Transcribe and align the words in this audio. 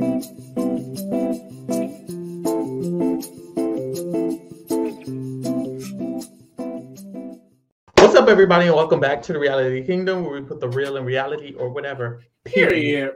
What's 0.00 0.14
up, 8.14 8.28
everybody, 8.28 8.68
and 8.68 8.74
welcome 8.74 8.98
back 8.98 9.20
to 9.22 9.34
the 9.34 9.38
Reality 9.38 9.84
Kingdom, 9.84 10.24
where 10.24 10.40
we 10.40 10.40
put 10.40 10.58
the 10.60 10.70
real 10.70 10.96
in 10.96 11.04
reality 11.04 11.52
or 11.58 11.68
whatever. 11.68 12.22
Period. 12.46 13.12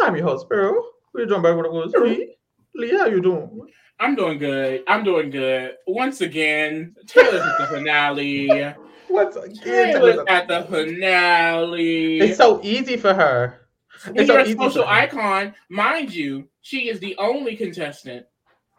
I'm 0.00 0.14
your 0.14 0.26
host, 0.26 0.46
Pharaoh. 0.48 0.80
We're 1.12 1.26
joined 1.26 1.42
by 1.42 1.50
what 1.50 1.72
was 1.72 1.92
Lee. 2.00 2.36
Lee, 2.76 2.96
how 2.96 3.06
you 3.06 3.20
doing? 3.20 3.66
I'm 3.98 4.14
doing 4.14 4.38
good. 4.38 4.84
I'm 4.86 5.02
doing 5.02 5.30
good. 5.30 5.74
Once 5.88 6.20
again, 6.20 6.94
Taylor's 7.08 7.40
at 7.40 7.58
the 7.58 7.66
finale. 7.66 8.74
What's 9.08 9.36
again? 9.36 9.56
Taylor's 9.64 10.20
at 10.28 10.46
the 10.46 10.62
finale. 10.70 12.20
It's 12.20 12.36
so 12.36 12.60
easy 12.62 12.96
for 12.96 13.12
her. 13.12 13.67
You're 14.14 14.38
a 14.38 14.52
social 14.54 14.84
icon, 14.86 15.54
mind 15.68 16.12
you, 16.12 16.48
she 16.62 16.88
is 16.88 17.00
the 17.00 17.16
only 17.18 17.56
contestant 17.56 18.26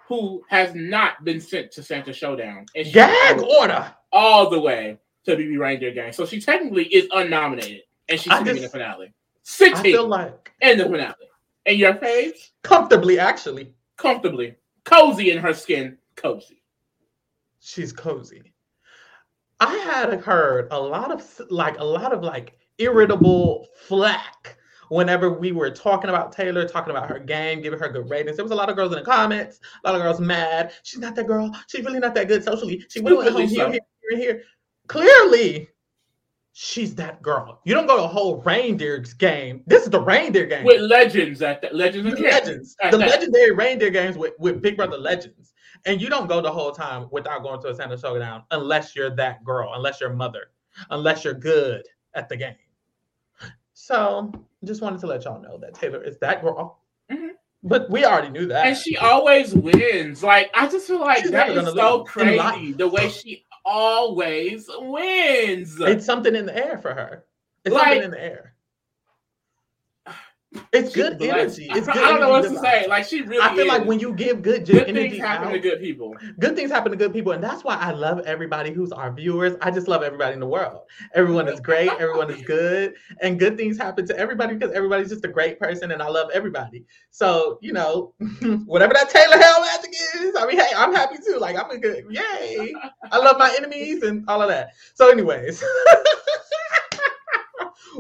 who 0.07 0.43
has 0.49 0.73
not 0.73 1.23
been 1.23 1.39
sent 1.39 1.71
to 1.73 1.83
Santa 1.83 2.11
Showdown. 2.13 2.65
And 2.75 2.85
she 2.87 2.93
Gag 2.93 3.39
order. 3.41 3.93
all 4.11 4.49
the 4.49 4.59
way 4.59 4.97
to 5.25 5.35
BB 5.35 5.59
Reindeer 5.59 5.93
Gang. 5.93 6.11
So 6.13 6.25
she 6.25 6.41
technically 6.41 6.85
is 6.85 7.07
unnominated. 7.11 7.81
And 8.07 8.19
she's 8.19 8.33
I 8.33 8.39
in 8.39 8.45
the 8.45 8.69
finale. 8.69 9.07
I 9.07 9.11
Sitting 9.43 9.77
feel 9.83 10.07
like 10.07 10.51
in 10.61 10.77
the 10.79 10.85
finale. 10.85 11.13
And 11.65 11.77
your 11.77 11.95
face? 11.95 12.51
comfortably, 12.63 13.19
actually, 13.19 13.73
Comfortably. 13.97 14.55
Cozy 14.85 15.31
in 15.31 15.37
her 15.39 15.53
skin. 15.53 15.97
Cozy. 16.15 16.61
she's 17.59 17.91
cozy. 17.91 18.53
I 19.59 19.75
had 19.75 20.21
heard 20.21 20.69
a 20.71 20.79
lot 20.79 21.11
of 21.11 21.21
like 21.51 21.77
a 21.79 21.83
lot 21.83 22.13
of 22.13 22.23
like 22.23 22.57
irritable 22.77 23.67
flack 23.75 24.57
whenever 24.89 25.29
we 25.31 25.51
were 25.51 25.71
talking 25.71 26.09
about 26.09 26.31
Taylor, 26.31 26.67
talking 26.67 26.91
about 26.91 27.09
her 27.09 27.19
game, 27.19 27.61
giving 27.61 27.79
her 27.79 27.89
good 27.89 28.09
ratings. 28.09 28.37
There 28.37 28.45
was 28.45 28.51
a 28.51 28.55
lot 28.55 28.69
of 28.69 28.75
girls 28.75 28.91
in 28.93 28.99
the 28.99 29.05
comments, 29.05 29.59
a 29.83 29.87
lot 29.89 29.95
of 29.95 30.01
girls 30.03 30.19
mad. 30.19 30.73
She's 30.83 30.99
not 30.99 31.15
that 31.15 31.27
girl. 31.27 31.55
She's 31.67 31.85
really 31.85 31.99
not 31.99 32.13
that 32.15 32.27
good 32.27 32.43
socially. 32.43 32.85
She 32.89 32.99
went 33.01 33.15
home 33.15 33.37
here, 33.37 33.47
so. 33.47 33.71
here, 33.71 33.79
here, 34.09 34.17
here. 34.19 34.43
Clearly, 34.87 35.69
she's 36.53 36.95
that 36.95 37.21
girl. 37.21 37.61
You 37.63 37.73
don't 37.73 37.87
go 37.87 37.97
to 37.97 38.03
a 38.03 38.07
whole 38.07 38.41
reindeer's 38.41 39.13
game. 39.13 39.63
This 39.67 39.83
is 39.83 39.89
the 39.89 39.99
reindeer 40.01 40.45
game. 40.45 40.65
With 40.65 40.81
legends 40.81 41.41
at 41.41 41.61
that. 41.61 41.75
Legends 41.75 42.09
The 42.09 42.15
and 42.15 42.23
legends. 42.23 42.47
legends, 42.47 42.75
At 42.81 42.91
the 42.91 42.97
that. 42.97 43.09
legendary 43.09 43.51
reindeer 43.51 43.91
games 43.91 44.17
with, 44.17 44.33
with 44.39 44.61
Big 44.61 44.75
Brother 44.75 44.97
Legends. 44.97 45.53
And 45.85 46.01
you 46.01 46.09
don't 46.09 46.27
go 46.27 46.41
the 46.41 46.51
whole 46.51 46.71
time 46.71 47.07
without 47.11 47.43
going 47.43 47.61
to 47.61 47.69
a 47.69 47.75
Santa 47.75 47.97
Showdown 47.97 48.43
unless 48.51 48.95
you're 48.95 49.15
that 49.15 49.43
girl, 49.45 49.71
unless 49.75 50.01
you're 50.01 50.09
mother, 50.13 50.47
unless 50.89 51.23
you're 51.23 51.33
good 51.33 51.83
at 52.15 52.27
the 52.27 52.35
game. 52.35 52.55
So 53.73 54.31
just 54.65 54.81
wanted 54.81 54.99
to 55.01 55.07
let 55.07 55.25
y'all 55.25 55.41
know 55.41 55.57
that 55.57 55.73
Taylor 55.73 56.03
is 56.03 56.17
that 56.19 56.41
girl. 56.41 56.79
Mhm. 57.11 57.29
But 57.63 57.89
we 57.89 58.05
already 58.05 58.29
knew 58.29 58.45
that. 58.47 58.67
And 58.67 58.77
she 58.77 58.95
always 58.97 59.53
wins. 59.53 60.23
Like 60.23 60.49
I 60.53 60.67
just 60.67 60.87
feel 60.87 60.99
like 61.01 61.19
She's 61.19 61.31
that 61.31 61.49
is 61.49 61.73
so 61.73 62.03
crazy. 62.03 62.71
The 62.73 62.87
way 62.87 63.09
she 63.09 63.45
always 63.65 64.69
wins. 64.77 65.79
it's 65.79 66.05
something 66.05 66.35
in 66.35 66.45
the 66.45 66.55
air 66.55 66.77
for 66.77 66.93
her. 66.93 67.25
It's 67.65 67.73
Like- 67.73 67.83
something 67.85 68.03
in 68.03 68.11
the 68.11 68.23
air. 68.23 68.53
It's 70.73 70.95
good 70.95 71.21
energy. 71.21 71.67
blessed. 71.67 71.77
It's 71.77 71.87
I, 71.87 71.93
good 71.93 72.03
I 72.03 72.09
don't 72.09 72.19
know 72.21 72.29
what 72.29 72.43
to 72.43 72.57
say. 72.57 72.87
Like 72.87 73.05
she 73.05 73.21
really 73.21 73.43
I 73.43 73.55
feel 73.55 73.67
like 73.67 73.85
when 73.85 73.99
you 73.99 74.13
give 74.13 74.41
good, 74.41 74.65
good 74.65 74.87
energy 74.87 75.11
things 75.11 75.23
happen 75.23 75.49
out, 75.49 75.51
to 75.51 75.59
good 75.59 75.79
people. 75.79 76.15
good 76.39 76.55
things 76.55 76.71
happen 76.71 76.91
to 76.91 76.97
good 76.97 77.13
people 77.13 77.33
and 77.33 77.43
that's 77.43 77.63
why 77.63 77.75
i 77.75 77.91
love 77.91 78.21
everybody 78.25 78.71
who's 78.71 78.91
our 78.91 79.13
viewers. 79.13 79.53
I 79.61 79.69
just 79.69 79.87
love 79.87 80.01
everybody 80.01 80.33
in 80.33 80.39
the 80.39 80.47
world. 80.47 80.81
Everyone 81.13 81.47
is 81.47 81.59
great 81.59 81.91
everyone 81.99 82.31
is 82.31 82.41
good 82.41 82.95
and 83.21 83.37
good 83.39 83.57
things 83.57 83.77
happen 83.77 84.07
to 84.07 84.17
everybody 84.17 84.55
because 84.55 84.73
everybody's 84.73 85.09
just 85.09 85.23
a 85.23 85.27
great 85.27 85.59
person 85.59 85.91
and 85.91 86.01
i 86.01 86.07
love 86.07 86.29
everybody. 86.33 86.83
So 87.11 87.59
you 87.61 87.73
know 87.73 88.13
whatever 88.65 88.93
that 88.93 89.09
taylor 89.09 89.37
hell 89.37 89.61
magic 89.61 89.91
is 90.15 90.35
i 90.35 90.47
mean 90.47 90.57
hey 90.57 90.71
i'm 90.75 90.93
happy 90.93 91.17
too. 91.23 91.37
Like 91.37 91.57
i'm 91.57 91.69
a 91.69 91.77
good 91.77 92.05
yay. 92.09 92.73
I 93.11 93.17
love 93.17 93.37
my 93.37 93.53
enemies 93.55 94.01
and 94.01 94.25
all 94.27 94.41
of 94.41 94.49
that. 94.49 94.71
So 94.95 95.11
anyways 95.11 95.63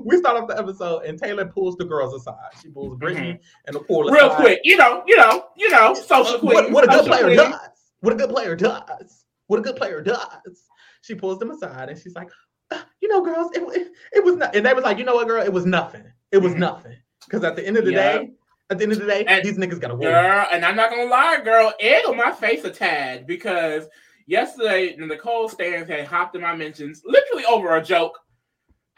we 0.05 0.17
start 0.17 0.37
off 0.41 0.47
the 0.47 0.57
episode 0.57 1.03
and 1.03 1.17
taylor 1.19 1.45
pulls 1.45 1.75
the 1.77 1.85
girls 1.85 2.13
aside 2.13 2.35
she 2.61 2.69
pulls 2.69 2.97
brittany 2.97 3.39
and 3.65 3.75
the 3.75 3.79
pool 3.79 4.03
Mm-hmm. 4.05 4.13
Real 4.15 4.29
quick, 4.35 4.59
you 4.63 4.77
know, 4.77 5.03
you 5.07 5.17
know, 5.17 5.45
you 5.57 5.69
know, 5.69 5.93
social 5.93 6.35
Uh, 6.35 6.39
queen. 6.39 6.53
What, 6.53 6.71
what 6.71 6.83
a 6.83 6.87
good 6.87 7.05
player 7.05 7.23
queen. 7.25 7.37
does. 7.37 7.59
What 8.01 8.13
a 8.13 8.15
good 8.15 8.29
player 8.29 8.55
does. 8.55 9.25
What 9.47 9.59
a 9.59 9.61
good 9.63 9.75
player 9.75 10.01
does. 10.01 10.65
She 11.01 11.15
pulls 11.15 11.39
them 11.39 11.51
aside 11.51 11.89
and 11.89 11.97
she's 11.99 12.15
like, 12.15 12.29
"Uh, 12.71 12.81
you 13.01 13.07
know, 13.09 13.21
girls, 13.21 13.51
it, 13.53 13.61
it, 13.75 13.91
it 14.13 14.23
was 14.23 14.35
not. 14.37 14.55
And 14.55 14.65
they 14.65 14.73
was 14.73 14.83
like, 14.83 14.97
you 14.97 15.03
know 15.05 15.15
what, 15.15 15.27
girl, 15.27 15.41
it 15.43 15.51
was 15.51 15.65
nothing. 15.65 16.03
It 16.31 16.37
was 16.37 16.53
Mhm. 16.53 16.59
nothing. 16.59 16.95
Because 17.25 17.43
at 17.43 17.55
the 17.55 17.65
end 17.65 17.77
of 17.77 17.85
the 17.85 17.91
Yeah. 17.91 18.17
day, 18.19 18.31
at 18.69 18.77
the 18.77 18.83
end 18.83 18.91
of 18.93 18.99
the 18.99 19.05
day, 19.05 19.25
And- 19.27 19.43
these 19.43 19.57
niggas 19.57 19.79
gotta 19.81 19.95
win. 19.95 20.09
Girl, 20.09 20.45
and 20.51 20.63
I'm 20.65 20.75
not 20.75 20.89
gonna 20.91 21.05
lie, 21.09 21.41
girl, 21.43 21.73
egg 21.79 22.03
on 22.07 22.15
my 22.17 22.31
face 22.31 22.63
a 22.63 22.69
tad 22.71 23.25
because 23.27 23.87
yesterday 24.27 24.95
Nicole 24.97 25.49
Stans 25.49 25.87
had 25.89 26.05
hopped 26.05 26.35
in 26.35 26.41
my 26.41 26.55
mentions, 26.55 27.01
literally 27.05 27.45
over 27.45 27.75
a 27.75 27.83
joke. 27.83 28.19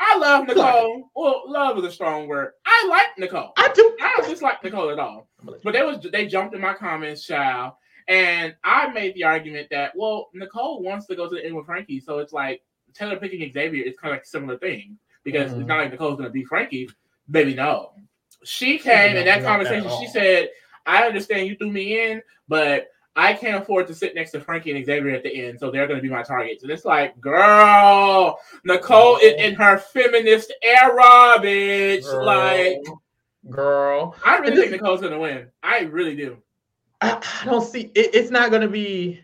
I 0.04 0.18
love 0.18 0.48
Nicole. 0.48 1.12
Well, 1.16 1.44
love 1.48 1.78
is 1.78 1.86
a 1.86 1.92
strong 1.92 2.28
word. 2.28 2.54
I 2.66 2.88
like 2.90 3.18
Nicole. 3.20 3.54
I 3.56 3.72
do. 3.72 3.96
I 4.02 4.16
don't 4.18 4.30
dislike 4.30 4.64
Nicole 4.64 4.90
at 4.90 4.98
all. 5.00 5.28
But 5.64 5.74
they 5.74 5.84
was 5.84 6.06
they 6.12 6.26
jumped 6.26 6.56
in 6.56 6.62
my 6.62 6.74
comments, 6.74 7.24
child, 7.24 7.74
and 8.08 8.56
I 8.64 8.92
made 8.92 9.14
the 9.14 9.24
argument 9.24 9.68
that 9.70 9.94
well, 9.96 10.30
Nicole 10.34 10.82
wants 10.82 11.06
to 11.08 11.16
go 11.16 11.30
to 11.30 11.36
the 11.36 11.46
end 11.46 11.56
with 11.56 11.68
Frankie, 11.68 12.00
so 12.00 12.18
it's 12.18 12.34
like 12.34 12.64
Taylor 12.94 13.18
picking 13.18 13.52
Xavier 13.52 13.86
is 13.86 13.96
kind 13.96 14.12
of 14.12 14.18
like 14.18 14.24
a 14.24 14.28
similar 14.28 14.58
thing 14.58 14.98
because 15.24 15.52
Mhm. 15.52 15.60
it's 15.60 15.68
not 15.68 15.78
like 15.78 15.92
Nicole's 15.92 16.18
gonna 16.18 16.32
be 16.32 16.44
Frankie. 16.44 16.90
Baby, 17.30 17.54
no. 17.54 17.94
She 18.44 18.80
came 18.80 19.16
in 19.16 19.26
that 19.26 19.44
want 19.44 19.64
that 19.64 19.70
conversation. 19.70 20.00
She 20.02 20.08
said, 20.08 20.50
"I 20.88 21.06
understand 21.06 21.48
you 21.48 21.56
threw 21.56 21.72
me 21.72 22.02
in, 22.12 22.24
but." 22.48 22.88
I 23.16 23.34
can't 23.34 23.62
afford 23.62 23.88
to 23.88 23.94
sit 23.94 24.16
next 24.16 24.32
to 24.32 24.40
Frankie 24.40 24.72
and 24.76 24.86
Xavier 24.86 25.14
at 25.14 25.24
the 25.24 25.34
end, 25.46 25.60
so 25.60 25.70
they're 25.70 25.86
going 25.88 25.98
to 26.00 26.02
be 26.02 26.10
my 26.10 26.24
targets. 26.24 26.64
And 26.64 26.72
it's 26.72 26.86
like, 26.86 27.20
girl, 27.20 28.40
Nicole 28.64 29.18
is 29.18 29.34
in 29.38 29.54
her 29.56 29.78
feminist 29.78 30.54
era, 30.64 31.38
bitch. 31.40 32.04
Girl, 32.04 32.26
Like, 32.26 32.84
girl, 33.50 34.16
I 34.26 34.38
really 34.38 34.56
think 34.56 34.72
Nicole's 34.72 35.02
going 35.02 35.12
to 35.14 35.20
win. 35.20 35.48
I 35.62 35.80
really 35.82 36.16
do. 36.16 36.38
I, 37.02 37.22
I 37.42 37.46
don't 37.46 37.66
see. 37.66 37.92
It, 37.96 38.14
it's 38.16 38.30
not 38.30 38.52
gonna 38.52 38.68
be 38.68 39.20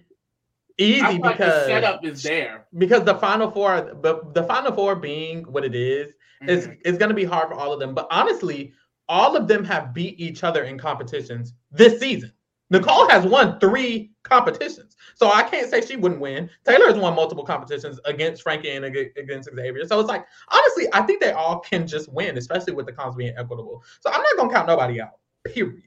easy 0.79 0.99
feel 1.01 1.11
the 1.21 1.29
because 1.29 1.65
setup 1.67 2.03
is 2.03 2.23
there. 2.23 2.65
because 2.77 3.03
the 3.03 3.15
final 3.15 3.51
four, 3.51 3.93
but 4.01 4.33
the 4.33 4.43
final 4.43 4.73
four 4.73 4.95
being 4.95 5.43
what 5.43 5.63
it 5.63 5.75
is, 5.75 6.11
it's 6.41 6.65
Mhm. 6.67 6.77
it's 6.85 6.97
going 6.97 7.09
to 7.09 7.15
be 7.15 7.23
hard 7.23 7.49
for 7.49 7.53
all 7.55 7.71
of 7.71 7.79
them. 7.79 7.93
But 7.93 8.07
honestly, 8.11 8.73
all 9.07 9.35
of 9.37 9.47
them 9.47 9.63
have 9.65 9.93
beat 9.93 10.19
each 10.19 10.43
other 10.43 10.63
in 10.63 10.77
competitions 10.79 11.53
this 11.71 11.99
season. 11.99 12.31
Nicole 12.69 13.09
has 13.09 13.25
won 13.25 13.59
three 13.59 14.11
competitions, 14.23 14.97
so 15.15 15.31
I 15.31 15.43
can't 15.43 15.69
say 15.69 15.81
she 15.81 15.95
wouldn't 15.95 16.19
win. 16.19 16.49
Taylor 16.65 16.87
has 16.87 16.97
won 16.97 17.15
multiple 17.15 17.45
competitions 17.45 17.99
against 18.05 18.41
Frankie 18.41 18.71
and 18.71 18.85
against 18.85 19.49
Xavier. 19.55 19.85
So 19.87 19.99
it's 19.99 20.09
like 20.09 20.25
honestly, 20.49 20.87
I 20.93 21.01
think 21.03 21.21
they 21.21 21.31
all 21.31 21.59
can 21.59 21.87
just 21.87 22.11
win, 22.11 22.37
especially 22.37 22.73
with 22.73 22.85
the 22.85 22.91
cons 22.91 23.15
being 23.15 23.33
equitable. 23.37 23.83
So 24.01 24.11
I'm 24.11 24.21
not 24.21 24.37
gonna 24.37 24.53
count 24.53 24.67
nobody 24.67 24.99
out. 24.99 25.11
Period. 25.45 25.81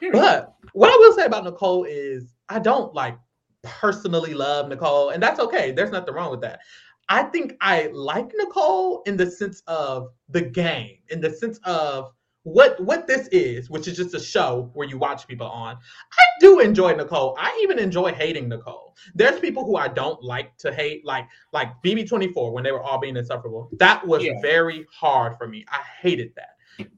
Period. 0.00 0.12
But 0.12 0.54
what 0.72 0.90
I 0.90 0.96
will 0.96 1.12
say 1.12 1.26
about 1.26 1.44
Nicole 1.44 1.84
is 1.84 2.34
I 2.48 2.58
don't 2.58 2.94
like 2.94 3.18
personally 3.62 4.34
love 4.34 4.68
Nicole, 4.68 5.10
and 5.10 5.22
that's 5.22 5.40
okay. 5.40 5.72
There's 5.72 5.90
nothing 5.90 6.14
wrong 6.14 6.30
with 6.30 6.40
that. 6.40 6.60
I 7.08 7.24
think 7.24 7.56
I 7.60 7.90
like 7.92 8.32
Nicole 8.34 9.02
in 9.06 9.16
the 9.16 9.30
sense 9.30 9.62
of 9.66 10.08
the 10.28 10.40
game, 10.40 10.98
in 11.10 11.20
the 11.20 11.30
sense 11.30 11.58
of 11.64 12.12
what 12.44 12.78
what 12.80 13.06
this 13.06 13.28
is, 13.28 13.70
which 13.70 13.86
is 13.86 13.96
just 13.96 14.14
a 14.14 14.20
show 14.20 14.70
where 14.74 14.88
you 14.88 14.98
watch 14.98 15.26
people 15.28 15.46
on. 15.46 15.76
I 15.76 16.24
do 16.40 16.58
enjoy 16.60 16.94
Nicole. 16.94 17.36
I 17.38 17.58
even 17.62 17.78
enjoy 17.78 18.12
hating 18.12 18.48
Nicole. 18.48 18.96
There's 19.14 19.38
people 19.40 19.64
who 19.64 19.76
I 19.76 19.88
don't 19.88 20.22
like 20.22 20.56
to 20.58 20.72
hate, 20.74 21.04
like 21.04 21.26
like 21.52 21.70
BB24 21.84 22.52
when 22.52 22.64
they 22.64 22.72
were 22.72 22.82
all 22.82 22.98
being 22.98 23.16
insufferable. 23.16 23.68
That 23.78 24.04
was 24.06 24.24
Yeah. 24.24 24.40
very 24.42 24.86
hard 24.92 25.36
for 25.38 25.46
me. 25.46 25.64
I 25.70 25.80
hated 26.00 26.32
that. 26.36 26.48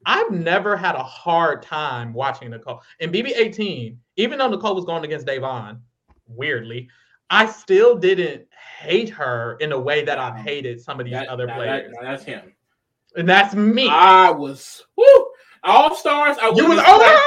I've 0.06 0.31
never 0.31 0.77
had 0.77 0.94
a 0.94 1.03
hard 1.03 1.62
time 1.62 2.15
watching 2.15 2.50
Nicole. 2.50 2.81
In 3.00 3.11
BB18, 3.11 3.96
even 4.17 4.38
though 4.38 4.49
Nicole 4.49 4.75
was 4.75 4.85
going 4.85 5.05
against 5.05 5.26
Da'Vonne, 5.26 5.81
weirdly, 6.26 6.88
I 7.29 7.46
still 7.46 7.96
didn't 7.96 8.46
hate 8.81 9.08
her 9.11 9.56
in 9.61 9.73
a 9.73 9.79
way 9.79 10.05
that 10.05 10.19
I've 10.19 10.37
hated 10.37 10.81
some 10.81 11.00
of 11.00 11.06
these 11.06 11.14
That- 11.14 11.29
other 11.29 11.46
now 11.46 11.56
players. 11.56 11.93
That, 11.93 12.02
that's 12.02 12.23
him. 12.25 12.55
and 13.17 13.29
that's 13.29 13.55
me. 13.55 13.88
I 13.88 14.31
was 14.31 14.87
woo, 14.96 15.26
all 15.64 15.94
stars. 15.94 16.37
I 16.40 16.46
you 16.49 16.66
was 16.69 16.76
wasn't 16.78 16.88
over 16.88 17.05
her? 17.05 17.19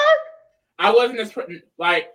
I 0.79 0.91
wasn't 0.93 1.19
as 1.19 1.33
like 1.77 2.09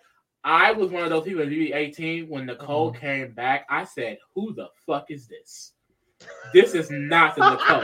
I 0.45 0.73
was 0.73 0.91
one 0.91 1.05
of 1.05 1.11
those 1.11 1.25
people 1.25 1.43
in 1.43 1.51
BB18 1.51 2.29
when 2.29 2.47
Nicole 2.47 2.91
Mm-hmm. 2.93 3.01
came 3.01 3.33
back. 3.33 3.67
I 3.71 3.85
said, 3.85 4.19
"Who 4.35 4.53
the 4.55 4.69
fuck 4.87 5.11
is 5.11 5.27
this? 5.27 5.73
This 6.55 6.75
is 6.75 6.91
not 6.91 7.35
the 7.37 7.51
Nicole 7.51 7.83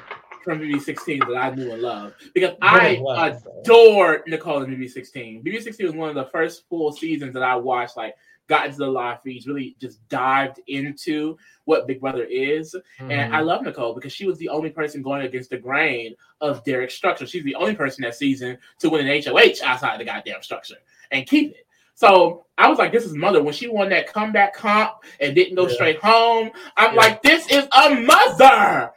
from 0.44 0.60
BB16 0.60 1.26
that 1.28 1.36
I 1.36 1.50
knew 1.54 1.72
and 1.72 1.82
loved 1.82 2.14
because 2.34 2.56
But 2.60 2.68
I 2.68 2.98
was, 3.00 3.42
adored 3.62 4.22
Nicole 4.26 4.62
in 4.62 4.70
BB16. 4.76 5.44
BB16 5.44 5.84
was 5.84 5.92
one 5.94 6.08
of 6.08 6.14
the 6.16 6.26
first 6.26 6.64
full 6.68 6.92
seasons 6.92 7.32
that 7.34 7.42
I 7.42 7.54
watched, 7.56 7.96
like 7.96 8.14
got 8.48 8.66
into 8.66 8.78
the 8.78 8.86
live 8.86 9.22
feeds, 9.22 9.46
really 9.46 9.76
just 9.80 10.06
dived 10.08 10.60
into 10.66 11.36
what 11.64 11.86
Big 11.86 12.00
Brother 12.00 12.24
is. 12.24 12.74
Mm-hmm. 13.00 13.10
And 13.10 13.34
I 13.34 13.40
love 13.40 13.62
Nicole 13.62 13.94
because 13.94 14.12
she 14.12 14.26
was 14.26 14.38
the 14.38 14.48
only 14.48 14.70
person 14.70 15.02
going 15.02 15.22
against 15.22 15.50
the 15.50 15.58
grain 15.58 16.14
of 16.40 16.64
Derrick 16.64 16.90
structure. 16.90 17.26
She's 17.26 17.44
the 17.44 17.54
only 17.54 17.74
person 17.74 18.02
that 18.02 18.14
season 18.14 18.58
to 18.80 18.90
win 18.90 19.06
an 19.06 19.22
HOH 19.22 19.64
outside 19.64 20.00
the 20.00 20.04
goddamn 20.04 20.42
structure 20.42 20.76
and 21.10 21.26
keep 21.26 21.52
it. 21.52 21.66
So 21.94 22.44
I 22.58 22.68
was 22.68 22.78
like, 22.78 22.92
this 22.92 23.04
is 23.04 23.14
mother. 23.14 23.42
When 23.42 23.54
she 23.54 23.68
won 23.68 23.88
that 23.88 24.12
comeback 24.12 24.54
comp 24.54 24.92
and 25.18 25.34
didn't 25.34 25.54
go 25.54 25.66
yeah. 25.66 25.74
straight 25.74 25.98
home, 25.98 26.50
I'm 26.76 26.94
yeah. 26.94 27.00
like, 27.00 27.22
this 27.22 27.50
is 27.50 27.66
a 27.72 27.94
mother. 27.94 28.92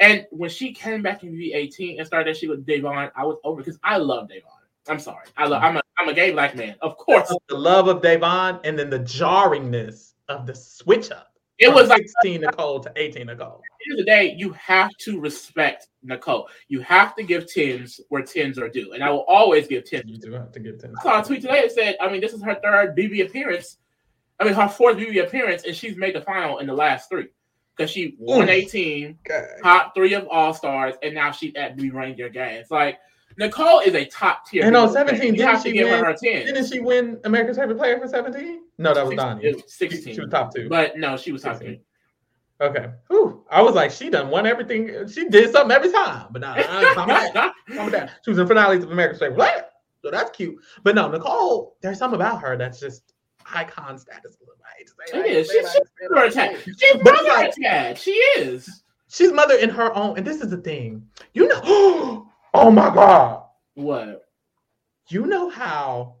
And 0.00 0.26
when 0.30 0.50
she 0.50 0.72
came 0.72 1.02
back 1.02 1.22
in 1.22 1.32
BB18 1.32 1.98
and 1.98 2.06
started 2.06 2.28
that 2.28 2.38
shit 2.38 2.50
with 2.50 2.66
Da'Vonne, 2.66 3.10
I 3.16 3.24
was 3.24 3.38
over 3.44 3.62
because 3.62 3.78
I 3.82 3.96
love 3.96 4.28
Da'Vonne. 4.28 4.90
I'm 4.90 4.98
sorry. 4.98 5.26
I 5.36 5.46
love 5.46 5.62
I'm 5.62 5.78
a 5.78 5.82
I'm 5.98 6.08
a 6.08 6.14
gay 6.14 6.32
black 6.32 6.56
man. 6.56 6.76
Of 6.80 6.96
course. 6.96 7.32
The 7.48 7.56
love 7.56 7.88
of 7.88 8.02
Da'Vonne 8.02 8.60
and 8.64 8.78
then 8.78 8.90
the 8.90 9.00
jarringness 9.00 10.12
of 10.28 10.46
the 10.46 10.54
switch 10.54 11.10
up. 11.10 11.28
It 11.58 11.72
was 11.72 11.88
like 11.88 12.04
16 12.22 12.40
Nicole 12.40 12.80
to 12.80 12.92
18 12.96 13.26
Nicole. 13.26 13.46
At 13.46 13.60
the 13.78 13.90
end 13.90 13.92
of 13.92 13.98
the 13.98 14.10
day, 14.10 14.34
you 14.36 14.52
have 14.54 14.90
to 15.02 15.20
respect 15.20 15.86
Nicole. 16.02 16.48
You 16.66 16.80
have 16.80 17.14
to 17.14 17.22
give 17.22 17.46
tens 17.46 18.00
where 18.08 18.22
tens 18.22 18.58
are 18.58 18.68
due. 18.68 18.92
And 18.92 19.04
I 19.04 19.10
will 19.10 19.24
always 19.28 19.68
give 19.68 19.84
tens. 19.84 20.04
You 20.06 20.18
do 20.18 20.32
have 20.32 20.50
to 20.52 20.60
give 20.60 20.80
tens. 20.80 20.96
I 20.98 21.02
saw 21.02 21.20
a 21.20 21.24
tweet 21.24 21.42
today 21.42 21.62
that 21.62 21.72
said, 21.72 21.96
I 22.00 22.10
mean, 22.10 22.20
this 22.20 22.32
is 22.32 22.42
her 22.42 22.58
third 22.60 22.96
BB 22.96 23.24
appearance. 23.26 23.78
I 24.40 24.44
mean, 24.44 24.54
her 24.54 24.68
fourth 24.68 24.96
BB 24.96 25.22
appearance, 25.22 25.62
and 25.64 25.76
she's 25.76 25.96
made 25.96 26.16
the 26.16 26.22
final 26.22 26.58
in 26.58 26.66
the 26.66 26.74
last 26.74 27.08
three. 27.08 27.28
Because 27.76 27.90
she 27.90 28.16
won 28.18 28.48
18, 28.48 29.18
top 29.62 29.94
three 29.94 30.14
of 30.14 30.28
All 30.28 30.54
Stars, 30.54 30.94
and 31.02 31.14
now 31.14 31.30
she's 31.32 31.54
at 31.56 31.76
BB 31.76 31.92
Reindeer 31.92 32.28
Games. 32.28 32.68
Like, 32.70 32.98
Nicole 33.36 33.80
is 33.80 33.94
a 33.94 34.04
top 34.04 34.48
tier. 34.48 34.64
And 34.64 34.76
on 34.76 34.92
17, 34.92 35.34
didn't 35.34 35.62
she 35.62 35.72
win, 35.72 36.04
her 36.04 36.14
10. 36.14 36.46
Didn't 36.46 36.72
she 36.72 36.80
win 36.80 37.18
America's 37.24 37.56
favorite 37.56 37.78
player 37.78 37.98
for 37.98 38.08
17? 38.08 38.60
No, 38.78 38.94
that 38.94 39.06
was 39.06 39.16
Donny. 39.16 39.54
16. 39.66 40.02
She, 40.02 40.14
she, 40.14 40.20
was 40.20 40.30
top 40.30 40.54
two. 40.54 40.68
But 40.68 40.98
no, 40.98 41.16
she 41.16 41.32
was 41.32 41.42
top 41.42 41.54
16. 41.54 41.68
three. 41.68 41.80
Okay. 42.66 42.90
Whew. 43.08 43.44
I 43.50 43.62
was 43.62 43.74
like, 43.74 43.90
she 43.90 44.10
done 44.10 44.30
won 44.30 44.46
everything. 44.46 45.08
She 45.08 45.28
did 45.28 45.50
something 45.52 45.74
every 45.74 45.90
time. 45.90 46.28
But 46.30 46.42
now, 46.42 46.54
nah, 46.54 47.32
down. 47.88 48.10
She 48.24 48.30
was 48.30 48.38
in 48.38 48.46
finales 48.46 48.84
of 48.84 48.92
America's 48.92 49.18
favorite 49.18 49.36
player. 49.36 49.64
So 50.02 50.10
that's 50.10 50.30
cute. 50.30 50.56
But 50.82 50.94
no, 50.94 51.10
Nicole, 51.10 51.76
there's 51.80 51.98
something 51.98 52.16
about 52.16 52.40
her 52.42 52.56
that's 52.56 52.78
just 52.78 53.14
icon 53.52 53.98
status. 53.98 54.36
It 55.12 55.26
is. 55.26 55.50
She's, 55.50 55.80
mother 56.10 56.26
attached. 56.26 56.68
She's 56.78 57.04
mother 57.04 57.46
attached. 57.46 58.02
She 58.02 58.12
is. 58.12 58.82
She's 59.08 59.32
mother 59.32 59.54
in 59.54 59.70
her 59.70 59.94
own. 59.94 60.16
And 60.16 60.26
this 60.26 60.40
is 60.40 60.50
the 60.50 60.56
thing. 60.56 61.06
You 61.32 61.48
know, 61.48 62.28
Oh 62.54 62.70
my 62.70 62.94
God. 62.94 63.42
What? 63.74 64.28
You 65.08 65.26
know 65.26 65.50
how 65.50 66.14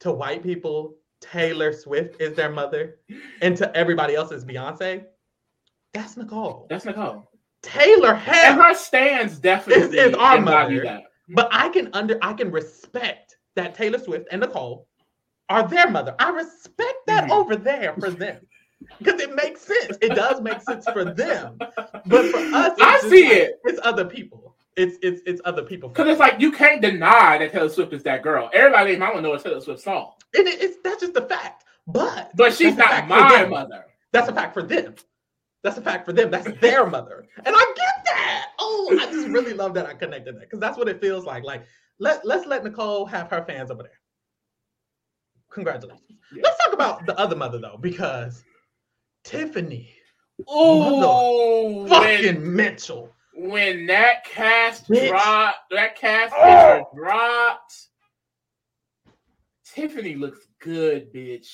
to 0.00 0.12
white 0.12 0.42
people, 0.42 0.94
Taylor 1.20 1.72
Swift 1.72 2.20
is 2.20 2.34
their 2.34 2.50
mother, 2.50 2.98
and 3.40 3.56
to 3.56 3.74
everybody 3.74 4.14
else 4.14 4.30
is 4.30 4.44
Beyonce? 4.44 5.04
That's 5.94 6.18
Nicole. 6.18 6.66
That's 6.68 6.84
Nicole. 6.84 7.30
Taylor 7.62 8.14
has 8.14 8.52
and 8.52 8.62
her 8.62 8.74
stands 8.74 9.38
definitely 9.38 9.98
is, 9.98 10.12
is 10.12 10.14
our 10.14 10.40
mother. 10.40 11.02
But 11.30 11.48
I 11.50 11.70
can 11.70 11.90
under 11.92 12.18
I 12.22 12.34
can 12.34 12.50
respect 12.50 13.36
that 13.56 13.74
Taylor 13.74 13.98
Swift 13.98 14.28
and 14.30 14.40
Nicole 14.40 14.86
are 15.48 15.66
their 15.66 15.90
mother. 15.90 16.14
I 16.18 16.30
respect 16.30 17.06
that 17.06 17.24
mm-hmm. 17.24 17.32
over 17.32 17.56
there 17.56 17.94
for 17.98 18.10
them 18.10 18.40
because 18.98 19.20
it 19.20 19.34
makes 19.34 19.62
sense. 19.62 19.98
It 20.00 20.14
does 20.14 20.40
make 20.40 20.60
sense 20.62 20.86
for 20.90 21.04
them, 21.04 21.56
but 21.58 22.30
for 22.30 22.38
us, 22.38 22.78
I 22.80 23.00
see 23.08 23.24
like, 23.24 23.32
it. 23.32 23.60
It's 23.64 23.80
other 23.82 24.04
people 24.04 24.49
it's 24.76 24.96
it's 25.02 25.22
it's 25.26 25.40
other 25.44 25.62
people. 25.62 25.88
Because 25.88 26.08
it's 26.08 26.20
like 26.20 26.40
you 26.40 26.52
can't 26.52 26.80
deny 26.80 27.38
that 27.38 27.52
Taylor 27.52 27.68
Swift 27.68 27.92
is 27.92 28.02
that 28.04 28.22
girl. 28.22 28.50
Everybody 28.52 28.94
in 28.94 28.98
my 29.00 29.12
know 29.14 29.34
a 29.34 29.38
Taylor 29.38 29.60
Swift 29.60 29.80
song. 29.80 30.12
And 30.34 30.46
it, 30.46 30.60
it's 30.62 30.78
that's 30.82 31.00
just 31.00 31.14
the 31.14 31.22
fact. 31.22 31.64
But 31.86 32.30
but 32.36 32.54
she's 32.54 32.76
not 32.76 33.08
my 33.08 33.46
mother. 33.46 33.86
That's 34.12 34.28
a 34.28 34.32
fact 34.32 34.54
for 34.54 34.62
them. 34.62 34.94
That's 35.62 35.76
a 35.76 35.82
fact 35.82 36.06
for 36.06 36.12
them. 36.12 36.30
That's 36.30 36.48
their 36.60 36.86
mother. 36.86 37.26
And 37.44 37.54
I 37.54 37.72
get 37.76 38.04
that. 38.06 38.46
Oh, 38.58 38.98
I 39.00 39.06
just 39.06 39.28
really 39.28 39.52
love 39.52 39.74
that 39.74 39.86
I 39.86 39.94
connected 39.94 40.36
that 40.36 40.42
because 40.42 40.60
that's 40.60 40.78
what 40.78 40.88
it 40.88 41.00
feels 41.00 41.24
like. 41.24 41.44
Like 41.44 41.64
let 41.98 42.24
let's 42.24 42.46
let 42.46 42.64
Nicole 42.64 43.06
have 43.06 43.28
her 43.28 43.44
fans 43.44 43.70
over 43.70 43.82
there. 43.82 44.00
Congratulations. 45.50 46.18
Yeah. 46.32 46.42
Let's 46.44 46.64
talk 46.64 46.72
about 46.72 47.06
the 47.06 47.18
other 47.18 47.36
mother 47.36 47.58
though, 47.58 47.78
because 47.80 48.44
Tiffany. 49.24 49.90
Oh, 50.48 51.86
fucking 51.86 52.54
Mitchell 52.56 53.12
when 53.48 53.86
that 53.86 54.24
cast 54.24 54.86
dropped, 54.86 55.70
that 55.70 55.96
cast 55.96 56.34
oh. 56.36 56.88
dropped. 56.94 57.74
Tiffany 59.64 60.14
looks 60.16 60.46
good, 60.60 61.12
bitch. 61.12 61.48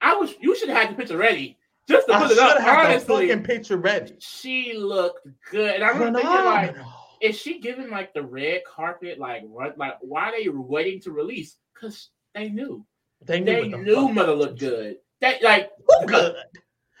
I 0.00 0.16
wish 0.18 0.34
you 0.40 0.56
should 0.56 0.68
have 0.68 0.78
had 0.78 0.90
the 0.90 0.94
picture 0.94 1.16
ready 1.16 1.58
just 1.88 2.06
to 2.08 2.18
put 2.18 2.30
it 2.30 2.38
up. 2.38 2.60
Honestly, 2.60 3.28
fucking 3.28 3.44
picture 3.44 3.76
ready. 3.76 4.16
She 4.18 4.74
looked 4.76 5.26
good, 5.50 5.76
and 5.76 5.84
I'm 5.84 5.98
thinking 5.98 6.30
like, 6.30 6.76
is 7.20 7.38
she 7.38 7.60
giving 7.60 7.90
like 7.90 8.12
the 8.12 8.22
red 8.22 8.62
carpet? 8.64 9.18
Like, 9.18 9.42
what? 9.42 9.78
Like, 9.78 9.96
why 10.00 10.30
are 10.30 10.32
they 10.32 10.48
waiting 10.48 11.00
to 11.02 11.12
release? 11.12 11.56
Because 11.74 12.10
they 12.34 12.48
knew. 12.48 12.84
They 13.22 13.40
knew, 13.40 13.70
they 13.70 13.78
knew 13.78 14.08
Mother 14.08 14.34
looked 14.34 14.58
good. 14.58 14.96
That 15.20 15.42
like 15.42 15.70
who 15.86 16.06
good? 16.06 16.36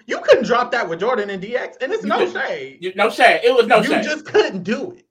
You 0.06 0.20
couldn't 0.20 0.44
drop 0.44 0.70
that 0.72 0.88
with 0.88 1.00
Jordan 1.00 1.30
and 1.30 1.42
DX, 1.42 1.76
and 1.80 1.92
it's 1.92 2.02
you 2.02 2.08
no 2.08 2.30
shade. 2.30 2.78
You, 2.80 2.92
no 2.94 3.08
shade. 3.08 3.40
It 3.42 3.54
was 3.54 3.66
no 3.66 3.78
you 3.78 3.84
shade. 3.84 4.04
You 4.04 4.10
just 4.10 4.26
couldn't 4.26 4.62
do 4.62 4.92
it. 4.92 5.06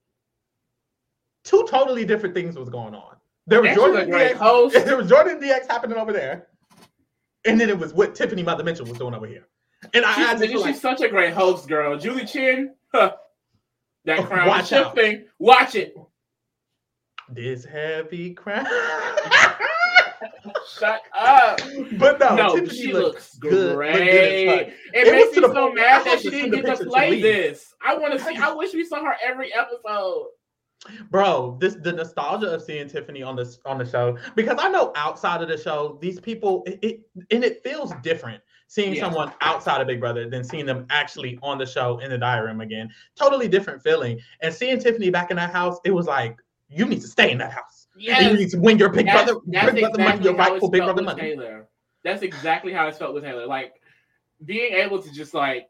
Two 1.43 1.65
totally 1.69 2.05
different 2.05 2.35
things 2.35 2.55
was 2.55 2.69
going 2.69 2.93
on. 2.93 3.15
There 3.47 3.61
was 3.61 3.75
Jordan 3.75 4.03
and 4.03 4.13
DX. 4.13 4.33
Host. 4.35 4.75
There 4.85 4.97
was 4.97 5.09
Jordan 5.09 5.33
and 5.33 5.43
DX 5.43 5.67
happening 5.67 5.97
over 5.97 6.13
there, 6.13 6.47
and 7.45 7.59
then 7.59 7.69
it 7.69 7.77
was 7.77 7.93
what 7.93 8.15
Tiffany 8.15 8.43
Mother 8.43 8.63
Mitchell 8.63 8.85
was 8.85 8.97
doing 8.97 9.13
over 9.13 9.27
here. 9.27 9.47
And 9.93 10.05
I, 10.05 10.33
I 10.33 10.37
she's 10.37 10.61
like, 10.61 10.75
such 10.75 11.01
a 11.01 11.09
great 11.09 11.33
host, 11.33 11.67
girl. 11.67 11.97
Julie 11.97 12.25
Chen, 12.25 12.75
huh, 12.93 13.13
that 14.05 14.19
oh, 14.19 14.23
crown 14.23 14.47
watch 14.47 14.69
shifting. 14.69 15.25
Watch 15.39 15.75
it. 15.75 15.95
This 17.29 17.65
heavy 17.65 18.33
crown. 18.33 18.67
Shut 20.77 21.01
up. 21.17 21.59
But 21.97 22.19
no, 22.19 22.35
no 22.35 22.55
Tiffany 22.55 22.77
she 22.77 22.93
looks, 22.93 23.35
good, 23.37 23.75
great. 23.75 24.45
Look 24.47 24.67
it, 24.93 25.07
it 25.07 25.11
makes 25.11 25.35
me 25.35 25.43
so 25.43 25.71
mad 25.71 26.05
that 26.05 26.21
she 26.21 26.29
didn't 26.29 26.63
get 26.63 26.77
to 26.77 26.85
play 26.85 27.21
this. 27.21 27.73
I 27.85 27.95
want 27.95 28.13
to 28.13 28.19
see. 28.19 28.35
I 28.35 28.51
wish 28.53 28.73
we 28.73 28.85
saw 28.85 29.03
her 29.03 29.15
every 29.23 29.53
episode. 29.53 30.27
Bro, 31.09 31.57
this 31.61 31.75
the 31.75 31.93
nostalgia 31.93 32.53
of 32.53 32.61
seeing 32.61 32.89
Tiffany 32.89 33.23
on 33.23 33.35
this 33.35 33.59
on 33.65 33.77
the 33.77 33.85
show 33.85 34.17
because 34.35 34.57
I 34.59 34.69
know 34.69 34.91
outside 34.95 35.41
of 35.41 35.47
the 35.47 35.57
show, 35.57 35.97
these 36.01 36.19
people 36.19 36.63
it, 36.65 36.79
it 36.81 36.99
and 37.31 37.43
it 37.43 37.63
feels 37.63 37.93
different 38.01 38.41
seeing 38.67 38.95
yeah. 38.95 39.01
someone 39.01 39.31
outside 39.41 39.81
of 39.81 39.87
Big 39.87 39.99
Brother 39.99 40.27
than 40.27 40.43
seeing 40.43 40.65
them 40.65 40.87
actually 40.89 41.37
on 41.43 41.59
the 41.59 41.65
show 41.65 41.99
in 41.99 42.09
the 42.09 42.17
diary 42.17 42.47
room 42.47 42.61
again. 42.61 42.89
Totally 43.15 43.47
different 43.47 43.83
feeling. 43.83 44.19
And 44.41 44.53
seeing 44.53 44.79
Tiffany 44.79 45.11
back 45.11 45.29
in 45.29 45.37
that 45.37 45.51
house, 45.51 45.77
it 45.85 45.91
was 45.91 46.07
like 46.07 46.37
you 46.69 46.85
need 46.85 47.01
to 47.01 47.07
stay 47.07 47.31
in 47.31 47.37
that 47.37 47.51
house. 47.51 47.82
Yes. 47.95 48.31
You 48.31 48.37
need 48.37 48.49
to 48.51 48.59
win 48.59 48.77
your 48.77 48.89
Big 48.89 49.05
that's, 49.05 49.25
Brother, 49.25 49.41
that's 49.47 49.73
big 49.73 49.83
exactly 49.83 50.03
money, 50.03 50.23
your 50.23 50.35
rightful 50.35 50.69
Big 50.69 50.83
Brother 50.83 51.01
money. 51.01 51.21
Taylor. 51.21 51.67
That's 52.03 52.21
exactly 52.21 52.73
how 52.73 52.87
it 52.87 52.95
felt 52.95 53.13
with 53.13 53.23
Taylor. 53.23 53.45
Like 53.45 53.73
being 54.43 54.73
able 54.73 55.01
to 55.01 55.11
just 55.11 55.33
like, 55.33 55.69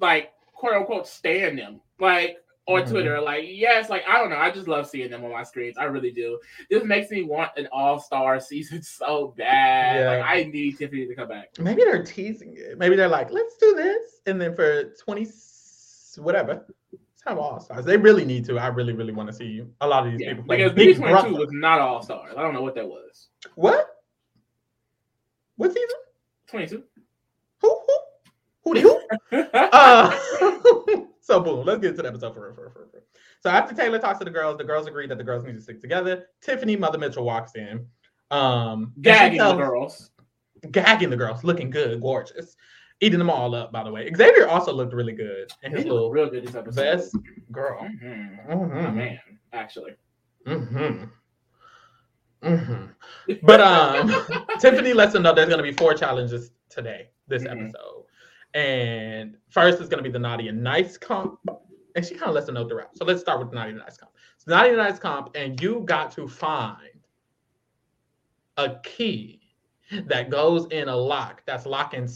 like 0.00 0.32
quote 0.54 0.74
unquote, 0.74 1.06
stand 1.06 1.58
them, 1.58 1.80
like 2.00 2.38
on 2.66 2.82
mm-hmm. 2.82 2.90
Twitter. 2.90 3.20
Like, 3.20 3.44
yes, 3.46 3.90
like 3.90 4.02
I 4.08 4.18
don't 4.18 4.30
know. 4.30 4.36
I 4.36 4.50
just 4.50 4.68
love 4.68 4.88
seeing 4.88 5.10
them 5.10 5.24
on 5.24 5.32
my 5.32 5.42
screens. 5.42 5.76
I 5.78 5.84
really 5.84 6.10
do. 6.10 6.38
This 6.70 6.84
makes 6.84 7.10
me 7.10 7.22
want 7.22 7.50
an 7.56 7.68
all 7.72 8.00
star 8.00 8.40
season 8.40 8.82
so 8.82 9.34
bad. 9.36 10.00
Yeah. 10.00 10.10
Like 10.10 10.24
I 10.24 10.50
need 10.50 10.78
Tiffany 10.78 11.06
to 11.06 11.14
come 11.14 11.28
back. 11.28 11.50
Maybe 11.58 11.82
they're 11.84 12.04
teasing 12.04 12.54
it. 12.56 12.78
Maybe 12.78 12.96
they're 12.96 13.08
like, 13.08 13.30
let's 13.30 13.56
do 13.56 13.74
this. 13.74 14.20
And 14.26 14.40
then 14.40 14.54
for 14.54 14.94
20 15.04 15.26
whatever, 16.16 16.66
have 17.28 17.38
all 17.38 17.60
stars. 17.60 17.84
They 17.84 17.96
really 17.96 18.24
need 18.24 18.44
to. 18.46 18.58
I 18.58 18.68
really, 18.68 18.92
really 18.92 19.12
want 19.12 19.28
to 19.28 19.32
see 19.32 19.62
a 19.80 19.86
lot 19.86 20.06
of 20.06 20.12
these 20.12 20.20
yeah, 20.20 20.30
people 20.30 20.44
play. 20.44 20.56
Because 20.58 20.72
BB 20.72 20.96
twenty 20.96 21.30
two 21.30 21.36
was 21.36 21.48
not 21.52 21.80
all 21.80 22.02
stars. 22.02 22.34
I 22.36 22.42
don't 22.42 22.54
know 22.54 22.62
what 22.62 22.74
that 22.74 22.86
was. 22.86 23.28
What? 23.54 23.86
What 25.56 25.72
season? 25.72 25.98
Twenty 26.48 26.66
two. 26.66 26.84
Who? 27.60 27.80
Who? 28.64 28.72
Who? 28.72 29.00
who? 29.30 29.38
uh, 29.52 30.18
so 31.20 31.40
boom. 31.40 31.64
Let's 31.64 31.80
get 31.80 31.96
to 31.96 32.02
the 32.02 32.08
episode 32.08 32.34
for 32.34 32.46
real, 32.46 32.54
for 32.54 32.62
real, 32.62 32.72
for 32.72 32.88
real. 32.92 33.02
So 33.40 33.50
after 33.50 33.74
Taylor 33.74 33.98
talks 33.98 34.18
to 34.18 34.24
the 34.24 34.30
girls, 34.30 34.58
the 34.58 34.64
girls 34.64 34.86
agree 34.86 35.06
that 35.06 35.18
the 35.18 35.24
girls 35.24 35.44
need 35.44 35.54
to 35.54 35.60
stick 35.60 35.80
together. 35.80 36.26
Tiffany 36.40 36.76
Mother 36.76 36.98
Mitchell 36.98 37.24
walks 37.24 37.52
in. 37.54 37.86
Um, 38.30 38.92
gagging 39.00 39.38
tells, 39.38 39.52
the 39.52 39.64
girls. 39.64 40.10
Gagging 40.70 41.10
the 41.10 41.16
girls, 41.16 41.44
looking 41.44 41.70
good, 41.70 42.00
gorgeous 42.00 42.56
eating 43.00 43.18
them 43.18 43.30
all 43.30 43.54
up. 43.54 43.72
By 43.72 43.84
the 43.84 43.90
way, 43.90 44.10
Xavier 44.14 44.48
also 44.48 44.72
looked 44.72 44.92
really 44.92 45.12
good 45.12 45.50
and 45.62 45.74
his 45.74 45.84
little 45.84 46.10
real 46.10 46.28
good 46.28 46.46
this 46.46 46.54
episode. 46.54 46.82
Best 46.82 47.16
girl, 47.52 47.80
mm-hmm. 47.82 48.52
Mm-hmm. 48.52 48.96
man, 48.96 49.20
actually. 49.52 49.92
Mm-hmm. 50.46 51.04
Mm-hmm. 52.42 53.34
But 53.42 53.60
um, 53.60 54.46
Tiffany 54.60 54.92
lets 54.92 55.12
them 55.12 55.22
know 55.22 55.34
there's 55.34 55.48
going 55.48 55.58
to 55.58 55.64
be 55.64 55.72
four 55.72 55.94
challenges 55.94 56.52
today, 56.68 57.10
this 57.26 57.42
mm-hmm. 57.42 57.64
episode, 57.64 58.04
and 58.54 59.36
first 59.48 59.80
is 59.80 59.88
going 59.88 60.02
to 60.02 60.08
be 60.08 60.12
the 60.12 60.18
naughty 60.18 60.48
and 60.48 60.62
nice 60.62 60.96
comp, 60.96 61.40
and 61.96 62.04
she 62.04 62.14
kind 62.14 62.28
of 62.28 62.34
lets 62.34 62.46
them 62.46 62.54
know 62.54 62.68
throughout. 62.68 62.96
So 62.96 63.04
let's 63.04 63.20
start 63.20 63.40
with 63.40 63.50
the 63.50 63.56
naughty 63.56 63.70
and 63.70 63.80
nice 63.80 63.96
comp. 63.96 64.12
So 64.38 64.52
naughty 64.52 64.68
and 64.70 64.78
nice 64.78 64.98
comp, 64.98 65.30
and 65.34 65.60
you 65.60 65.82
got 65.84 66.12
to 66.12 66.28
find 66.28 66.78
a 68.56 68.76
key 68.82 69.40
that 70.06 70.30
goes 70.30 70.66
in 70.70 70.88
a 70.88 70.96
lock 70.96 71.42
that's 71.46 71.66
locking 71.66 72.06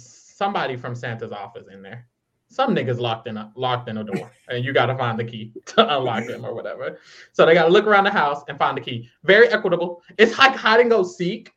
somebody 0.42 0.76
from 0.76 0.94
Santa's 0.96 1.30
office 1.30 1.68
in 1.72 1.82
there. 1.82 2.06
Some 2.49 2.75
niggas 2.75 2.99
locked 2.99 3.28
in 3.28 3.37
a 3.37 3.52
locked 3.54 3.88
in 3.88 3.99
a 3.99 4.04
door, 4.04 4.30
and 4.49 4.64
you 4.64 4.72
got 4.75 4.87
to 4.87 4.96
find 4.96 5.16
the 5.18 5.25
key 5.25 5.52
to 5.66 5.96
unlock 5.96 6.26
them 6.26 6.44
or 6.44 6.52
whatever. 6.54 6.99
So 7.32 7.46
they 7.46 7.54
got 7.54 7.66
to 7.66 7.70
look 7.70 7.87
around 7.87 8.04
the 8.04 8.11
house 8.11 8.42
and 8.49 8.58
find 8.58 8.76
the 8.76 8.80
key. 8.80 9.08
Very 9.22 9.49
equitable. 9.49 10.02
It's 10.18 10.37
like 10.37 10.54
hide 10.56 10.80
and 10.80 10.90
go 10.90 11.02
seek. 11.04 11.52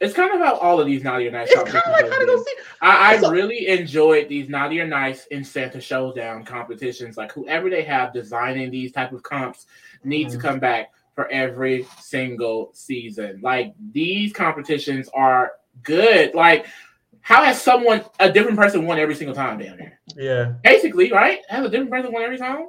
It's 0.00 0.14
kind 0.14 0.32
of 0.32 0.38
how 0.40 0.56
all 0.58 0.80
of 0.80 0.86
these 0.86 1.02
naughty 1.04 1.26
or 1.28 1.30
nice. 1.32 1.50
It's 1.50 1.70
kind 1.70 1.84
of 1.84 1.92
like 1.92 2.08
hide 2.08 2.20
and 2.22 2.26
go 2.28 2.38
seek. 2.38 2.58
I, 2.80 3.14
I 3.14 3.18
So- 3.18 3.30
really 3.32 3.66
enjoyed 3.68 4.28
these 4.28 4.48
naughty 4.48 4.80
or 4.80 4.86
nice 4.86 5.26
in 5.26 5.44
Santa 5.44 5.80
Showdown 5.80 6.44
competitions. 6.44 7.16
Like 7.18 7.32
whoever 7.32 7.68
they 7.68 7.82
have 7.82 8.12
designing 8.14 8.70
these 8.70 8.92
type 8.92 9.12
of 9.12 9.22
comps 9.24 9.66
need 10.04 10.30
to 10.30 10.38
Mhm. 10.38 10.40
come 10.40 10.58
back 10.60 10.92
for 11.14 11.28
every 11.28 11.86
single 12.00 12.70
season. 12.72 13.40
Like 13.42 13.74
these 13.92 14.32
competitions 14.32 15.08
are 15.12 15.52
good. 15.82 16.34
Like 16.34 16.66
how 17.24 17.42
has 17.42 17.60
someone 17.60 18.04
a 18.20 18.30
different 18.30 18.56
person 18.58 18.84
won 18.86 18.98
every 18.98 19.14
single 19.14 19.34
time 19.34 19.58
down 19.58 19.78
there? 19.78 19.98
Yeah. 20.14 20.52
Basically, 20.62 21.10
right? 21.10 21.40
Has 21.48 21.64
a 21.64 21.70
different 21.70 21.90
person 21.90 22.12
won 22.12 22.22
every 22.22 22.38
time? 22.38 22.66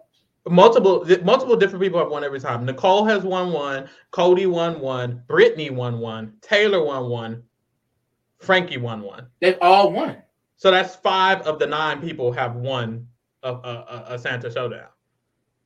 multiple 0.47 1.03
multiple 1.23 1.55
different 1.55 1.81
people 1.83 1.99
have 1.99 2.09
won 2.09 2.23
every 2.23 2.39
time. 2.39 2.65
Nicole 2.65 3.03
has 3.05 3.23
won 3.23 3.51
one, 3.51 3.89
Cody 4.11 4.45
won 4.45 4.79
one, 4.79 5.23
Brittany 5.27 5.69
won 5.71 5.99
one, 5.99 6.33
Taylor 6.41 6.83
won 6.83 7.09
one, 7.09 7.43
Frankie 8.39 8.77
won 8.77 9.01
one. 9.01 9.27
They've 9.41 9.57
all 9.61 9.91
won. 9.91 10.17
So 10.57 10.71
that's 10.71 10.95
five 10.95 11.41
of 11.41 11.59
the 11.59 11.67
nine 11.67 11.99
people 11.99 12.31
have 12.31 12.55
won 12.55 13.07
a, 13.43 13.51
a, 13.51 13.53
a- 13.53 14.05
a 14.13 14.19
Santa 14.19 14.49
Showdown. 14.51 14.87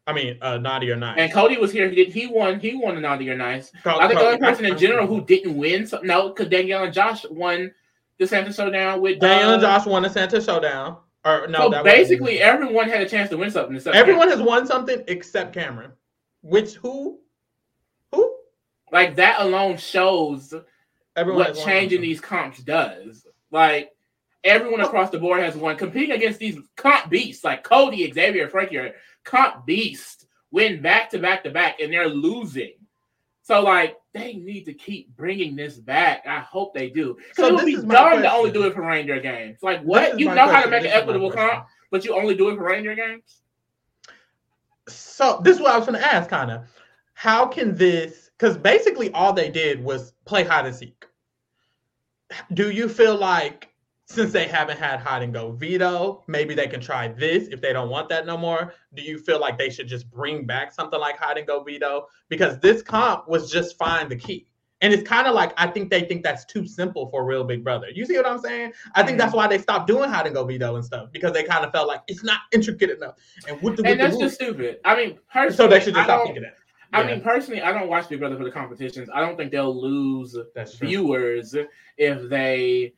I 0.08 0.14
mean, 0.14 0.40
uh, 0.42 0.58
naughty 0.58 0.90
or 0.90 0.96
nice. 0.96 1.20
And 1.20 1.32
Cody 1.32 1.58
was 1.58 1.72
here. 1.72 1.88
He 1.90 1.96
did. 1.96 2.08
He 2.14 2.26
won. 2.26 2.60
He 2.60 2.74
won 2.76 2.96
the 2.96 3.02
naughty 3.02 3.30
or 3.30 3.36
nice. 3.38 3.72
Co- 3.84 4.00
I 4.00 4.08
think 4.08 4.18
the 4.20 4.26
Co- 4.26 4.32
only 4.32 4.40
person 4.40 4.66
in 4.66 4.78
general 4.78 5.06
who 5.06 5.24
didn't 5.26 5.56
win. 5.56 5.86
So, 5.86 6.00
no, 6.02 6.30
because 6.30 6.48
Danielle 6.50 6.86
and 6.86 6.94
Josh 6.94 7.26
won 7.30 7.72
the 8.20 8.28
Santa 8.28 8.54
Showdown 8.54 9.02
with 9.02 9.20
Danielle 9.20 9.54
and 9.54 9.62
Josh 9.62 9.86
won 9.86 10.04
the 10.04 10.10
Santa 10.10 10.42
Showdown. 10.42 10.98
Or 11.26 11.48
no, 11.48 11.64
so 11.64 11.70
that 11.70 11.84
basically, 11.84 12.40
everyone 12.40 12.88
had 12.88 13.02
a 13.02 13.10
chance 13.10 13.30
to 13.30 13.38
win 13.38 13.52
something. 13.52 13.78
everyone 13.94 14.30
has 14.30 14.40
won 14.40 14.68
something 14.68 15.04
except 15.08 15.54
Cameron. 15.54 15.92
Which 16.42 16.76
who? 16.76 17.20
Who? 18.14 18.36
like 18.92 19.16
that 19.16 19.40
alone 19.40 19.78
shows 19.78 20.54
Everyone 21.16 21.46
what 21.46 21.56
changing 21.56 22.02
these 22.02 22.22
comps 22.22 22.60
does. 22.60 23.26
Like 23.52 23.92
everyone 24.44 24.82
across 24.82 25.10
the 25.10 25.20
board 25.20 25.42
has 25.42 25.56
won. 25.56 25.76
Competing 25.76 26.16
against 26.16 26.40
these 26.40 26.58
comp 26.76 27.10
beasts 27.10 27.44
like 27.44 27.64
Cody, 27.64 28.12
Xavier, 28.12 28.48
Frankie 28.48 28.78
are 28.78 28.96
comp 29.24 29.66
beasts 29.66 30.26
win 30.52 30.82
back 30.82 31.10
to 31.12 31.20
back 31.20 31.44
to 31.44 31.50
back, 31.50 31.80
and 31.80 31.92
they're 31.92 32.10
losing. 32.10 32.74
So 33.42 33.62
like 33.62 33.98
they 34.14 34.34
need 34.34 34.64
to 34.66 34.74
keep 34.74 35.16
bringing 35.16 35.56
this 35.56 35.78
back. 35.78 36.26
I 36.28 36.40
hope 36.40 36.74
they 36.74 36.90
do. 36.90 37.18
So 37.34 37.48
it 37.48 37.54
would 37.54 37.66
be 37.66 37.76
dumb 37.76 38.22
to 38.22 38.32
only 38.32 38.52
do 38.52 38.64
it 38.66 38.74
for 38.74 38.82
reindeer 38.82 39.20
games. 39.20 39.60
Like 39.62 39.82
what? 39.82 40.20
You 40.20 40.26
know 40.34 40.50
how 40.50 40.64
to 40.64 40.70
make 40.70 40.84
This 40.84 40.92
an 40.92 40.98
equitable 41.00 41.32
question. 41.32 41.50
comp, 41.58 41.68
but 41.92 42.06
you 42.06 42.16
only 42.16 42.36
do 42.36 42.50
it 42.50 42.56
for 42.58 42.64
reindeer 42.64 42.96
games. 42.96 43.42
so 44.88 45.42
this 45.44 45.58
is 45.58 45.62
what 45.62 45.74
I 45.74 45.78
was 45.78 45.88
going 45.88 46.00
to 46.00 46.14
ask, 46.14 46.30
kind 46.30 46.52
of. 46.52 46.64
How 47.14 47.46
can 47.46 47.76
this? 47.76 48.32
Because 48.38 48.58
basically, 48.58 49.12
all 49.12 49.34
they 49.34 49.50
did 49.50 49.84
was 49.84 50.14
play 50.26 50.44
hide 50.44 50.66
and 50.66 50.76
seek. 50.76 51.06
Do 52.54 52.72
you 52.72 52.88
feel 52.88 53.18
like 53.18 53.69
since 54.10 54.32
they 54.32 54.48
haven't 54.48 54.80
had 54.80 55.00
hide 55.00 55.22
and 55.22 55.32
go 55.32 55.52
veto, 55.52 56.24
maybe 56.28 56.56
they 56.56 56.68
can 56.68 56.82
try 56.82 57.08
this 57.08 57.48
if 57.50 57.62
they 57.62 57.72
don't 57.72 57.90
want 57.90 58.10
that 58.10 58.26
no 58.26 58.38
more? 58.38 58.74
Do 58.96 59.04
you 59.04 59.20
feel 59.20 59.40
like 59.40 59.58
they 59.58 59.70
should 59.70 59.88
just 59.88 60.10
bring 60.10 60.46
back 60.46 60.74
something 60.74 61.00
like 61.00 61.18
hide 61.18 61.38
and 61.38 61.46
go 61.46 61.64
veto? 61.64 62.08
Because 62.28 62.60
this 62.60 62.82
comp 62.82 63.28
was 63.28 63.52
just 63.52 63.78
find 63.78 64.10
the 64.10 64.16
key. 64.16 64.48
And 64.82 64.94
it's 64.94 65.08
kind 65.08 65.28
of 65.28 65.36
like 65.36 65.54
I 65.58 65.68
think 65.68 65.92
they 65.92 66.02
think 66.02 66.24
that's 66.24 66.46
too 66.46 66.66
simple 66.66 67.08
for 67.10 67.26
Real 67.26 67.44
Big 67.44 67.64
Brother. 67.64 67.88
You 67.94 68.06
see 68.06 68.16
what 68.16 68.26
I'm 68.26 68.40
saying? 68.40 68.72
I 68.96 69.04
think 69.04 69.18
that's 69.18 69.30
mm-hmm. 69.30 69.38
why 69.38 69.48
they 69.48 69.58
stopped 69.58 69.88
doing 69.88 70.10
hide 70.10 70.26
and 70.26 70.34
go 70.34 70.46
veto 70.46 70.76
and 70.76 70.86
stuff 70.86 71.10
because 71.12 71.34
they 71.34 71.44
kind 71.44 71.66
of 71.66 71.72
felt 71.72 71.88
like 71.88 72.02
it's 72.08 72.24
not 72.24 72.40
intricate 72.52 72.90
enough. 72.90 73.16
And 73.48 73.62
what 73.62 73.76
the, 73.76 73.86
And 73.86 74.00
that's 74.00 74.16
the 74.16 74.24
just 74.24 74.36
stupid. 74.36 74.80
I 74.86 74.96
mean, 74.96 75.20
personally, 75.32 75.56
so 75.56 75.68
they 75.68 75.82
should 75.82 75.94
just 75.94 76.10
I 76.10 76.14
stop 76.14 76.24
thinking 76.24 76.44
that. 76.44 76.56
I 76.92 77.04
mean, 77.04 77.22
personally, 77.22 77.62
I 77.62 77.72
don't 77.72 77.88
watch 77.88 78.10
Big 78.10 78.20
Brother 78.20 78.38
for 78.38 78.44
the 78.44 78.52
competitions. 78.52 79.10
I 79.14 79.22
don't 79.22 79.38
think 79.38 79.52
they'll 79.52 79.80
lose 79.80 80.36
viewers 80.80 81.56
if 81.98 82.30
they 82.30 82.94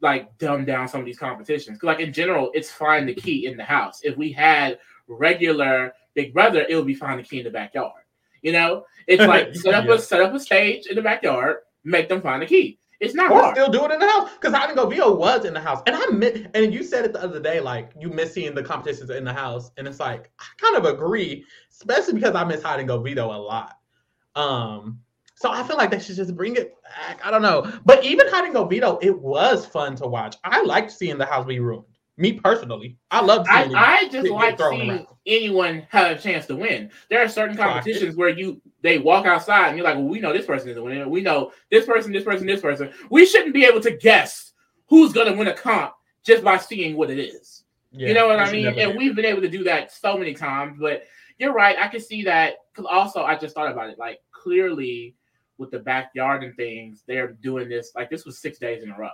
like 0.00 0.36
dumb 0.38 0.64
down 0.64 0.88
some 0.88 1.00
of 1.00 1.06
these 1.06 1.18
competitions. 1.18 1.78
'Cause, 1.78 1.86
like 1.86 2.00
in 2.00 2.12
general, 2.12 2.50
it's 2.54 2.70
find 2.70 3.08
the 3.08 3.14
key 3.14 3.46
in 3.46 3.56
the 3.56 3.64
house. 3.64 4.00
If 4.02 4.16
we 4.16 4.32
had 4.32 4.78
regular 5.08 5.92
Big 6.14 6.32
Brother, 6.32 6.66
it 6.68 6.74
would 6.74 6.86
be 6.86 6.94
find 6.94 7.18
the 7.18 7.24
key 7.24 7.38
in 7.38 7.44
the 7.44 7.50
backyard. 7.50 8.02
You 8.42 8.52
know, 8.52 8.84
it's 9.06 9.22
like 9.22 9.54
set 9.54 9.74
up 9.74 9.84
Yeah. 9.86 9.94
a 9.94 9.98
set 9.98 10.20
up 10.22 10.32
a 10.34 10.40
stage 10.40 10.86
in 10.86 10.96
the 10.96 11.02
backyard, 11.02 11.58
make 11.84 12.08
them 12.08 12.20
find 12.22 12.42
the 12.42 12.46
key. 12.46 12.78
It's 13.00 13.14
not 13.14 13.30
Or 13.30 13.40
hard. 13.40 13.56
still 13.56 13.70
do 13.70 13.84
it 13.86 13.90
in 13.92 13.98
the 13.98 14.06
house 14.08 14.30
because 14.34 14.54
hide 14.54 14.68
and 14.68 14.76
go 14.76 14.86
was 15.14 15.44
in 15.46 15.54
the 15.54 15.60
house, 15.60 15.82
and 15.86 15.96
I 15.96 16.06
miss, 16.06 16.42
and 16.54 16.72
you 16.74 16.82
said 16.82 17.06
it 17.06 17.14
the 17.14 17.22
other 17.22 17.40
day, 17.40 17.58
like 17.60 17.92
you 17.98 18.10
miss 18.10 18.34
seeing 18.34 18.54
the 18.54 18.62
competitions 18.62 19.08
in 19.08 19.24
the 19.24 19.32
house, 19.32 19.70
and 19.78 19.88
it's 19.88 20.00
like 20.00 20.30
I 20.38 20.44
kind 20.58 20.76
of 20.76 20.84
agree, 20.84 21.44
especially 21.70 22.14
because 22.14 22.34
I 22.34 22.44
miss 22.44 22.62
hide 22.62 22.78
and 22.78 22.88
go 22.88 23.00
veto 23.00 23.26
a 23.26 23.36
lot. 23.40 23.78
Um, 24.36 25.00
so 25.40 25.50
I 25.50 25.62
feel 25.62 25.78
like 25.78 25.90
they 25.90 25.98
should 25.98 26.16
just 26.16 26.36
bring 26.36 26.56
it 26.56 26.74
back. 26.82 27.24
I 27.24 27.30
don't 27.30 27.40
know, 27.40 27.72
but 27.86 28.04
even 28.04 28.26
and 28.30 28.52
go 28.52 28.68
it 29.00 29.18
was 29.18 29.64
fun 29.64 29.96
to 29.96 30.06
watch. 30.06 30.36
I 30.44 30.60
liked 30.60 30.92
seeing 30.92 31.16
the 31.16 31.24
house 31.24 31.46
be 31.46 31.60
ruined. 31.60 31.86
Me 32.18 32.34
personally, 32.34 32.98
I 33.10 33.22
love. 33.22 33.46
I. 33.48 33.72
I 33.74 34.08
just 34.08 34.28
like 34.28 34.58
seeing 34.58 34.90
around. 34.90 35.06
anyone 35.26 35.86
have 35.88 36.10
a 36.10 36.20
chance 36.20 36.44
to 36.48 36.56
win. 36.56 36.90
There 37.08 37.24
are 37.24 37.28
certain 37.28 37.56
competitions 37.56 38.16
where 38.16 38.28
you 38.28 38.60
they 38.82 38.98
walk 38.98 39.24
outside 39.24 39.68
and 39.68 39.78
you're 39.78 39.86
like, 39.86 39.94
well, 39.94 40.08
we 40.08 40.20
know 40.20 40.30
this 40.30 40.44
person 40.44 40.68
is 40.68 40.78
winner. 40.78 41.08
We 41.08 41.22
know 41.22 41.52
this 41.70 41.86
person, 41.86 42.12
this 42.12 42.24
person, 42.24 42.46
this 42.46 42.60
person. 42.60 42.92
We 43.08 43.24
shouldn't 43.24 43.54
be 43.54 43.64
able 43.64 43.80
to 43.80 43.96
guess 43.96 44.52
who's 44.88 45.14
going 45.14 45.32
to 45.32 45.38
win 45.38 45.48
a 45.48 45.54
comp 45.54 45.94
just 46.22 46.44
by 46.44 46.58
seeing 46.58 46.98
what 46.98 47.08
it 47.08 47.18
is. 47.18 47.64
Yeah, 47.92 48.08
you 48.08 48.14
know 48.14 48.28
what 48.28 48.40
I 48.40 48.52
mean? 48.52 48.78
And 48.78 48.98
we've 48.98 49.16
been 49.16 49.24
able 49.24 49.40
to 49.40 49.48
do 49.48 49.64
that 49.64 49.90
so 49.90 50.18
many 50.18 50.34
times. 50.34 50.76
But 50.78 51.04
you're 51.38 51.54
right. 51.54 51.78
I 51.78 51.88
can 51.88 52.00
see 52.00 52.24
that 52.24 52.56
because 52.74 52.86
also 52.92 53.22
I 53.22 53.36
just 53.36 53.54
thought 53.54 53.72
about 53.72 53.88
it. 53.88 53.98
Like 53.98 54.20
clearly 54.32 55.14
with 55.60 55.70
the 55.70 55.78
backyard 55.78 56.42
and 56.42 56.56
things, 56.56 57.04
they're 57.06 57.32
doing 57.32 57.68
this. 57.68 57.92
Like 57.94 58.10
this 58.10 58.24
was 58.24 58.38
six 58.38 58.58
days 58.58 58.82
in 58.82 58.90
a 58.90 58.98
row. 58.98 59.10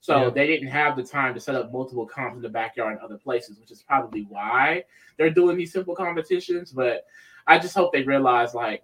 So 0.00 0.24
Yeah. 0.24 0.30
they 0.30 0.46
didn't 0.46 0.68
have 0.68 0.96
the 0.96 1.02
time 1.02 1.34
to 1.34 1.40
set 1.40 1.54
up 1.54 1.70
multiple 1.72 2.06
comps 2.06 2.36
in 2.36 2.42
the 2.42 2.48
backyard 2.48 2.94
and 2.94 3.00
other 3.02 3.18
places, 3.18 3.60
which 3.60 3.70
is 3.70 3.82
probably 3.82 4.22
why 4.22 4.84
they're 5.18 5.30
doing 5.30 5.58
these 5.58 5.72
simple 5.72 5.94
competitions. 5.94 6.72
But 6.72 7.04
I 7.46 7.58
just 7.58 7.74
hope 7.74 7.92
they 7.92 8.02
realize 8.02 8.54
like 8.54 8.82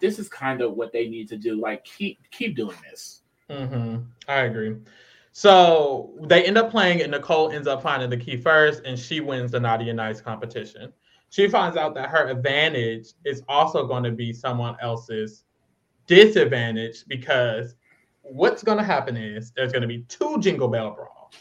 this 0.00 0.20
is 0.20 0.28
kind 0.28 0.60
of 0.62 0.74
what 0.74 0.92
they 0.92 1.08
need 1.08 1.28
to 1.30 1.36
do. 1.36 1.60
Like 1.60 1.84
keep 1.84 2.18
keep 2.30 2.54
doing 2.56 2.76
this. 2.88 3.22
hmm 3.50 3.96
I 4.28 4.42
agree. 4.42 4.76
So 5.32 6.14
they 6.22 6.44
end 6.44 6.58
up 6.58 6.70
playing, 6.70 7.02
and 7.02 7.12
Nicole 7.12 7.50
ends 7.50 7.68
up 7.68 7.82
finding 7.82 8.10
the 8.10 8.16
key 8.16 8.36
first, 8.36 8.82
and 8.84 8.98
she 8.98 9.20
wins 9.20 9.52
the 9.52 9.60
Naughty 9.60 9.88
and 9.88 9.96
Nice 9.96 10.20
competition. 10.20 10.92
She 11.30 11.48
finds 11.48 11.76
out 11.76 11.94
that 11.94 12.08
her 12.08 12.28
advantage 12.28 13.12
is 13.24 13.42
also 13.48 13.86
going 13.86 14.02
to 14.04 14.10
be 14.10 14.32
someone 14.32 14.76
else's 14.80 15.44
disadvantage 16.08 17.04
because 17.06 17.76
what's 18.22 18.64
going 18.64 18.78
to 18.78 18.84
happen 18.84 19.16
is 19.16 19.52
there's 19.52 19.70
going 19.70 19.82
to 19.82 19.88
be 19.88 20.02
two 20.08 20.38
Jingle 20.40 20.68
Bell 20.68 20.90
brawls, 20.90 21.34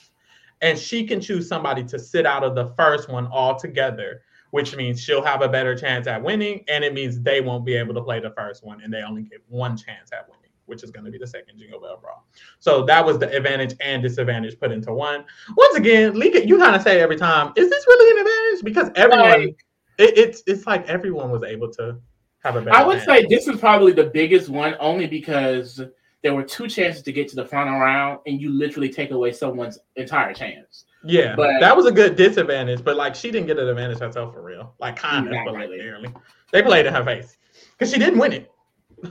and 0.61 0.77
she 0.77 1.07
can 1.07 1.19
choose 1.19 1.47
somebody 1.47 1.83
to 1.85 1.97
sit 1.97 2.25
out 2.27 2.43
of 2.43 2.53
the 2.53 2.67
first 2.75 3.09
one 3.09 3.27
altogether, 3.27 4.21
which 4.51 4.75
means 4.75 5.01
she'll 5.01 5.23
have 5.23 5.41
a 5.41 5.49
better 5.49 5.75
chance 5.75 6.05
at 6.05 6.21
winning, 6.21 6.63
and 6.67 6.83
it 6.83 6.93
means 6.93 7.19
they 7.19 7.41
won't 7.41 7.65
be 7.65 7.75
able 7.75 7.93
to 7.95 8.01
play 8.01 8.19
the 8.19 8.31
first 8.31 8.63
one, 8.63 8.81
and 8.83 8.93
they 8.93 9.01
only 9.01 9.23
get 9.23 9.41
one 9.47 9.75
chance 9.75 10.11
at 10.13 10.27
winning, 10.29 10.51
which 10.65 10.83
is 10.83 10.91
going 10.91 11.05
to 11.05 11.11
be 11.11 11.17
the 11.17 11.27
second 11.27 11.57
Jingle 11.57 11.81
Bell 11.81 11.97
brawl. 12.01 12.25
So 12.59 12.85
that 12.85 13.05
was 13.05 13.19
the 13.19 13.35
advantage 13.35 13.75
and 13.81 14.03
disadvantage 14.03 14.59
put 14.59 14.71
into 14.71 14.93
one. 14.93 15.25
Once 15.55 15.75
again, 15.75 16.13
Lika, 16.13 16.45
you 16.47 16.57
kind 16.57 16.75
of 16.75 16.81
say 16.81 17.01
every 17.01 17.17
time, 17.17 17.53
is 17.55 17.69
this 17.69 17.85
really 17.87 18.11
an 18.11 18.27
advantage? 18.27 18.63
Because 18.63 18.91
everyone, 18.95 19.45
Like, 19.47 19.65
it, 19.97 20.17
it's 20.17 20.43
it's 20.45 20.67
like 20.67 20.87
everyone 20.87 21.31
was 21.31 21.43
able 21.43 21.71
to 21.73 21.99
have 22.43 22.55
a 22.55 22.61
better. 22.61 22.75
I 22.77 22.83
would 22.85 23.01
say 23.03 23.25
this 23.29 23.47
is 23.47 23.59
probably 23.59 23.91
the 23.93 24.05
biggest 24.05 24.49
one 24.49 24.75
only 24.79 25.07
because 25.07 25.81
there 26.23 26.33
were 26.33 26.43
two 26.43 26.67
chances 26.67 27.01
to 27.03 27.11
get 27.11 27.27
to 27.29 27.35
the 27.35 27.45
final 27.45 27.79
round 27.79 28.19
and 28.25 28.41
you 28.41 28.49
literally 28.51 28.89
take 28.89 29.11
away 29.11 29.31
someone's 29.31 29.79
entire 29.95 30.33
chance. 30.33 30.85
yeah, 31.03 31.35
but- 31.35 31.59
that 31.59 31.75
was 31.75 31.85
a 31.85 31.91
good 31.91 32.15
disadvantage. 32.15 32.83
But 32.83 32.95
like, 32.97 33.15
she 33.15 33.31
didn't 33.31 33.47
get 33.47 33.59
an 33.59 33.67
advantage 33.67 33.99
herself 33.99 34.33
for 34.33 34.41
real, 34.41 34.73
like 34.79 34.95
kind 34.95 35.27
of, 35.27 35.33
but 35.45 35.53
like 35.53 35.69
really. 35.69 35.77
barely. 35.77 36.13
They 36.51 36.61
played 36.63 36.85
in 36.85 36.93
her 36.93 37.03
face 37.03 37.37
because 37.71 37.91
she 37.93 37.99
didn't 37.99 38.19
win 38.19 38.33
it, 38.33 38.51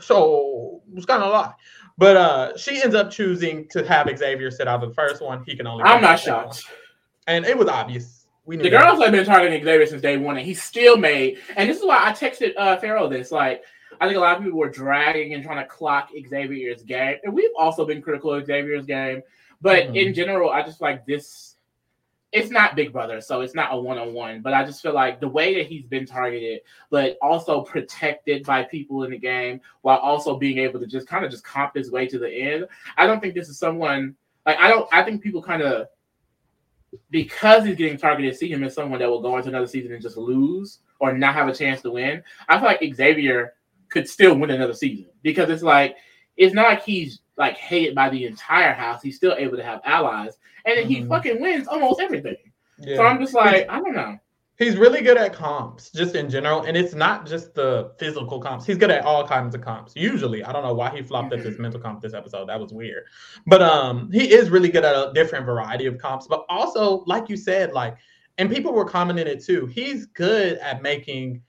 so 0.01 0.81
it 0.89 0.95
was 0.95 1.05
kind 1.07 1.23
of 1.23 1.29
a 1.29 1.33
lot. 1.33 1.57
But 1.99 2.17
uh, 2.17 2.57
she 2.57 2.83
ends 2.83 2.95
up 2.95 3.11
choosing 3.11 3.69
to 3.71 3.87
have 3.87 4.09
Xavier 4.17 4.51
sit 4.51 4.69
out 4.69 4.83
of 4.83 4.89
the 4.91 4.95
first 4.95 5.23
one. 5.23 5.43
He 5.47 5.57
can 5.57 5.67
only. 5.67 5.85
I'm 5.85 6.01
not 6.03 6.17
the 6.19 6.23
second 6.25 6.35
one. 6.35 6.45
shocked. 6.55 6.65
and 7.27 7.45
it 7.47 7.57
was 7.57 7.69
obvious. 7.69 8.16
We 8.47 8.57
The 8.57 8.71
that. 8.71 8.71
girls 8.71 9.03
have 9.03 9.13
been 9.13 9.25
targeting 9.27 9.63
Xavier 9.65 9.87
since 9.87 10.01
day 10.01 10.17
one, 10.17 10.37
and 10.37 10.47
he 10.47 10.55
still 10.55 10.97
made. 10.97 11.39
And 11.57 11.69
this 11.69 11.79
is 11.79 11.85
why 11.85 11.99
I 12.07 12.13
texted 12.13 12.53
uh, 12.57 12.77
Pharaoh 12.79 13.09
this. 13.09 13.33
Like, 13.33 13.63
I 14.01 14.07
think 14.07 14.17
a 14.17 14.21
lot 14.21 14.37
of 14.39 14.43
people 14.45 14.59
were 14.59 14.71
dragging 14.71 15.35
and 15.35 15.43
trying 15.43 15.59
to 15.59 15.69
clock 15.69 16.11
Xavier's 16.29 16.83
game, 16.83 17.17
and 17.25 17.33
we've 17.35 17.51
also 17.59 17.85
been 17.85 18.01
critical 18.01 18.33
of 18.33 18.47
Xavier's 18.47 18.87
game. 18.87 19.23
But 19.61 19.89
Mhm. 19.89 20.07
in 20.09 20.15
general, 20.15 20.51
I 20.51 20.63
just 20.63 20.81
like 20.81 21.05
this. 21.07 21.53
it's 22.33 22.51
not 22.51 22.77
Big 22.77 22.93
Brother, 22.93 23.21
so 23.23 23.41
it's 23.41 23.55
not 23.55 23.73
a 23.73 23.77
one 23.79 23.97
on 23.97 24.13
one. 24.13 24.43
But 24.43 24.53
I 24.53 24.63
just 24.65 24.83
feel 24.83 24.93
like 24.93 25.21
the 25.21 25.29
way 25.29 25.55
that 25.55 25.67
he's 25.67 25.87
been 25.87 26.05
targeted, 26.05 26.61
but 26.91 27.17
also 27.23 27.63
protected 27.63 28.45
by 28.45 28.65
people 28.65 29.05
in 29.05 29.13
the 29.13 29.19
game, 29.19 29.61
while 29.81 29.97
also 29.99 30.37
being 30.37 30.59
able 30.59 30.79
to 30.81 30.87
just 30.87 31.07
kind 31.07 31.25
of 31.25 31.31
just 31.31 31.45
comp 31.45 31.75
his 31.77 31.91
way 31.91 32.07
to 32.09 32.19
the 32.19 32.29
end. 32.29 32.67
I 32.99 33.07
don't 33.07 33.21
think 33.21 33.35
this 33.35 33.49
is 33.49 33.59
someone 33.59 34.17
like 34.45 34.59
I 34.59 34.69
don't. 34.69 34.87
I 34.93 35.03
think 35.03 35.23
people 35.23 35.41
kind 35.41 35.63
of 35.63 35.89
because 37.11 37.65
he's 37.65 37.77
getting 37.77 37.99
targeted, 37.99 38.37
see 38.37 38.51
him 38.51 38.65
as 38.65 38.75
someone 38.75 38.99
that 39.01 39.09
will 39.09 39.21
go 39.21 39.37
into 39.37 39.49
another 39.49 39.67
season 39.67 39.93
and 39.93 40.03
just 40.03 40.17
lose 40.17 40.81
or 41.01 41.13
not 41.13 41.35
have 41.35 41.49
a 41.49 41.55
chance 41.55 41.83
to 41.83 41.91
win. 41.91 42.23
I 42.49 42.59
feel 42.59 42.67
like 42.67 42.95
Xavier 42.95 43.55
could 43.89 44.09
still 44.09 44.37
win 44.37 44.51
another 44.51 44.75
season 44.75 45.07
because 45.23 45.51
it's 45.51 45.63
like 45.63 45.97
it's 46.37 46.55
not 46.55 46.67
like 46.67 46.83
he's 46.83 47.21
like 47.37 47.57
hated 47.57 47.95
by 47.95 48.09
the 48.09 48.27
entire 48.27 48.73
house. 48.73 49.03
He's 49.03 49.17
still 49.17 49.35
able 49.37 49.57
to 49.57 49.65
have 49.65 49.81
allies, 49.85 50.39
and 50.65 50.77
then 50.77 50.85
mm-hmm. 50.85 51.03
he 51.03 51.09
fucking 51.09 51.41
wins 51.41 51.69
almost 51.69 52.01
everything. 52.01 52.37
Yeah. 52.79 52.97
So 52.97 53.05
I'm 53.05 53.21
just 53.21 53.35
like, 53.35 53.69
I 53.69 53.81
don't 53.81 53.95
know. 53.95 54.19
He's 54.59 54.77
really 54.77 55.03
good 55.03 55.19
at 55.19 55.35
comps, 55.35 55.91
just 55.91 56.15
in 56.15 56.31
general, 56.31 56.63
and 56.63 56.77
it's 56.77 56.95
not 56.95 57.27
just 57.27 57.55
the 57.55 57.93
physical 57.99 58.41
comps. 58.41 58.65
He's 58.65 58.79
good 58.79 58.91
at 58.91 59.05
all 59.05 59.27
kinds 59.27 59.55
of 59.55 59.61
comps. 59.61 59.93
Usually, 59.95 60.43
I 60.43 60.53
don't 60.53 60.63
know 60.63 60.73
why 60.73 60.91
he 60.97 61.03
flopped 61.03 61.31
mm-hmm. 61.31 61.41
at 61.41 61.45
this 61.45 61.59
mental 61.59 61.79
comp 61.81 62.01
this 62.01 62.15
episode. 62.15 62.49
That 62.49 62.59
was 62.59 62.73
weird, 62.73 63.05
but 63.47 63.61
um, 63.61 64.11
he 64.11 64.33
is 64.33 64.49
really 64.49 64.71
good 64.71 64.85
at 64.85 64.95
a 64.95 65.13
different 65.13 65.45
variety 65.45 65.87
of 65.87 65.99
comps. 65.99 66.27
But 66.27 66.47
also, 66.49 67.05
like 67.07 67.29
you 67.29 67.37
said, 67.37 67.73
like, 67.73 67.97
and 68.39 68.51
people 68.51 68.73
were 68.73 68.85
commenting 68.85 69.27
it 69.27 69.45
too. 69.45 69.67
He's 69.67 70.07
good 70.07 70.59
at 70.59 70.83
making 70.83 71.43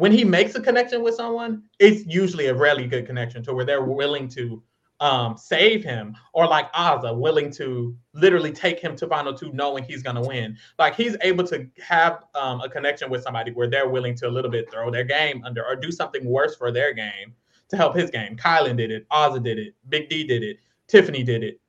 when 0.00 0.12
he 0.12 0.24
makes 0.24 0.54
a 0.54 0.60
connection 0.60 1.02
with 1.02 1.14
someone, 1.14 1.62
it's 1.78 2.06
usually 2.06 2.46
a 2.46 2.54
really 2.54 2.86
good 2.86 3.04
connection 3.04 3.42
to 3.44 3.52
where 3.52 3.66
they're 3.66 3.84
willing 3.84 4.28
to 4.28 4.62
um, 5.00 5.36
save 5.36 5.82
him, 5.82 6.14
or 6.34 6.46
like 6.46 6.70
Azah, 6.72 7.16
willing 7.16 7.50
to 7.52 7.96
literally 8.12 8.52
take 8.52 8.78
him 8.78 8.94
to 8.96 9.06
final 9.06 9.32
two, 9.32 9.50
knowing 9.52 9.82
he's 9.84 10.02
gonna 10.02 10.20
win. 10.20 10.56
Like 10.78 10.94
he's 10.94 11.16
able 11.22 11.44
to 11.44 11.66
have 11.82 12.24
um, 12.34 12.60
a 12.60 12.68
connection 12.68 13.10
with 13.10 13.22
somebody 13.22 13.50
where 13.52 13.68
they're 13.68 13.88
willing 13.88 14.14
to 14.16 14.28
a 14.28 14.30
little 14.30 14.50
bit 14.50 14.70
throw 14.70 14.90
their 14.90 15.04
game 15.04 15.42
under 15.44 15.64
or 15.64 15.74
do 15.74 15.90
something 15.90 16.24
worse 16.24 16.54
for 16.54 16.70
their 16.70 16.92
game 16.92 17.34
to 17.70 17.76
help 17.76 17.96
his 17.96 18.10
game. 18.10 18.36
Kyland 18.36 18.76
did 18.76 18.90
it, 18.90 19.06
Azah 19.10 19.42
did 19.42 19.58
it, 19.58 19.74
Big 19.88 20.10
D 20.10 20.24
did 20.24 20.42
it, 20.42 20.58
Tiffany 20.86 21.22
did 21.22 21.42
it. 21.42 21.60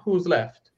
Who's 0.00 0.26
left? 0.26 0.70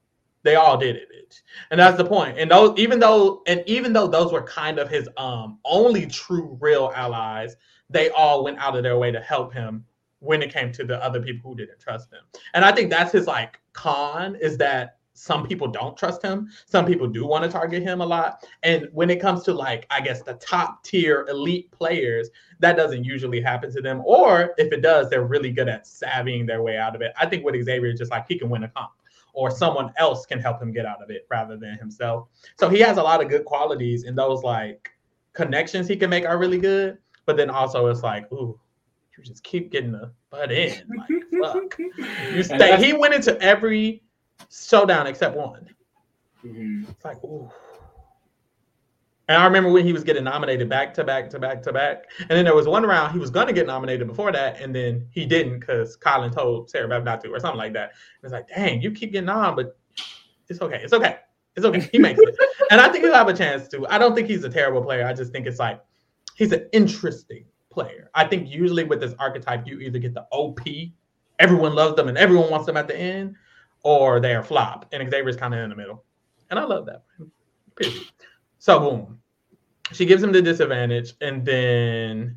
They 0.42 0.56
all 0.56 0.76
did 0.76 0.96
it, 0.96 1.42
and 1.70 1.78
that's 1.78 1.98
the 1.98 2.04
point. 2.04 2.38
And 2.38 2.50
those, 2.50 2.76
even 2.78 2.98
though, 2.98 3.42
and 3.46 3.62
even 3.66 3.92
though 3.92 4.08
those 4.08 4.32
were 4.32 4.42
kind 4.42 4.78
of 4.78 4.88
his 4.88 5.08
um 5.18 5.58
only 5.64 6.06
true 6.06 6.58
real 6.60 6.90
allies, 6.96 7.54
they 7.90 8.08
all 8.10 8.42
went 8.42 8.58
out 8.58 8.76
of 8.76 8.82
their 8.82 8.98
way 8.98 9.12
to 9.12 9.20
help 9.20 9.52
him 9.52 9.84
when 10.20 10.42
it 10.42 10.52
came 10.52 10.70
to 10.72 10.84
the 10.84 11.02
other 11.02 11.20
people 11.20 11.50
who 11.50 11.56
didn't 11.56 11.80
trust 11.80 12.12
him. 12.12 12.20
And 12.54 12.64
I 12.64 12.72
think 12.72 12.90
that's 12.90 13.12
his 13.12 13.26
like 13.26 13.60
con 13.72 14.36
is 14.36 14.56
that 14.58 14.96
some 15.14 15.46
people 15.46 15.68
don't 15.68 15.96
trust 15.96 16.22
him. 16.22 16.48
Some 16.64 16.86
people 16.86 17.06
do 17.06 17.26
want 17.26 17.44
to 17.44 17.50
target 17.50 17.82
him 17.82 18.00
a 18.00 18.06
lot. 18.06 18.46
And 18.62 18.88
when 18.92 19.10
it 19.10 19.20
comes 19.20 19.42
to 19.44 19.52
like, 19.52 19.86
I 19.90 20.00
guess 20.00 20.22
the 20.22 20.34
top 20.34 20.82
tier 20.82 21.26
elite 21.28 21.70
players, 21.72 22.30
that 22.60 22.76
doesn't 22.76 23.04
usually 23.04 23.40
happen 23.40 23.70
to 23.72 23.82
them. 23.82 24.02
Or 24.06 24.54
if 24.56 24.72
it 24.72 24.80
does, 24.80 25.10
they're 25.10 25.26
really 25.26 25.50
good 25.50 25.68
at 25.68 25.86
savvying 25.86 26.46
their 26.46 26.62
way 26.62 26.78
out 26.78 26.94
of 26.94 27.02
it. 27.02 27.12
I 27.18 27.26
think 27.26 27.44
with 27.44 27.62
Xavier, 27.62 27.92
just 27.92 28.10
like 28.10 28.26
he 28.28 28.38
can 28.38 28.48
win 28.48 28.64
a 28.64 28.68
comp 28.68 28.92
or 29.32 29.50
someone 29.50 29.92
else 29.96 30.26
can 30.26 30.40
help 30.40 30.60
him 30.60 30.72
get 30.72 30.86
out 30.86 31.02
of 31.02 31.10
it 31.10 31.26
rather 31.30 31.56
than 31.56 31.78
himself. 31.78 32.28
So 32.58 32.68
he 32.68 32.80
has 32.80 32.96
a 32.96 33.02
lot 33.02 33.22
of 33.22 33.28
good 33.28 33.44
qualities 33.44 34.04
and 34.04 34.16
those 34.16 34.42
like 34.42 34.90
connections 35.34 35.86
he 35.86 35.96
can 35.96 36.10
make 36.10 36.24
are 36.24 36.38
really 36.38 36.58
good. 36.58 36.98
But 37.26 37.36
then 37.36 37.50
also 37.50 37.86
it's 37.86 38.02
like, 38.02 38.30
ooh, 38.32 38.58
you 39.20 39.26
just 39.26 39.44
keep 39.44 39.70
getting 39.70 39.92
the 39.92 40.12
butt 40.30 40.50
in. 40.50 40.74
Like, 40.98 41.54
fuck. 41.54 41.78
You 42.34 42.42
stay. 42.42 42.76
He 42.82 42.92
went 42.92 43.14
into 43.14 43.40
every 43.40 44.02
showdown 44.50 45.06
except 45.06 45.36
one. 45.36 45.68
Mm-hmm. 46.44 46.90
It's 46.90 47.04
like, 47.04 47.22
ooh. 47.24 47.50
And 49.28 49.40
I 49.40 49.44
remember 49.44 49.70
when 49.70 49.86
he 49.86 49.92
was 49.92 50.02
getting 50.02 50.24
nominated 50.24 50.68
back 50.68 50.92
to 50.94 51.04
back 51.04 51.30
to 51.30 51.38
back 51.38 51.62
to 51.62 51.72
back. 51.72 52.06
And 52.18 52.30
then 52.30 52.44
there 52.44 52.54
was 52.54 52.66
one 52.66 52.82
round 52.82 53.12
he 53.12 53.18
was 53.18 53.30
going 53.30 53.46
to 53.46 53.52
get 53.52 53.66
nominated 53.66 54.08
before 54.08 54.32
that, 54.32 54.60
and 54.60 54.74
then 54.74 55.06
he 55.12 55.24
didn't 55.24 55.60
because 55.60 55.94
Colin 55.96 56.32
told 56.32 56.68
Sarah 56.68 56.88
Beth 56.88 57.04
not 57.04 57.20
to, 57.20 57.30
or 57.30 57.38
something 57.38 57.58
like 57.58 57.72
that. 57.74 57.92
And 58.22 58.24
it's 58.24 58.32
like, 58.32 58.48
dang, 58.48 58.82
you 58.82 58.90
keep 58.90 59.12
getting 59.12 59.28
on, 59.28 59.54
but 59.54 59.78
it's 60.48 60.60
okay. 60.60 60.80
It's 60.82 60.92
okay. 60.92 61.18
It's 61.54 61.64
okay. 61.64 61.88
He 61.92 61.98
makes 61.98 62.18
it. 62.20 62.34
and 62.72 62.80
I 62.80 62.88
think 62.88 63.04
he'll 63.04 63.14
have 63.14 63.28
a 63.28 63.34
chance 63.34 63.68
to. 63.68 63.86
I 63.88 63.98
don't 63.98 64.16
think 64.16 64.28
he's 64.28 64.42
a 64.42 64.48
terrible 64.48 64.82
player. 64.82 65.06
I 65.06 65.12
just 65.12 65.30
think 65.30 65.46
it's 65.46 65.60
like 65.60 65.80
he's 66.34 66.50
an 66.50 66.68
interesting 66.72 67.44
player. 67.70 68.10
I 68.14 68.24
think 68.24 68.48
usually 68.48 68.84
with 68.84 69.00
this 69.00 69.14
archetype, 69.18 69.66
you 69.66 69.80
either 69.80 69.98
get 69.98 70.14
the 70.14 70.26
OP, 70.32 70.60
everyone 71.38 71.74
loves 71.74 71.96
them 71.96 72.08
and 72.08 72.18
everyone 72.18 72.50
wants 72.50 72.66
them 72.66 72.76
at 72.76 72.86
the 72.86 72.96
end, 72.96 73.36
or 73.82 74.20
they're 74.20 74.42
flop. 74.42 74.86
And 74.92 75.10
Xavier's 75.10 75.36
kind 75.36 75.54
of 75.54 75.60
in 75.60 75.70
the 75.70 75.76
middle. 75.76 76.04
And 76.50 76.58
I 76.58 76.64
love 76.64 76.86
that. 76.86 77.04
Period. 77.76 78.02
So 78.58 78.78
boom. 78.78 79.18
She 79.92 80.04
gives 80.04 80.22
him 80.22 80.30
the 80.30 80.42
disadvantage, 80.42 81.14
and 81.20 81.44
then 81.44 82.36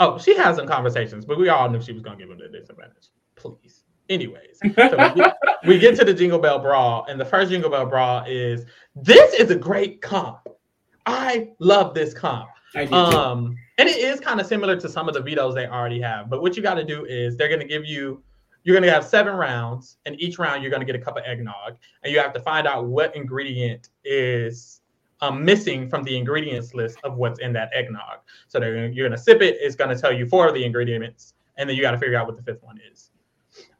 oh, 0.00 0.18
she 0.18 0.36
has 0.36 0.56
some 0.56 0.66
conversations, 0.66 1.24
but 1.24 1.38
we 1.38 1.48
all 1.48 1.70
knew 1.70 1.80
she 1.80 1.92
was 1.92 2.02
gonna 2.02 2.16
give 2.16 2.30
him 2.30 2.38
the 2.38 2.48
disadvantage. 2.48 3.10
Please. 3.36 3.84
Anyways, 4.08 4.58
so 4.60 4.68
we, 4.68 5.14
get, 5.14 5.36
we 5.66 5.78
get 5.78 5.96
to 5.96 6.04
the 6.04 6.14
Jingle 6.14 6.38
Bell 6.38 6.58
Brawl, 6.58 7.06
and 7.08 7.20
the 7.20 7.24
first 7.24 7.50
Jingle 7.50 7.70
Bell 7.70 7.86
Brawl 7.86 8.24
is 8.26 8.64
this 8.96 9.34
is 9.34 9.50
a 9.50 9.56
great 9.56 10.00
comp. 10.00 10.48
I 11.06 11.50
love 11.60 11.94
this 11.94 12.14
comp. 12.14 12.48
Um, 12.90 13.56
and 13.78 13.88
it 13.88 13.96
is 13.96 14.20
kind 14.20 14.40
of 14.40 14.46
similar 14.46 14.76
to 14.76 14.88
some 14.88 15.08
of 15.08 15.14
the 15.14 15.20
vetoes 15.20 15.54
they 15.54 15.66
already 15.66 16.00
have. 16.00 16.30
But 16.30 16.42
what 16.42 16.56
you 16.56 16.62
got 16.62 16.74
to 16.74 16.84
do 16.84 17.04
is 17.04 17.36
they're 17.36 17.48
going 17.48 17.60
to 17.60 17.66
give 17.66 17.84
you, 17.84 18.22
you're 18.64 18.74
going 18.74 18.86
to 18.86 18.92
have 18.92 19.04
seven 19.04 19.34
rounds, 19.34 19.98
and 20.06 20.20
each 20.20 20.38
round 20.38 20.62
you're 20.62 20.70
going 20.70 20.80
to 20.80 20.86
get 20.86 20.96
a 20.96 21.04
cup 21.04 21.16
of 21.16 21.24
eggnog, 21.24 21.76
and 22.02 22.12
you 22.12 22.18
have 22.18 22.32
to 22.32 22.40
find 22.40 22.66
out 22.66 22.86
what 22.86 23.14
ingredient 23.14 23.90
is 24.04 24.80
um, 25.20 25.44
missing 25.44 25.88
from 25.88 26.02
the 26.04 26.16
ingredients 26.16 26.74
list 26.74 26.98
of 27.04 27.16
what's 27.16 27.40
in 27.40 27.52
that 27.52 27.70
eggnog. 27.74 28.18
So 28.48 28.62
you're 28.62 29.08
going 29.08 29.12
to 29.12 29.18
sip 29.18 29.40
it. 29.42 29.56
It's 29.60 29.76
going 29.76 29.94
to 29.94 30.00
tell 30.00 30.12
you 30.12 30.26
four 30.26 30.48
of 30.48 30.54
the 30.54 30.64
ingredients, 30.64 31.34
and 31.56 31.68
then 31.68 31.76
you 31.76 31.82
got 31.82 31.92
to 31.92 31.98
figure 31.98 32.16
out 32.16 32.26
what 32.26 32.36
the 32.36 32.42
fifth 32.42 32.62
one 32.62 32.78
is. 32.92 33.10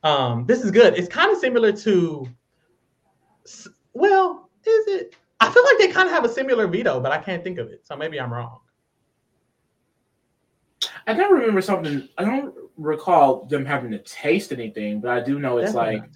Um, 0.03 0.47
this 0.47 0.63
is 0.63 0.71
good. 0.71 0.95
It's 0.95 1.09
kind 1.09 1.31
of 1.31 1.39
similar 1.39 1.73
to, 1.73 2.27
well, 3.93 4.51
is 4.65 4.87
it? 4.89 5.17
I 5.41 5.51
feel 5.51 5.65
like 5.65 5.79
they 5.79 5.89
kind 5.89 6.09
of 6.09 6.15
have 6.15 6.25
a 6.25 6.29
similar 6.29 6.67
veto, 6.67 6.99
but 7.01 7.13
I 7.13 7.19
can't 7.19 7.45
think 7.45 7.59
of 7.59 7.69
it. 7.69 7.87
So 7.87 7.97
maybe 7.97 8.19
I'm 8.19 8.33
wrong. 8.33 8.61
I 11.07 11.15
don't 11.15 11.33
remember 11.33 11.61
something. 11.61 12.09
I 12.19 12.25
don't 12.25 12.55
recall 12.77 13.45
them 13.45 13.65
having 13.65 13.91
to 13.93 13.99
taste 13.99 14.53
anything, 14.53 15.01
but 15.01 15.11
I 15.11 15.21
do 15.21 15.39
know 15.39 15.59
it's 15.59 15.73
Definitely 15.73 16.01
like 16.01 16.11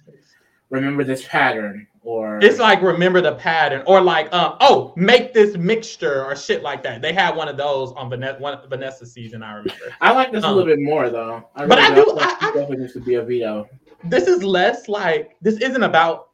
remember 0.69 1.03
this 1.03 1.27
pattern 1.27 1.85
or 2.03 2.39
it's 2.41 2.57
like 2.57 2.81
remember 2.81 3.21
the 3.21 3.35
pattern 3.35 3.83
or 3.85 4.01
like 4.01 4.33
um 4.33 4.55
oh 4.61 4.93
make 4.95 5.33
this 5.33 5.55
mixture 5.55 6.25
or 6.25 6.35
shit 6.35 6.63
like 6.63 6.83
that. 6.83 7.01
They 7.01 7.13
had 7.13 7.35
one 7.35 7.47
of 7.47 7.57
those 7.57 7.91
on 7.93 8.09
Vanessa 8.09 8.39
one 8.39 8.57
Vanessa 8.69 9.05
season. 9.05 9.43
I 9.43 9.53
remember. 9.53 9.95
I 10.01 10.11
like 10.11 10.31
this 10.31 10.43
um, 10.43 10.53
a 10.53 10.55
little 10.55 10.75
bit 10.75 10.83
more 10.83 11.09
though. 11.09 11.47
I 11.55 11.65
but 11.65 11.77
I 11.77 11.93
do. 11.93 12.17
I, 12.19 12.37
I, 12.41 12.45
definitely 12.47 12.77
used 12.77 12.93
to 12.95 13.01
be 13.01 13.15
a 13.15 13.21
veto. 13.21 13.69
This 14.05 14.27
is 14.27 14.43
less 14.43 14.87
like 14.87 15.35
this 15.41 15.57
isn't 15.59 15.83
about. 15.83 16.29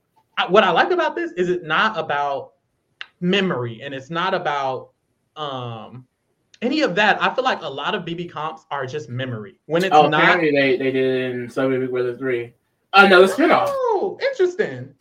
What 0.49 0.63
I 0.63 0.69
like 0.69 0.91
about 0.91 1.15
this 1.15 1.31
is 1.31 1.49
it's 1.49 1.65
not 1.65 1.97
about 1.97 2.53
memory 3.19 3.81
and 3.81 3.93
it's 3.93 4.11
not 4.11 4.35
about 4.35 4.91
um 5.35 6.05
any 6.61 6.81
of 6.81 6.95
that, 6.95 7.21
I 7.21 7.33
feel 7.33 7.43
like 7.43 7.61
a 7.61 7.69
lot 7.69 7.95
of 7.95 8.03
BB 8.03 8.31
comps 8.31 8.65
are 8.71 8.85
just 8.85 9.09
memory. 9.09 9.59
When 9.65 9.83
it's 9.83 9.93
oh, 9.93 10.07
not, 10.07 10.39
they 10.39 10.51
they 10.51 10.91
did 10.91 10.95
it 10.95 11.35
in 11.35 11.49
Celebrity 11.49 11.85
Big 11.85 11.91
Brother 11.91 12.15
three. 12.15 12.53
Another 12.93 13.27
spinoff. 13.27 13.65
Oh, 13.67 14.17
interesting. 14.21 14.93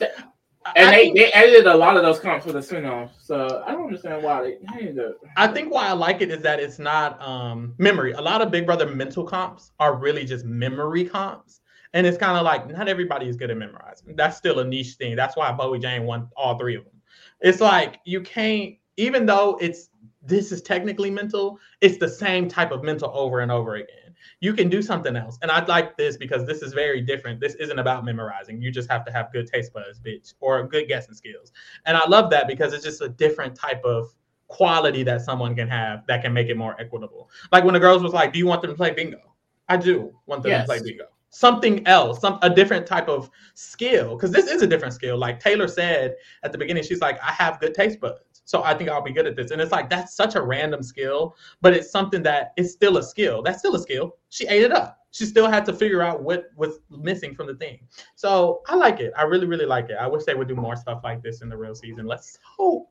And 0.74 0.88
I 0.88 0.90
they, 0.90 1.02
think, 1.04 1.16
they 1.16 1.32
edited 1.32 1.66
a 1.66 1.76
lot 1.76 1.96
of 1.96 2.02
those 2.02 2.18
comps 2.18 2.44
for 2.44 2.52
the 2.52 2.58
spinoff, 2.58 3.10
so 3.20 3.62
I 3.66 3.72
don't 3.72 3.84
understand 3.84 4.24
why 4.24 4.42
they 4.42 4.58
hated 4.72 4.98
it. 4.98 5.16
I 5.36 5.46
think 5.46 5.72
why 5.72 5.86
I 5.86 5.92
like 5.92 6.22
it 6.22 6.30
is 6.30 6.42
that 6.42 6.58
it's 6.58 6.80
not 6.80 7.22
um, 7.22 7.74
memory. 7.78 8.12
A 8.12 8.20
lot 8.20 8.42
of 8.42 8.50
Big 8.50 8.66
Brother 8.66 8.86
mental 8.86 9.24
comps 9.24 9.70
are 9.78 9.94
really 9.94 10.24
just 10.24 10.44
memory 10.44 11.04
comps. 11.04 11.60
And 11.92 12.06
it's 12.06 12.18
kind 12.18 12.36
of 12.36 12.44
like 12.44 12.68
not 12.68 12.88
everybody 12.88 13.26
is 13.26 13.36
good 13.36 13.50
at 13.50 13.56
memorizing. 13.56 14.16
That's 14.16 14.36
still 14.36 14.58
a 14.58 14.64
niche 14.64 14.94
thing. 14.94 15.16
That's 15.16 15.36
why 15.36 15.50
Bowie 15.52 15.78
Jane 15.78 16.04
won 16.04 16.28
all 16.36 16.58
three 16.58 16.74
of 16.74 16.84
them. 16.84 17.00
It's 17.40 17.60
like 17.60 18.00
you 18.04 18.20
can't, 18.20 18.74
even 18.96 19.24
though 19.24 19.56
it's 19.60 19.88
this 20.26 20.52
is 20.52 20.62
technically 20.62 21.10
mental, 21.10 21.58
it's 21.80 21.98
the 21.98 22.08
same 22.08 22.48
type 22.48 22.70
of 22.70 22.82
mental 22.82 23.10
over 23.14 23.40
and 23.40 23.50
over 23.52 23.76
again. 23.76 24.14
You 24.40 24.52
can 24.54 24.68
do 24.68 24.82
something 24.82 25.16
else. 25.16 25.38
And 25.42 25.50
I 25.50 25.64
like 25.64 25.96
this 25.96 26.16
because 26.16 26.46
this 26.46 26.62
is 26.62 26.72
very 26.72 27.00
different. 27.00 27.40
This 27.40 27.54
isn't 27.56 27.78
about 27.78 28.04
memorizing. 28.04 28.60
You 28.60 28.70
just 28.70 28.90
have 28.90 29.04
to 29.06 29.12
have 29.12 29.32
good 29.32 29.46
taste 29.46 29.72
buds, 29.72 30.00
bitch, 30.00 30.34
or 30.40 30.66
good 30.66 30.88
guessing 30.88 31.14
skills. 31.14 31.52
And 31.86 31.96
I 31.96 32.06
love 32.06 32.30
that 32.30 32.48
because 32.48 32.72
it's 32.72 32.84
just 32.84 33.00
a 33.00 33.08
different 33.08 33.54
type 33.54 33.82
of 33.84 34.12
quality 34.48 35.02
that 35.02 35.22
someone 35.22 35.54
can 35.54 35.68
have 35.68 36.06
that 36.06 36.22
can 36.22 36.32
make 36.32 36.48
it 36.48 36.56
more 36.56 36.80
equitable. 36.80 37.30
Like 37.52 37.64
when 37.64 37.74
the 37.74 37.80
girls 37.80 38.02
was 38.02 38.12
like, 38.12 38.32
Do 38.32 38.38
you 38.38 38.46
want 38.46 38.62
them 38.62 38.70
to 38.70 38.76
play 38.76 38.92
bingo? 38.92 39.20
I 39.68 39.76
do 39.76 40.14
want 40.26 40.42
them 40.42 40.50
yes. 40.52 40.62
to 40.62 40.66
play 40.66 40.82
bingo. 40.82 41.06
Something 41.30 41.86
else, 41.86 42.20
some 42.20 42.38
a 42.42 42.48
different 42.48 42.86
type 42.86 43.08
of 43.08 43.28
skill. 43.54 44.16
Because 44.16 44.30
this 44.30 44.46
is 44.46 44.62
a 44.62 44.66
different 44.66 44.94
skill. 44.94 45.18
Like 45.18 45.40
Taylor 45.40 45.68
said 45.68 46.16
at 46.42 46.52
the 46.52 46.58
beginning, 46.58 46.82
she's 46.82 47.00
like, 47.00 47.18
I 47.22 47.32
have 47.32 47.60
good 47.60 47.74
taste 47.74 48.00
buds. 48.00 48.20
So 48.46 48.62
I 48.62 48.72
think 48.74 48.88
I'll 48.88 49.02
be 49.02 49.12
good 49.12 49.26
at 49.26 49.36
this. 49.36 49.50
And 49.50 49.60
it's 49.60 49.72
like 49.72 49.90
that's 49.90 50.14
such 50.16 50.36
a 50.36 50.40
random 50.40 50.82
skill, 50.82 51.36
but 51.60 51.74
it's 51.74 51.90
something 51.90 52.22
that 52.22 52.52
is 52.56 52.72
still 52.72 52.96
a 52.96 53.02
skill. 53.02 53.42
That's 53.42 53.58
still 53.58 53.74
a 53.74 53.80
skill. 53.80 54.16
She 54.30 54.46
ate 54.46 54.62
it 54.62 54.72
up. 54.72 55.00
she 55.10 55.24
still 55.24 55.48
had 55.48 55.64
to 55.64 55.72
figure 55.72 56.02
out 56.02 56.22
what 56.22 56.50
was 56.56 56.78
missing 56.90 57.34
from 57.34 57.46
the 57.46 57.54
thing. 57.54 57.80
So 58.14 58.60
I 58.68 58.76
like 58.76 59.00
it. 59.00 59.12
I 59.16 59.22
really, 59.22 59.46
really 59.46 59.66
like 59.66 59.88
it. 59.90 59.96
I 60.00 60.06
wish 60.06 60.24
they 60.24 60.34
would 60.34 60.46
do 60.46 60.54
more 60.54 60.76
stuff 60.76 61.00
like 61.02 61.22
this 61.22 61.42
in 61.42 61.48
the 61.48 61.56
real 61.56 61.74
season. 61.74 62.06
Let's 62.06 62.38
hope 62.42 62.90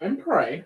and 0.00 0.18
pray 0.20 0.64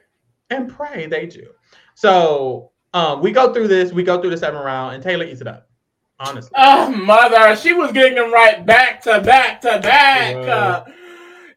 and 0.50 0.68
pray 0.68 1.06
they 1.06 1.26
do. 1.26 1.46
So 1.94 2.70
um, 2.94 3.22
we 3.22 3.32
go 3.32 3.52
through 3.52 3.68
this. 3.68 3.92
We 3.92 4.02
go 4.02 4.20
through 4.20 4.30
the 4.30 4.36
seven 4.36 4.62
round, 4.62 4.94
and 4.94 5.02
Taylor 5.02 5.24
eats 5.24 5.40
it 5.40 5.46
up. 5.46 5.68
Honestly. 6.20 6.52
Oh, 6.56 6.90
mother, 6.90 7.56
she 7.56 7.72
was 7.72 7.90
getting 7.90 8.14
them 8.14 8.32
right 8.32 8.64
back 8.64 9.02
to 9.02 9.20
back 9.20 9.60
to 9.62 9.80
back. 9.80 10.36
Uh, 10.36 10.84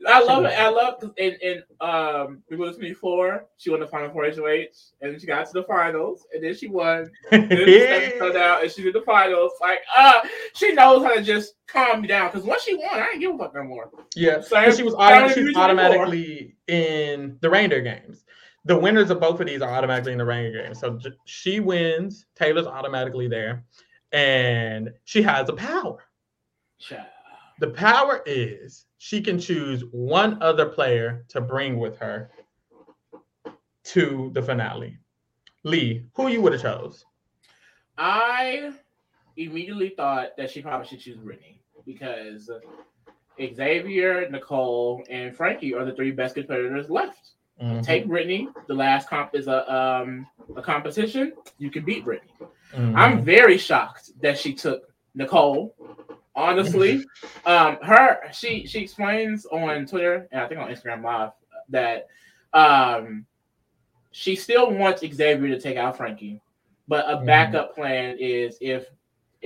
I 0.08 0.24
love 0.24 0.46
it. 0.46 0.54
I 0.58 0.70
love 0.70 1.14
in 1.18 1.34
in 1.42 1.64
um 1.82 2.44
we 2.50 2.58
was 2.58 2.78
before 2.78 3.46
she 3.58 3.70
won 3.70 3.80
the 3.80 3.88
final 3.88 4.10
four 4.12 4.26
HOH 4.26 4.66
and 5.02 5.20
she 5.20 5.28
got 5.28 5.46
to 5.48 5.54
the 5.54 5.64
finals 5.64 6.26
and 6.34 6.44
then 6.44 6.56
she 6.56 6.68
won. 6.68 7.10
then 7.32 7.50
the 7.50 8.32
down 8.34 8.62
and 8.62 8.72
she 8.72 8.84
did 8.84 8.94
the 8.94 9.02
finals. 9.02 9.52
Like 9.62 9.80
uh 9.96 10.22
she 10.54 10.74
knows 10.74 11.04
how 11.04 11.16
to 11.16 11.24
just 11.24 11.56
calm 11.68 12.02
me 12.02 12.08
down 12.08 12.32
because 12.32 12.46
once 12.46 12.64
she 12.64 12.76
won, 12.76 12.88
I 12.92 13.06
didn't 13.08 13.20
give 13.22 13.36
a 13.36 13.38
fuck 13.38 13.56
no 13.56 13.64
more. 13.64 13.90
Yeah, 14.16 14.42
so 14.42 14.72
she 14.72 14.84
was 14.84 14.94
autom- 14.96 15.56
automatically 15.56 16.56
in 16.68 17.38
the 17.42 17.50
reindeer 17.50 17.82
games. 17.82 18.26
The 18.66 18.78
winners 18.78 19.12
of 19.12 19.20
both 19.20 19.40
of 19.40 19.48
these 19.48 19.62
are 19.62 19.70
automatically 19.70 20.12
in 20.14 20.18
the 20.18 20.26
reindeer 20.26 20.64
games. 20.64 20.80
So 20.80 21.00
she 21.26 21.60
wins, 21.60 22.26
Taylor's 22.36 22.66
automatically 22.66 23.28
there, 23.28 23.64
and 24.12 24.92
she 25.04 25.22
has 25.22 25.50
a 25.50 25.54
power. 25.54 26.04
Child. 26.80 27.06
The 27.60 27.70
power 27.70 28.22
is 28.26 28.86
she 28.98 29.22
can 29.22 29.40
choose 29.40 29.84
one 29.92 30.42
other 30.42 30.68
player 30.68 31.26
to 31.30 31.42
bring 31.42 31.78
with 31.78 31.98
her 31.98 32.32
to 33.86 34.32
the 34.34 34.42
finale. 34.42 34.98
Lee, 35.64 36.06
who 36.14 36.28
you 36.28 36.42
would 36.42 36.54
have 36.54 36.62
chose? 36.62 37.06
I 37.98 38.74
immediately 39.38 39.90
thought 39.90 40.36
that 40.38 40.52
she 40.52 40.62
probably 40.62 40.88
should 40.88 41.00
choose 41.00 41.18
Brittany 41.18 41.62
because 41.86 42.50
Xavier, 43.40 44.30
Nicole, 44.30 45.04
and 45.10 45.36
Frankie 45.36 45.74
are 45.74 45.86
the 45.86 45.94
three 45.94 46.12
best 46.12 46.36
competitors 46.36 46.90
left. 46.90 47.32
Mm-hmm. 47.62 47.82
Take 47.82 48.08
Brittany. 48.08 48.50
The 48.68 48.74
last 48.74 49.08
comp 49.08 49.34
is 49.34 49.48
a 49.48 49.74
um, 49.74 50.28
a 50.58 50.62
competition. 50.62 51.34
You 51.58 51.72
can 51.72 51.86
beat 51.86 52.04
Brittany. 52.04 52.34
Mm-hmm. 52.74 52.96
I'm 52.98 53.24
very 53.24 53.58
shocked 53.58 54.12
that 54.22 54.38
she 54.38 54.54
took 54.54 54.92
Nicole 55.14 55.74
honestly. 56.36 57.04
um, 57.46 57.78
her 57.82 58.20
she 58.32 58.66
she 58.68 58.80
explains 58.80 59.46
on 59.46 59.86
Twitter 59.86 60.28
and 60.32 60.42
I 60.42 60.48
think 60.48 60.60
on 60.60 60.70
Instagram 60.70 61.04
Live 61.04 61.32
that 61.70 62.08
um 62.54 63.26
she 64.12 64.36
still 64.36 64.72
wants 64.72 65.02
Xavier 65.02 65.50
to 65.50 65.60
take 65.60 65.78
out 65.78 65.98
Frankie, 65.98 66.42
but 66.88 67.06
a 67.10 67.18
mm-hmm. 67.18 67.26
backup 67.26 67.72
mm. 67.72 67.76
plan 67.76 68.18
is 68.18 68.58
if 68.62 68.88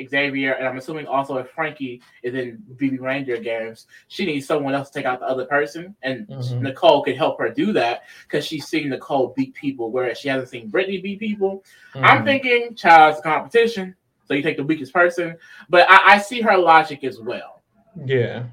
Xavier 0.08 0.54
and 0.54 0.68
I'm 0.68 0.78
assuming 0.78 1.08
also 1.08 1.38
if 1.38 1.50
Frankie 1.50 2.02
is 2.24 2.36
in 2.36 2.64
BB 2.76 3.00
Reindeer 3.00 3.40
games, 3.40 3.88
she 4.08 4.26
needs 4.26 4.46
someone 4.46 4.74
else 4.74 4.90
to 4.90 5.00
take 5.00 5.06
out 5.06 5.20
the 5.20 5.26
other 5.26 5.46
person, 5.46 5.96
and 6.04 6.28
mm-hmm. 6.28 6.62
Nicole 6.62 7.04
could 7.04 7.18
help 7.18 7.40
her 7.40 7.50
do 7.50 7.74
that 7.74 8.04
because 8.24 8.46
she's 8.46 8.68
seen 8.68 8.90
Nicole 8.90 9.34
beat 9.36 9.54
people, 9.56 9.92
whereas 9.92 10.18
she 10.18 10.30
hasn't 10.30 10.50
seen 10.50 10.70
Brittany 10.70 11.00
beat 11.00 11.20
people. 11.20 11.64
Mm-hmm. 11.94 12.06
I'm 12.06 12.24
thinking 12.24 12.76
child's 12.76 13.22
competition. 13.22 13.96
So 14.30 14.36
you 14.36 14.44
take 14.44 14.58
the 14.58 14.64
weakest 14.64 14.94
person. 14.94 15.36
But 15.70 15.90
I, 15.90 16.14
I 16.14 16.18
see 16.20 16.40
her 16.42 16.56
logic 16.56 17.04
as 17.04 17.20
well. 17.20 17.62
Yeah. 18.06 18.44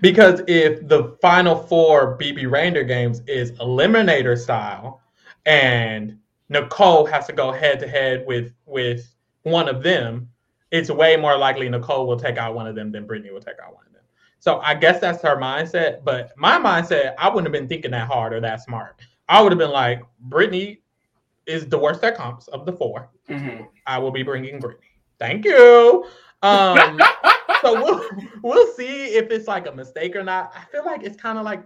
Because 0.00 0.40
if 0.46 0.86
the 0.88 1.16
final 1.20 1.56
four 1.64 2.16
BB 2.16 2.50
Reindeer 2.50 2.84
games 2.84 3.22
is 3.26 3.52
eliminator 3.52 4.38
style 4.38 5.02
and 5.44 6.16
Nicole 6.48 7.04
has 7.06 7.26
to 7.26 7.32
go 7.32 7.50
head 7.50 7.80
to 7.80 7.88
head 7.88 8.24
with 8.26 8.54
with 8.64 9.12
one 9.42 9.68
of 9.68 9.82
them, 9.82 10.28
it's 10.70 10.90
way 10.90 11.16
more 11.16 11.36
likely 11.36 11.68
Nicole 11.68 12.06
will 12.06 12.18
take 12.18 12.38
out 12.38 12.54
one 12.54 12.66
of 12.66 12.74
them 12.74 12.92
than 12.92 13.04
Brittany 13.06 13.32
will 13.32 13.40
take 13.40 13.56
out 13.62 13.74
one 13.74 13.84
of 13.86 13.92
them. 13.92 14.02
So 14.38 14.60
I 14.60 14.74
guess 14.74 15.00
that's 15.00 15.22
her 15.22 15.36
mindset. 15.36 16.04
But 16.04 16.32
my 16.36 16.58
mindset, 16.58 17.14
I 17.18 17.28
wouldn't 17.28 17.46
have 17.46 17.52
been 17.52 17.68
thinking 17.68 17.90
that 17.90 18.06
hard 18.06 18.32
or 18.32 18.40
that 18.40 18.62
smart. 18.62 19.00
I 19.28 19.42
would 19.42 19.50
have 19.50 19.58
been 19.58 19.70
like, 19.70 20.04
Brittany 20.20 20.80
is 21.46 21.66
the 21.66 21.78
worst 21.78 22.02
at 22.04 22.16
comps 22.16 22.48
of 22.48 22.66
the 22.66 22.72
4 22.72 23.08
mm-hmm. 23.28 23.64
I 23.86 23.98
will 23.98 24.10
be 24.10 24.22
bringing 24.22 24.58
Brittany. 24.58 24.86
Thank 25.18 25.44
you. 25.44 26.06
Um, 26.42 27.00
so 27.62 27.74
we'll 27.74 28.08
we'll 28.42 28.72
see 28.74 29.06
if 29.14 29.30
it's 29.30 29.48
like 29.48 29.66
a 29.66 29.72
mistake 29.72 30.14
or 30.16 30.22
not. 30.22 30.52
I 30.56 30.64
feel 30.70 30.84
like 30.84 31.02
it's 31.02 31.20
kind 31.20 31.38
of 31.38 31.44
like 31.44 31.62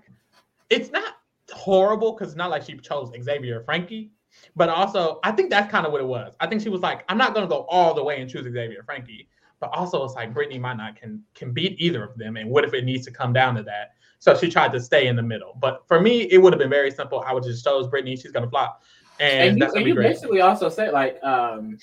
it's 0.69 0.91
not 0.91 1.17
horrible 1.53 2.13
because 2.13 2.29
it's 2.29 2.37
not 2.37 2.51
like 2.51 2.63
she 2.63 2.77
chose 2.77 3.13
Xavier 3.21 3.61
or 3.61 3.65
Frankie, 3.65 4.13
but 4.57 4.69
also 4.69 5.21
I 5.25 5.33
think 5.33 5.51
that's 5.51 5.71
kind 5.71 5.87
of 5.87 5.93
what 5.93 6.01
it 6.01 6.07
was. 6.07 6.35
I 6.41 6.47
think 6.47 6.63
she 6.63 6.69
was 6.69 6.81
like, 6.81 7.05
I'm 7.09 7.19
not 7.19 7.35
gonna 7.35 7.49
go 7.49 7.67
all 7.69 7.95
the 7.95 8.05
way 8.05 8.21
and 8.21 8.31
choose 8.31 8.45
Xavier 8.45 8.81
or 8.81 8.85
Frankie, 8.85 9.29
but 9.59 9.71
also 9.73 10.05
it's 10.05 10.15
like 10.15 10.33
Brittany 10.33 10.59
might 10.59 10.77
not 10.77 10.97
can 10.97 11.23
can 11.35 11.53
beat 11.53 11.77
either 11.79 12.05
of 12.05 12.17
them, 12.17 12.37
and 12.37 12.49
what 12.51 12.65
if 12.65 12.75
it 12.75 12.85
needs 12.85 13.05
to 13.07 13.13
come 13.13 13.33
down 13.33 13.55
to 13.57 13.63
that? 13.65 13.95
So 14.19 14.37
she 14.37 14.51
tried 14.51 14.73
to 14.73 14.81
stay 14.81 15.07
in 15.07 15.17
the 15.17 15.23
middle. 15.23 15.57
But 15.59 15.83
for 15.89 15.99
me, 16.01 16.23
it 16.31 16.39
would 16.39 16.53
have 16.53 16.61
been 16.61 16.71
very 16.71 16.91
simple. 16.91 17.25
I 17.27 17.33
would 17.33 17.43
just 17.43 17.65
chose 17.65 17.89
Brittany. 17.89 18.17
She's 18.17 18.33
gonna 18.33 18.51
flop, 18.51 18.83
and, 19.19 19.51
and 19.51 19.59
you, 19.59 19.73
and 19.73 19.87
you 19.87 19.95
basically 19.95 20.41
also 20.41 20.69
said 20.69 20.93
like 20.93 21.23
um 21.25 21.79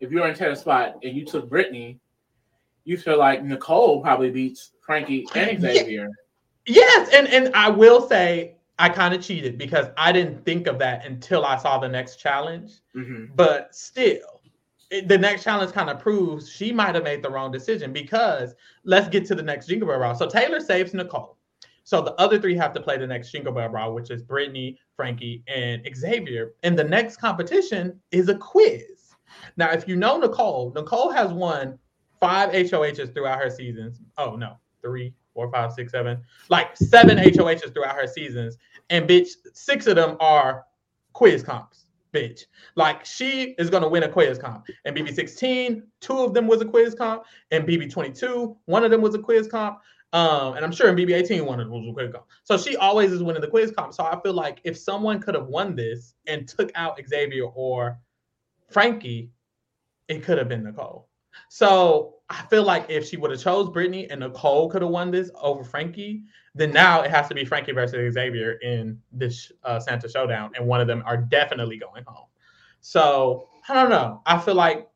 if 0.00 0.10
you're 0.10 0.26
in 0.28 0.34
tennis 0.34 0.60
spot 0.60 0.98
and 1.02 1.16
you 1.16 1.24
took 1.24 1.48
Brittany, 1.48 1.98
you 2.84 2.96
feel 2.96 3.18
like 3.18 3.44
Nicole 3.44 4.00
probably 4.00 4.30
beats 4.30 4.72
Frankie 4.80 5.26
and 5.34 5.60
Xavier. 5.60 6.08
Yes, 6.66 7.10
and 7.12 7.28
and 7.28 7.54
I 7.54 7.68
will 7.68 8.06
say 8.08 8.56
I 8.78 8.88
kind 8.88 9.14
of 9.14 9.22
cheated 9.22 9.58
because 9.58 9.86
I 9.96 10.12
didn't 10.12 10.44
think 10.44 10.66
of 10.66 10.78
that 10.78 11.04
until 11.04 11.44
I 11.44 11.56
saw 11.56 11.78
the 11.78 11.88
next 11.88 12.16
challenge. 12.16 12.72
Mm-hmm. 12.94 13.34
But 13.34 13.74
still, 13.74 14.40
it, 14.90 15.08
the 15.08 15.18
next 15.18 15.44
challenge 15.44 15.72
kind 15.72 15.90
of 15.90 15.98
proves 15.98 16.50
she 16.50 16.72
might 16.72 16.94
have 16.94 17.04
made 17.04 17.22
the 17.22 17.30
wrong 17.30 17.50
decision 17.50 17.92
because 17.92 18.54
let's 18.84 19.08
get 19.08 19.26
to 19.26 19.34
the 19.34 19.42
next 19.42 19.66
Jingle 19.66 19.88
Bell 19.88 19.98
Brawl. 19.98 20.14
So 20.14 20.28
Taylor 20.28 20.60
saves 20.60 20.94
Nicole. 20.94 21.36
So 21.84 22.02
the 22.02 22.12
other 22.14 22.38
three 22.38 22.54
have 22.56 22.74
to 22.74 22.80
play 22.80 22.98
the 22.98 23.06
next 23.06 23.32
Jingle 23.32 23.52
Bell 23.52 23.70
Brawl, 23.70 23.94
which 23.94 24.10
is 24.10 24.22
Brittany, 24.22 24.78
Frankie, 24.94 25.42
and 25.48 25.82
Xavier. 25.96 26.52
And 26.62 26.78
the 26.78 26.84
next 26.84 27.16
competition 27.16 27.98
is 28.10 28.28
a 28.28 28.34
quiz. 28.34 28.97
Now, 29.56 29.70
if 29.70 29.88
you 29.88 29.96
know 29.96 30.18
Nicole, 30.18 30.72
Nicole 30.74 31.10
has 31.10 31.32
won 31.32 31.78
five 32.20 32.50
HOHs 32.50 33.12
throughout 33.12 33.40
her 33.40 33.50
seasons. 33.50 34.00
Oh 34.16 34.36
no, 34.36 34.56
three, 34.82 35.14
four, 35.34 35.50
five, 35.52 35.72
six, 35.72 35.92
seven, 35.92 36.20
like 36.48 36.76
seven 36.76 37.18
HOHs 37.18 37.72
throughout 37.72 37.96
her 37.96 38.06
seasons. 38.06 38.56
And 38.90 39.08
bitch, 39.08 39.28
six 39.52 39.86
of 39.86 39.96
them 39.96 40.16
are 40.20 40.64
quiz 41.12 41.42
comps. 41.42 41.86
Bitch, 42.12 42.46
like 42.74 43.04
she 43.04 43.54
is 43.58 43.68
gonna 43.68 43.88
win 43.88 44.02
a 44.02 44.08
quiz 44.08 44.38
comp. 44.38 44.66
And 44.84 44.96
BB16, 44.96 45.82
two 46.00 46.18
of 46.18 46.32
them 46.32 46.46
was 46.46 46.62
a 46.62 46.64
quiz 46.64 46.94
comp. 46.94 47.24
And 47.50 47.66
BB22, 47.66 48.56
one 48.64 48.84
of 48.84 48.90
them 48.90 49.02
was 49.02 49.14
a 49.14 49.18
quiz 49.18 49.46
comp. 49.46 49.80
Um, 50.14 50.54
and 50.54 50.64
I'm 50.64 50.72
sure 50.72 50.88
in 50.88 50.96
BB18 50.96 51.44
one 51.44 51.60
of 51.60 51.68
them 51.68 51.80
was 51.82 51.90
a 51.90 51.92
quiz 51.92 52.10
comp. 52.12 52.24
So 52.44 52.56
she 52.56 52.76
always 52.76 53.12
is 53.12 53.22
winning 53.22 53.42
the 53.42 53.48
quiz 53.48 53.72
comp. 53.76 53.92
So 53.92 54.04
I 54.04 54.18
feel 54.22 54.32
like 54.32 54.60
if 54.64 54.78
someone 54.78 55.20
could 55.20 55.34
have 55.34 55.48
won 55.48 55.76
this 55.76 56.14
and 56.26 56.48
took 56.48 56.72
out 56.74 56.98
Xavier 57.06 57.44
or 57.44 58.00
Frankie, 58.68 59.30
it 60.08 60.22
could 60.22 60.38
have 60.38 60.48
been 60.48 60.64
Nicole. 60.64 61.08
So 61.48 62.14
I 62.30 62.44
feel 62.50 62.64
like 62.64 62.86
if 62.88 63.08
she 63.08 63.16
would 63.16 63.30
have 63.30 63.40
chose 63.40 63.70
Brittany 63.70 64.10
and 64.10 64.20
Nicole 64.20 64.68
could 64.68 64.82
have 64.82 64.90
won 64.90 65.10
this 65.10 65.30
over 65.40 65.64
Frankie, 65.64 66.22
then 66.54 66.72
now 66.72 67.02
it 67.02 67.10
has 67.10 67.28
to 67.28 67.34
be 67.34 67.44
Frankie 67.44 67.72
versus 67.72 68.14
Xavier 68.14 68.52
in 68.54 69.00
this 69.12 69.52
uh, 69.64 69.78
Santa 69.80 70.08
Showdown, 70.08 70.50
and 70.56 70.66
one 70.66 70.80
of 70.80 70.86
them 70.86 71.02
are 71.06 71.16
definitely 71.16 71.78
going 71.78 72.04
home. 72.06 72.26
So 72.80 73.48
I 73.68 73.74
don't 73.74 73.90
know. 73.90 74.22
I 74.26 74.38
feel 74.38 74.54
like 74.54 74.88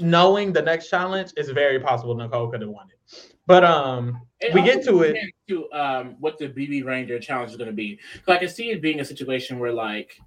knowing 0.00 0.52
the 0.52 0.62
next 0.62 0.88
challenge 0.88 1.32
is 1.36 1.48
very 1.50 1.78
possible 1.80 2.14
Nicole 2.14 2.50
could 2.50 2.60
have 2.60 2.70
won 2.70 2.88
it. 2.90 3.34
But 3.46 3.64
um, 3.64 4.22
it 4.40 4.54
we 4.54 4.62
get 4.62 4.84
to 4.84 5.02
it 5.02 5.16
to 5.48 5.70
um 5.72 6.16
what 6.18 6.38
the 6.38 6.48
BB 6.48 6.84
Reindeer 6.84 7.18
challenge 7.18 7.50
is 7.50 7.56
going 7.56 7.70
to 7.70 7.74
be. 7.74 7.98
So 8.26 8.32
I 8.32 8.38
can 8.38 8.48
see 8.48 8.70
it 8.70 8.80
being 8.82 9.00
a 9.00 9.04
situation 9.04 9.58
where 9.58 9.72
like 9.72 10.18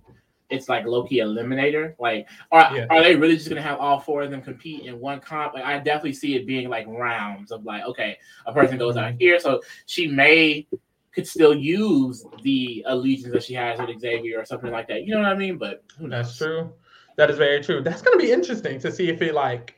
it's 0.50 0.70
like 0.70 0.86
Loki 0.86 1.18
eliminator. 1.18 1.96
Like, 2.00 2.28
are 2.52 2.76
yeah. 2.76 2.88
are 2.90 3.02
they 3.02 3.16
really 3.16 3.36
just 3.36 3.50
gonna 3.50 3.62
have 3.62 3.80
all 3.80 4.00
four 4.00 4.24
of 4.24 4.32
them 4.32 4.42
compete 4.42 4.86
in 4.86 5.00
one 5.00 5.20
comp? 5.20 5.54
Like, 5.54 5.66
I 5.66 5.78
definitely 5.80 6.14
see 6.14 6.36
it 6.36 6.48
being 6.48 6.70
like 6.70 6.88
rounds 6.88 7.52
of 7.52 7.66
like, 7.66 7.84
okay, 7.84 8.18
a 8.46 8.54
person 8.54 8.78
goes 8.78 8.98
out 8.98 9.10
mm-hmm. 9.10 9.20
here, 9.20 9.40
so 9.40 9.62
she 9.86 10.08
may 10.08 10.68
could 11.14 11.28
still 11.28 11.56
use 11.56 12.24
the 12.44 12.84
allegiance 12.88 13.34
that 13.34 13.44
she 13.44 13.56
has 13.56 13.80
with 13.80 14.00
Xavier 14.00 14.40
or 14.40 14.46
something 14.46 14.72
like 14.72 14.88
that. 14.88 15.04
You 15.04 15.16
know 15.16 15.22
what 15.22 15.32
I 15.32 15.36
mean? 15.36 15.58
But 15.58 15.84
that's 16.00 16.38
true. 16.38 16.72
That 17.18 17.32
is 17.32 17.38
very 17.38 17.64
true. 17.64 17.82
That's 17.82 18.02
gonna 18.02 18.18
be 18.18 18.32
interesting 18.32 18.80
to 18.80 18.92
see 18.92 19.10
if 19.10 19.22
it 19.22 19.34
like 19.34 19.78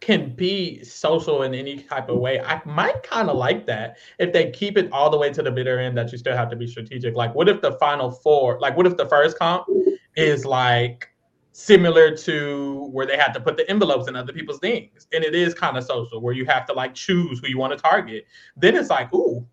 can 0.00 0.34
be 0.34 0.82
social 0.82 1.42
in 1.42 1.54
any 1.54 1.76
type 1.76 2.08
of 2.08 2.18
way. 2.18 2.40
I 2.40 2.60
might 2.64 3.02
kind 3.02 3.28
of 3.28 3.36
like 3.36 3.66
that 3.66 3.98
if 4.18 4.32
they 4.32 4.50
keep 4.50 4.76
it 4.76 4.90
all 4.90 5.10
the 5.10 5.16
way 5.16 5.30
to 5.30 5.42
the 5.42 5.50
bitter 5.50 5.78
end 5.78 5.96
that 5.98 6.10
you 6.10 6.18
still 6.18 6.36
have 6.36 6.50
to 6.50 6.56
be 6.56 6.66
strategic. 6.66 7.14
Like, 7.14 7.34
what 7.34 7.48
if 7.48 7.60
the 7.60 7.72
final 7.72 8.10
four, 8.10 8.58
like, 8.60 8.76
what 8.76 8.86
if 8.86 8.96
the 8.96 9.06
first 9.08 9.38
comp 9.38 9.66
is 10.20 10.44
like 10.44 11.10
similar 11.52 12.16
to 12.16 12.88
where 12.92 13.06
they 13.06 13.16
had 13.16 13.32
to 13.32 13.40
put 13.40 13.56
the 13.56 13.68
envelopes 13.68 14.08
in 14.08 14.16
other 14.16 14.32
people's 14.32 14.58
things. 14.58 15.06
And 15.12 15.24
it 15.24 15.34
is 15.34 15.52
kind 15.54 15.76
of 15.76 15.84
social 15.84 16.20
where 16.20 16.34
you 16.34 16.44
have 16.46 16.66
to 16.66 16.72
like 16.72 16.94
choose 16.94 17.40
who 17.40 17.48
you 17.48 17.58
want 17.58 17.72
to 17.72 17.78
target. 17.78 18.26
Then 18.56 18.76
it's 18.76 18.90
like, 18.90 19.12
ooh, 19.12 19.46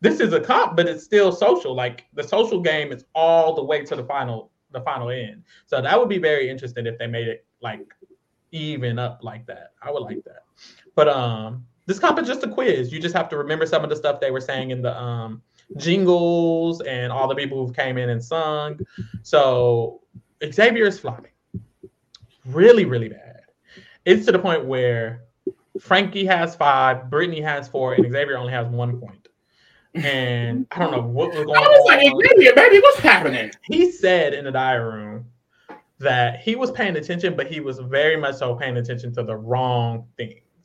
this 0.00 0.18
is 0.18 0.32
a 0.32 0.40
comp, 0.40 0.76
but 0.76 0.88
it's 0.88 1.04
still 1.04 1.30
social. 1.30 1.74
Like 1.74 2.06
the 2.14 2.24
social 2.24 2.60
game 2.60 2.90
is 2.90 3.04
all 3.14 3.54
the 3.54 3.62
way 3.62 3.84
to 3.84 3.94
the 3.94 4.04
final, 4.04 4.50
the 4.72 4.80
final 4.80 5.10
end. 5.10 5.44
So 5.66 5.80
that 5.80 5.98
would 5.98 6.08
be 6.08 6.18
very 6.18 6.48
interesting 6.50 6.86
if 6.86 6.98
they 6.98 7.06
made 7.06 7.28
it 7.28 7.46
like 7.60 7.86
even 8.50 8.98
up 8.98 9.20
like 9.22 9.46
that. 9.46 9.72
I 9.82 9.90
would 9.90 10.02
like 10.02 10.24
that. 10.24 10.44
But 10.94 11.08
um, 11.08 11.64
this 11.86 11.98
comp 11.98 12.18
is 12.18 12.26
just 12.26 12.42
a 12.42 12.48
quiz. 12.48 12.92
You 12.92 13.00
just 13.00 13.14
have 13.14 13.28
to 13.30 13.36
remember 13.36 13.66
some 13.66 13.84
of 13.84 13.90
the 13.90 13.96
stuff 13.96 14.20
they 14.20 14.30
were 14.30 14.40
saying 14.40 14.70
in 14.70 14.82
the 14.82 14.98
um 14.98 15.42
jingles 15.76 16.80
and 16.82 17.12
all 17.12 17.28
the 17.28 17.34
people 17.34 17.66
who 17.66 17.72
came 17.72 17.98
in 17.98 18.10
and 18.10 18.22
sung. 18.22 18.78
So 19.22 20.00
Xavier 20.52 20.86
is 20.86 20.98
flopping 20.98 21.32
really, 22.46 22.84
really 22.84 23.08
bad. 23.08 23.42
It's 24.04 24.26
to 24.26 24.32
the 24.32 24.38
point 24.38 24.64
where 24.64 25.24
Frankie 25.80 26.26
has 26.26 26.54
five, 26.56 27.08
Brittany 27.08 27.40
has 27.40 27.68
four, 27.68 27.94
and 27.94 28.04
Xavier 28.04 28.36
only 28.36 28.52
has 28.52 28.66
one 28.66 28.98
point. 28.98 29.28
And 29.94 30.66
I 30.72 30.78
don't 30.78 30.90
know 30.90 31.02
what 31.02 31.28
was 31.28 31.44
going 31.44 31.56
on. 31.56 31.64
I 31.64 31.68
was 31.68 31.84
like. 31.86 32.28
Xavier, 32.30 32.54
baby, 32.54 32.78
what's 32.80 33.00
happening? 33.00 33.50
He 33.62 33.92
said 33.92 34.32
in 34.32 34.44
the 34.44 34.50
diary 34.50 35.02
room 35.02 35.26
that 35.98 36.40
he 36.40 36.56
was 36.56 36.70
paying 36.70 36.96
attention, 36.96 37.36
but 37.36 37.46
he 37.46 37.60
was 37.60 37.78
very 37.78 38.16
much 38.16 38.36
so 38.36 38.54
paying 38.54 38.78
attention 38.78 39.14
to 39.14 39.22
the 39.22 39.36
wrong 39.36 40.06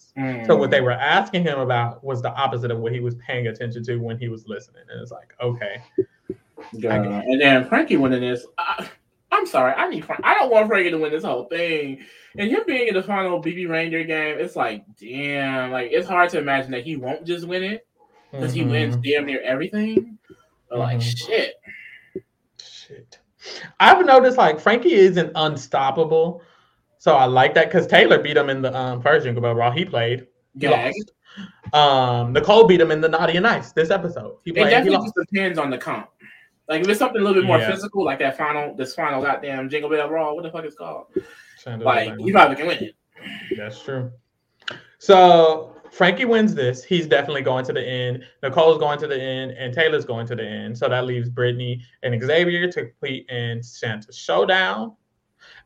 things. 0.05 0.47
So 0.47 0.55
what 0.55 0.71
they 0.71 0.81
were 0.81 0.91
asking 0.91 1.43
him 1.43 1.59
about 1.59 2.03
was 2.03 2.21
the 2.21 2.31
opposite 2.31 2.71
of 2.71 2.79
what 2.79 2.91
he 2.91 2.99
was 2.99 3.15
paying 3.15 3.47
attention 3.47 3.83
to 3.83 3.97
when 3.97 4.17
he 4.17 4.27
was 4.29 4.47
listening. 4.47 4.83
And 4.91 5.01
it's 5.01 5.11
like, 5.11 5.33
okay, 5.41 5.81
Yeah. 6.73 6.95
And 6.95 7.39
then 7.39 7.67
Frankie 7.67 7.97
winning 7.97 8.21
this. 8.21 8.45
I, 8.57 8.87
I'm 9.31 9.45
sorry, 9.45 9.73
I 9.73 9.89
need 9.89 10.05
Frank. 10.05 10.21
I 10.23 10.33
don't 10.35 10.49
want 10.51 10.67
Frankie 10.67 10.89
to 10.91 10.97
win 10.97 11.11
this 11.11 11.23
whole 11.23 11.45
thing. 11.45 11.99
And 12.37 12.49
him 12.49 12.61
being 12.65 12.87
in 12.87 12.93
the 12.93 13.03
final 13.03 13.41
BB 13.41 13.69
Reindeer 13.69 14.03
game, 14.03 14.37
it's 14.39 14.55
like, 14.55 14.83
damn, 14.99 15.71
like 15.71 15.91
it's 15.91 16.07
hard 16.07 16.29
to 16.31 16.39
imagine 16.39 16.71
that 16.71 16.83
he 16.83 16.95
won't 16.95 17.25
just 17.25 17.47
win 17.47 17.63
it 17.63 17.87
because 18.31 18.53
he 18.53 18.63
wins 18.63 18.95
Mhm. 18.97 19.03
damn 19.03 19.25
near 19.25 19.41
everything. 19.41 20.17
But 20.69 20.79
like, 20.79 20.99
Mhm. 20.99 21.27
shit. 21.27 21.53
Shit. 22.61 23.19
I've 23.79 24.05
noticed 24.05 24.37
like 24.37 24.59
Frankie 24.59 24.93
isn't 24.93 25.31
unstoppable. 25.35 26.41
So 27.07 27.15
I 27.15 27.23
like 27.23 27.53
that 27.53 27.67
because 27.67 27.87
Taylor 27.87 28.19
beat 28.19 28.35
him 28.35 28.49
in 28.49 28.61
the 28.61 28.77
um, 28.77 29.01
first 29.01 29.23
Jingle 29.23 29.41
Bell 29.41 29.53
Brawl 29.53 29.71
he 29.71 29.85
played. 29.85 30.27
He. 30.59 30.67
Um, 31.71 32.33
Nicole 32.33 32.67
beat 32.67 32.81
him 32.81 32.91
in 32.91 32.99
the 32.99 33.07
Naughty 33.07 33.37
and 33.37 33.43
Nice 33.43 33.71
this 33.71 33.91
episode. 33.91 34.39
He 34.43 34.51
It 34.51 34.55
played. 34.55 34.65
He 34.65 34.71
definitely 34.71 34.97
lost. 34.97 35.13
just 35.15 35.29
depends 35.31 35.57
on 35.57 35.69
the 35.69 35.77
comp. 35.77 36.09
Like 36.67 36.81
if 36.81 36.89
it's 36.89 36.99
something 36.99 37.21
a 37.21 37.23
little 37.23 37.41
bit 37.41 37.47
more 37.47 37.59
Yeah. 37.59 37.71
physical, 37.71 38.03
like 38.03 38.19
that 38.19 38.35
final, 38.37 38.75
this 38.75 38.93
final 38.93 39.21
goddamn 39.21 39.69
Jingle 39.69 39.89
Bell 39.89 40.09
Brawl, 40.09 40.35
what 40.35 40.43
the 40.43 40.51
fuck 40.51 40.65
is 40.65 40.75
called? 40.75 41.05
Like 41.79 42.13
you 42.19 42.33
probably 42.33 42.57
can 42.57 42.67
win 42.67 42.83
it. 42.83 42.95
That's 43.55 43.81
true. 43.81 44.11
So 44.99 45.77
Frankie 45.93 46.25
wins 46.25 46.53
this. 46.55 46.83
He's 46.83 47.07
definitely 47.07 47.41
going 47.41 47.63
to 47.67 47.71
the 47.71 47.87
end. 47.87 48.25
Nicole's 48.43 48.79
going 48.79 48.99
to 48.99 49.07
the 49.07 49.17
end, 49.17 49.51
and 49.51 49.73
Taylor's 49.73 50.03
going 50.03 50.27
to 50.27 50.35
the 50.35 50.45
end. 50.45 50.77
So 50.77 50.89
that 50.89 51.05
leaves 51.05 51.29
Brittany 51.29 51.81
and 52.03 52.21
Xavier 52.21 52.69
to 52.69 52.81
complete 52.87 53.29
in 53.29 53.63
Santa 53.63 54.11
Showdown. 54.11 54.97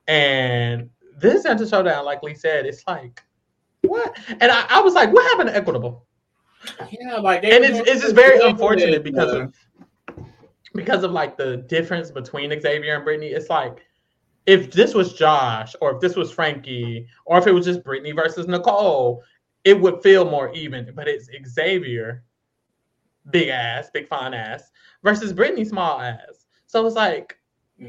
And 0.08 0.91
this 1.17 1.43
Santa 1.43 1.67
Showdown, 1.67 2.06
like 2.06 2.24
Lee 2.24 2.36
said, 2.36 2.65
it's 2.65 2.84
like 2.88 3.21
what? 3.82 4.17
And 4.30 4.52
I, 4.52 4.65
I 4.69 4.82
was 4.82 4.93
like, 4.93 5.12
what 5.12 5.26
happened 5.26 5.50
to 5.50 5.56
Equitable? 5.56 6.06
Yeah, 6.91 7.17
like 7.17 7.43
And 7.43 7.63
it's 7.63 7.80
it's 7.89 8.02
just 8.02 8.15
very 8.15 8.39
unfortunate 8.39 9.04
because 9.04 9.34
of 9.34 9.54
because 10.74 11.04
of 11.04 11.12
like 11.12 11.38
the 11.38 11.58
difference 11.58 12.12
between 12.12 12.50
Xavier 12.62 12.95
and 12.95 13.04
Brittany. 13.04 13.28
It's 13.28 13.50
like 13.50 13.80
if 14.45 14.71
this 14.71 14.93
was 14.93 15.13
Josh 15.13 15.76
or 15.82 15.95
if 15.95 16.02
this 16.02 16.15
was 16.15 16.32
Frankie 16.32 17.08
or 17.26 17.38
if 17.38 17.47
it 17.47 17.52
was 17.52 17.65
just 17.65 17.84
Brittany 17.84 18.12
versus 18.12 18.47
Nicole, 18.47 19.24
it 19.63 19.80
would 19.80 20.02
feel 20.02 20.30
more 20.30 20.52
even. 20.54 20.91
But 20.95 21.08
it's 21.08 21.30
Xavier, 21.47 22.24
big 23.32 23.50
ass, 23.50 23.89
big 23.91 24.08
fine 24.08 24.34
ass, 24.34 24.71
versus 25.04 25.34
Brittany, 25.34 25.65
small 25.65 26.00
ass. 26.00 26.45
So 26.67 26.86
it's 26.86 26.95
like 26.95 27.38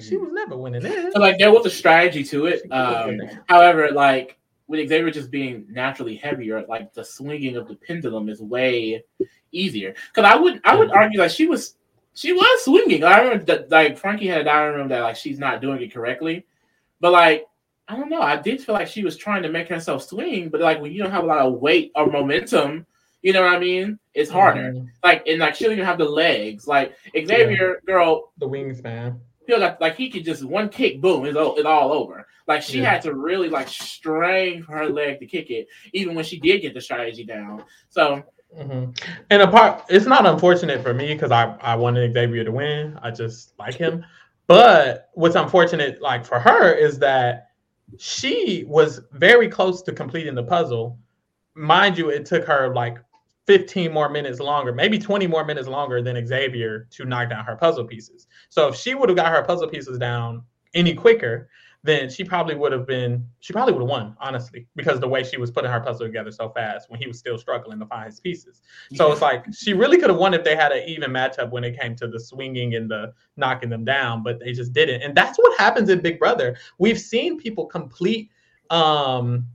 she 0.00 0.16
was 0.16 0.31
never 0.33 0.57
winning 0.57 0.83
this. 0.83 1.12
So 1.12 1.20
like 1.20 1.38
there 1.38 1.52
was 1.52 1.66
a 1.66 1.70
strategy 1.70 2.24
to 2.24 2.46
it. 2.46 2.70
Um, 2.72 3.18
however, 3.48 3.90
like 3.90 4.38
with 4.66 4.88
Xavier 4.88 5.11
just 5.11 5.31
being 5.31 5.66
naturally 5.68 6.16
heavier, 6.16 6.64
like 6.68 6.92
the 6.94 7.05
swinging 7.05 7.57
of 7.57 7.68
the 7.68 7.74
pendulum 7.74 8.28
is 8.28 8.40
way 8.40 9.05
easier. 9.52 9.94
Because 10.14 10.31
I 10.31 10.37
would 10.37 10.61
I 10.64 10.74
would 10.76 10.90
argue 10.92 11.20
like 11.20 11.31
she 11.31 11.46
was 11.46 11.76
she 12.14 12.33
was 12.33 12.64
swinging. 12.64 13.05
I 13.05 13.20
remember 13.20 13.44
that 13.44 13.70
like 13.70 13.98
Frankie 13.98 14.26
had 14.26 14.40
a 14.42 14.44
diary 14.44 14.76
room 14.76 14.88
that 14.88 15.00
like 15.00 15.16
she's 15.16 15.38
not 15.38 15.61
doing 15.61 15.83
it 15.83 15.92
correctly, 15.92 16.46
but 17.00 17.12
like 17.12 17.46
I 17.88 17.96
don't 17.96 18.09
know. 18.09 18.22
I 18.22 18.37
did 18.37 18.62
feel 18.62 18.74
like 18.74 18.88
she 18.88 19.05
was 19.05 19.16
trying 19.16 19.42
to 19.42 19.50
make 19.50 19.68
herself 19.68 20.05
swing, 20.05 20.48
but 20.48 20.61
like 20.61 20.81
when 20.81 20.92
you 20.92 21.02
don't 21.02 21.11
have 21.11 21.24
a 21.24 21.26
lot 21.26 21.40
of 21.40 21.61
weight 21.61 21.92
or 21.94 22.07
momentum, 22.07 22.87
you 23.22 23.33
know 23.33 23.42
what 23.42 23.55
I 23.55 23.59
mean? 23.59 23.98
It's 24.14 24.31
harder. 24.31 24.72
Mhm. 24.72 24.88
Like 25.02 25.26
and 25.26 25.40
like 25.40 25.55
she 25.55 25.64
don't 25.64 25.74
even 25.74 25.85
have 25.85 25.98
the 25.98 26.05
legs. 26.05 26.66
Like 26.66 26.94
Xavier, 27.14 27.81
girl, 27.87 28.33
The 28.38 28.48
wingspan. 28.48 29.18
Feel 29.46 29.61
like 29.61 29.81
like 29.81 29.96
he 29.96 30.11
could 30.11 30.24
just 30.24 30.44
one 30.44 30.68
kick, 30.68 31.00
boom, 31.00 31.24
it's 31.24 31.37
all, 31.37 31.57
it's 31.57 31.66
all 31.66 31.92
over. 31.92 32.26
Like 32.46 32.62
she 32.62 32.81
Yeah. 32.81 32.90
had 32.92 33.02
to 33.02 33.14
really 33.14 33.48
like 33.48 33.68
strain 33.68 34.62
her 34.62 34.88
leg 34.88 35.20
to 35.20 35.26
kick 35.26 35.50
it, 35.50 35.68
even 35.92 36.14
when 36.14 36.24
she 36.24 36.38
did 36.40 36.61
get 36.62 36.74
the 36.74 36.81
strategy 36.81 37.24
down. 37.24 37.64
So 37.88 38.22
hmm 38.57 38.90
And 39.31 39.42
apart, 39.42 39.85
it's 39.88 40.07
not 40.07 40.26
unfortunate 40.26 40.83
for 40.83 40.92
me 40.94 41.14
because 41.14 41.31
I 41.31 41.57
I 41.61 41.74
wanted 41.76 42.12
Xavier 42.12 42.44
to 42.44 42.52
win. 42.52 42.98
I 43.02 43.11
just 43.11 43.55
like 43.59 43.74
him. 43.74 44.05
But 44.46 45.11
what's 45.14 45.37
unfortunate, 45.37 46.02
like 46.02 46.24
for 46.24 46.38
her, 46.38 46.72
is 46.74 46.98
that 46.98 47.48
she 47.98 48.64
was 48.66 49.00
very 49.12 49.48
close 49.48 49.83
to 49.83 49.92
completing 49.92 50.35
the 50.35 50.42
puzzle. 50.42 50.98
Mind 51.55 51.96
you, 51.98 52.11
it 52.11 52.26
took 52.26 52.44
her 52.46 52.74
like 52.74 52.98
15 53.46 53.92
more 53.92 54.09
minutes 54.09 54.40
longer, 54.40 54.72
maybe 54.72 54.98
20 54.98 55.26
more 55.26 55.44
minutes 55.44 55.68
longer 55.68 56.00
than 56.02 56.24
Xavier 56.26 56.87
to 56.90 57.05
knock 57.05 57.31
down 57.31 57.44
her 57.44 57.57
puzzle 57.57 57.85
pieces. 57.85 58.26
So 58.48 58.68
if 58.68 58.76
she 58.76 58.94
would 58.94 59.09
have 59.09 59.16
got 59.16 59.33
her 59.33 59.42
puzzle 59.42 59.68
pieces 59.68 59.98
down 59.98 60.42
any 60.74 60.94
quicker, 60.94 61.48
then 61.85 62.09
she 62.09 62.22
probably 62.22 62.55
would 62.55 62.70
have 62.70 62.87
been 62.87 63.26
she 63.40 63.52
probably 63.52 63.72
would 63.72 63.83
have 63.83 63.88
won 63.88 64.16
honestly 64.20 64.68
because 64.76 65.00
the 65.00 65.09
way 65.09 65.24
she 65.24 65.37
was 65.37 65.50
putting 65.50 65.70
her 65.70 65.81
puzzle 65.81 66.07
together 66.07 66.31
so 66.31 66.48
fast 66.50 66.88
when 66.88 67.00
he 67.00 67.09
was 67.09 67.18
still 67.18 67.37
struggling 67.37 67.78
to 67.81 67.87
find 67.87 68.07
his 68.07 68.20
pieces. 68.20 68.62
So 68.94 69.11
it's 69.11 69.20
like 69.20 69.44
she 69.52 69.72
really 69.72 69.98
could 69.98 70.11
have 70.11 70.18
won 70.18 70.33
if 70.33 70.44
they 70.44 70.55
had 70.55 70.70
an 70.70 70.88
even 70.88 71.11
matchup 71.11 71.50
when 71.50 71.64
it 71.64 71.78
came 71.78 71.96
to 71.96 72.07
the 72.07 72.20
swinging 72.20 72.76
and 72.76 72.88
the 72.88 73.12
knocking 73.37 73.68
them 73.68 73.85
down 73.85 74.22
but 74.22 74.38
they 74.38 74.52
just 74.52 74.72
didn't. 74.72 75.02
And 75.02 75.16
that's 75.16 75.37
what 75.38 75.59
happens 75.59 75.88
in 75.88 76.00
big 76.00 76.20
brother. 76.20 76.57
We've 76.78 77.00
seen 77.00 77.38
people 77.38 77.66
complete 77.66 78.31
um 78.70 79.46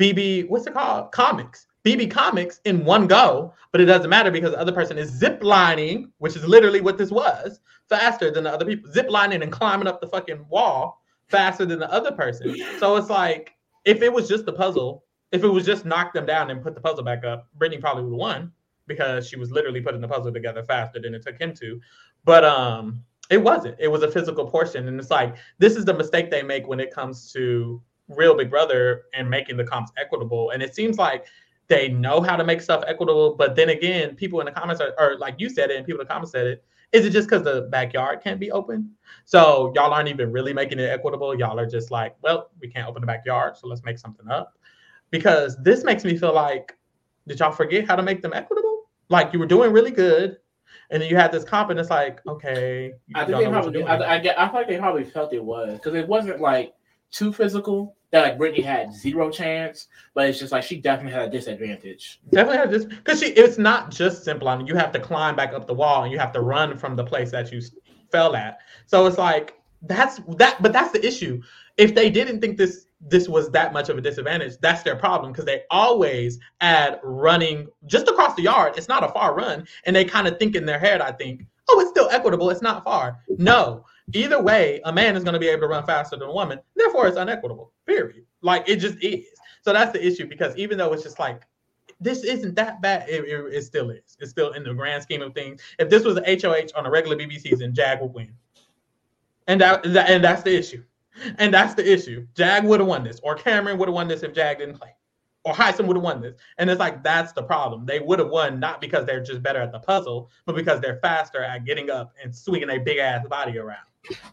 bb 0.00 0.48
what's 0.48 0.66
it 0.66 0.72
called? 0.72 1.12
Comics 1.12 1.67
bb 1.88 2.10
comics 2.10 2.60
in 2.64 2.84
one 2.84 3.06
go 3.06 3.52
but 3.70 3.80
it 3.80 3.86
doesn't 3.86 4.10
matter 4.10 4.30
because 4.30 4.52
the 4.52 4.60
other 4.60 4.72
person 4.72 4.96
is 4.96 5.20
ziplining, 5.20 6.10
which 6.18 6.36
is 6.36 6.44
literally 6.46 6.80
what 6.80 6.98
this 6.98 7.10
was 7.10 7.60
faster 7.88 8.30
than 8.30 8.44
the 8.44 8.52
other 8.52 8.64
people 8.64 8.90
ziplining 8.90 9.42
and 9.42 9.52
climbing 9.52 9.86
up 9.86 10.00
the 10.00 10.06
fucking 10.06 10.44
wall 10.48 11.02
faster 11.28 11.66
than 11.66 11.78
the 11.78 11.90
other 11.92 12.12
person. 12.12 12.56
So 12.78 12.96
it's 12.96 13.10
like 13.10 13.54
if 13.84 14.02
it 14.02 14.12
was 14.12 14.28
just 14.28 14.46
the 14.46 14.52
puzzle, 14.52 15.04
if 15.32 15.44
it 15.44 15.48
was 15.48 15.66
just 15.66 15.84
knock 15.84 16.12
them 16.12 16.26
down 16.26 16.50
and 16.50 16.62
put 16.62 16.74
the 16.74 16.80
puzzle 16.80 17.04
back 17.04 17.24
up, 17.24 17.48
Brittany 17.56 17.80
probably 17.80 18.04
would 18.04 18.12
have 18.12 18.18
won 18.18 18.52
because 18.86 19.28
she 19.28 19.36
was 19.36 19.50
literally 19.50 19.82
putting 19.82 20.00
the 20.00 20.08
puzzle 20.08 20.32
together 20.32 20.62
faster 20.62 20.98
than 21.00 21.14
it 21.14 21.22
took 21.22 21.38
him 21.38 21.52
to. 21.54 21.80
But 22.24 22.44
um 22.44 23.02
it 23.30 23.42
wasn't. 23.42 23.76
It 23.78 23.88
was 23.88 24.02
a 24.02 24.10
physical 24.10 24.50
portion. 24.50 24.88
And 24.88 24.98
it's 24.98 25.10
like 25.10 25.36
this 25.58 25.76
is 25.76 25.84
the 25.84 25.92
mistake 25.92 26.30
they 26.30 26.42
make 26.42 26.66
when 26.66 26.80
it 26.80 26.90
comes 26.90 27.30
to 27.32 27.82
real 28.08 28.34
big 28.34 28.48
brother 28.48 29.02
and 29.12 29.28
making 29.28 29.58
the 29.58 29.64
comps 29.64 29.92
equitable. 29.98 30.50
And 30.50 30.62
it 30.62 30.74
seems 30.74 30.96
like 30.96 31.26
they 31.68 31.88
know 31.88 32.20
how 32.20 32.34
to 32.36 32.44
make 32.44 32.60
stuff 32.60 32.82
equitable, 32.86 33.34
but 33.34 33.54
then 33.54 33.68
again, 33.68 34.14
people 34.14 34.40
in 34.40 34.46
the 34.46 34.52
comments 34.52 34.80
are 34.80 34.94
or 34.98 35.18
like 35.18 35.36
you 35.38 35.48
said 35.48 35.70
it 35.70 35.76
and 35.76 35.86
people 35.86 36.00
in 36.00 36.06
the 36.06 36.12
comments 36.12 36.32
said 36.32 36.46
it, 36.46 36.64
is 36.92 37.04
it 37.04 37.10
just 37.10 37.28
because 37.28 37.44
the 37.44 37.68
backyard 37.70 38.22
can't 38.24 38.40
be 38.40 38.50
open? 38.50 38.90
So 39.26 39.72
y'all 39.74 39.92
aren't 39.92 40.08
even 40.08 40.32
really 40.32 40.54
making 40.54 40.78
it 40.78 40.88
equitable. 40.88 41.38
Y'all 41.38 41.58
are 41.58 41.66
just 41.66 41.90
like, 41.90 42.16
well, 42.22 42.50
we 42.60 42.68
can't 42.68 42.88
open 42.88 43.02
the 43.02 43.06
backyard, 43.06 43.56
so 43.58 43.68
let's 43.68 43.84
make 43.84 43.98
something 43.98 44.28
up. 44.28 44.54
Because 45.10 45.56
this 45.62 45.84
makes 45.84 46.04
me 46.04 46.16
feel 46.16 46.34
like, 46.34 46.74
did 47.26 47.38
y'all 47.40 47.52
forget 47.52 47.86
how 47.86 47.96
to 47.96 48.02
make 48.02 48.22
them 48.22 48.32
equitable? 48.32 48.88
Like 49.10 49.32
you 49.34 49.38
were 49.38 49.46
doing 49.46 49.72
really 49.72 49.90
good, 49.90 50.38
and 50.90 51.02
then 51.02 51.10
you 51.10 51.16
had 51.16 51.32
this 51.32 51.44
comp, 51.44 51.68
and 51.68 51.78
it's 51.78 51.90
like, 51.90 52.20
okay, 52.26 52.92
I 53.14 53.24
think 53.26 53.38
they 53.38 53.46
probably 53.46 53.82
I. 53.82 54.16
I 54.16 54.18
get 54.18 54.38
I 54.38 54.48
feel 54.48 54.60
like 54.60 54.68
they 54.68 54.78
probably 54.78 55.04
felt 55.04 55.34
it 55.34 55.44
was 55.44 55.74
because 55.74 55.94
it 55.94 56.08
wasn't 56.08 56.40
like 56.40 56.72
too 57.10 57.32
physical 57.32 57.96
that 58.10 58.22
like 58.22 58.38
Brittany 58.38 58.62
had 58.62 58.92
zero 58.92 59.30
chance, 59.30 59.88
but 60.14 60.28
it's 60.28 60.38
just 60.38 60.52
like 60.52 60.62
she 60.62 60.80
definitely 60.80 61.12
had 61.12 61.28
a 61.28 61.30
disadvantage. 61.30 62.20
Definitely 62.30 62.58
had 62.58 62.70
this 62.70 62.84
because 62.84 63.20
she. 63.20 63.26
It's 63.26 63.58
not 63.58 63.90
just 63.90 64.24
simple. 64.24 64.48
I 64.48 64.56
mean, 64.56 64.66
you 64.66 64.74
have 64.76 64.92
to 64.92 65.00
climb 65.00 65.36
back 65.36 65.52
up 65.52 65.66
the 65.66 65.74
wall, 65.74 66.04
and 66.04 66.12
you 66.12 66.18
have 66.18 66.32
to 66.32 66.40
run 66.40 66.78
from 66.78 66.96
the 66.96 67.04
place 67.04 67.30
that 67.32 67.52
you 67.52 67.60
fell 68.10 68.34
at. 68.34 68.58
So 68.86 69.06
it's 69.06 69.18
like 69.18 69.58
that's 69.82 70.20
that. 70.36 70.62
But 70.62 70.72
that's 70.72 70.92
the 70.92 71.06
issue. 71.06 71.42
If 71.76 71.94
they 71.94 72.10
didn't 72.10 72.40
think 72.40 72.56
this 72.56 72.86
this 73.00 73.28
was 73.28 73.50
that 73.50 73.72
much 73.72 73.90
of 73.90 73.98
a 73.98 74.00
disadvantage, 74.00 74.54
that's 74.60 74.82
their 74.82 74.96
problem 74.96 75.32
because 75.32 75.44
they 75.44 75.62
always 75.70 76.38
add 76.60 76.98
running 77.02 77.68
just 77.86 78.08
across 78.08 78.34
the 78.34 78.42
yard. 78.42 78.74
It's 78.76 78.88
not 78.88 79.04
a 79.04 79.08
far 79.08 79.34
run, 79.34 79.66
and 79.84 79.94
they 79.94 80.04
kind 80.04 80.26
of 80.26 80.38
think 80.38 80.56
in 80.56 80.64
their 80.64 80.78
head, 80.78 81.02
I 81.02 81.12
think, 81.12 81.44
oh, 81.68 81.80
it's 81.80 81.90
still 81.90 82.08
equitable. 82.10 82.48
It's 82.50 82.62
not 82.62 82.84
far. 82.84 83.18
No. 83.36 83.84
Either 84.14 84.40
way, 84.42 84.80
a 84.84 84.92
man 84.92 85.16
is 85.16 85.24
going 85.24 85.34
to 85.34 85.40
be 85.40 85.48
able 85.48 85.62
to 85.62 85.68
run 85.68 85.84
faster 85.84 86.16
than 86.16 86.28
a 86.28 86.32
woman. 86.32 86.58
Therefore, 86.74 87.06
it's 87.06 87.16
unequitable. 87.16 87.72
Period. 87.86 88.24
Like 88.42 88.68
it 88.68 88.76
just 88.76 89.02
is. 89.02 89.26
So 89.62 89.72
that's 89.72 89.92
the 89.92 90.04
issue 90.04 90.26
because 90.26 90.56
even 90.56 90.78
though 90.78 90.92
it's 90.92 91.02
just 91.02 91.18
like 91.18 91.42
this 92.00 92.22
isn't 92.24 92.54
that 92.54 92.80
bad. 92.80 93.08
It, 93.08 93.24
it, 93.24 93.54
it 93.54 93.62
still 93.62 93.90
is. 93.90 94.16
It's 94.20 94.30
still 94.30 94.52
in 94.52 94.62
the 94.62 94.72
grand 94.72 95.02
scheme 95.02 95.22
of 95.22 95.34
things. 95.34 95.60
If 95.78 95.90
this 95.90 96.04
was 96.04 96.16
an 96.16 96.24
HOH 96.24 96.76
on 96.76 96.86
a 96.86 96.90
regular 96.90 97.16
BB 97.16 97.40
season, 97.40 97.74
Jag 97.74 98.00
would 98.00 98.14
win. 98.14 98.32
And 99.46 99.60
that, 99.60 99.82
that 99.92 100.10
and 100.10 100.22
that's 100.22 100.42
the 100.42 100.56
issue. 100.56 100.84
And 101.38 101.52
that's 101.52 101.74
the 101.74 101.90
issue. 101.90 102.26
Jag 102.34 102.64
would 102.64 102.80
have 102.80 102.88
won 102.88 103.02
this, 103.02 103.18
or 103.22 103.34
Cameron 103.34 103.78
would 103.78 103.88
have 103.88 103.94
won 103.94 104.06
this 104.06 104.22
if 104.22 104.32
Jag 104.32 104.58
didn't 104.58 104.78
play, 104.78 104.94
or 105.48 105.54
Hisam 105.54 105.86
would 105.86 105.96
have 105.96 106.04
won 106.04 106.20
this. 106.20 106.34
And 106.58 106.68
it's 106.68 106.78
like 106.78 107.02
that's 107.02 107.32
the 107.32 107.42
problem. 107.42 107.86
They 107.86 108.00
would 108.00 108.18
have 108.18 108.28
won 108.28 108.60
not 108.60 108.82
because 108.82 109.06
they're 109.06 109.22
just 109.22 109.42
better 109.42 109.60
at 109.60 109.72
the 109.72 109.78
puzzle, 109.78 110.30
but 110.44 110.54
because 110.54 110.80
they're 110.80 110.98
faster 111.00 111.42
at 111.42 111.64
getting 111.64 111.88
up 111.90 112.12
and 112.22 112.34
swinging 112.34 112.68
a 112.68 112.78
big 112.78 112.98
ass 112.98 113.26
body 113.26 113.58
around. 113.58 113.78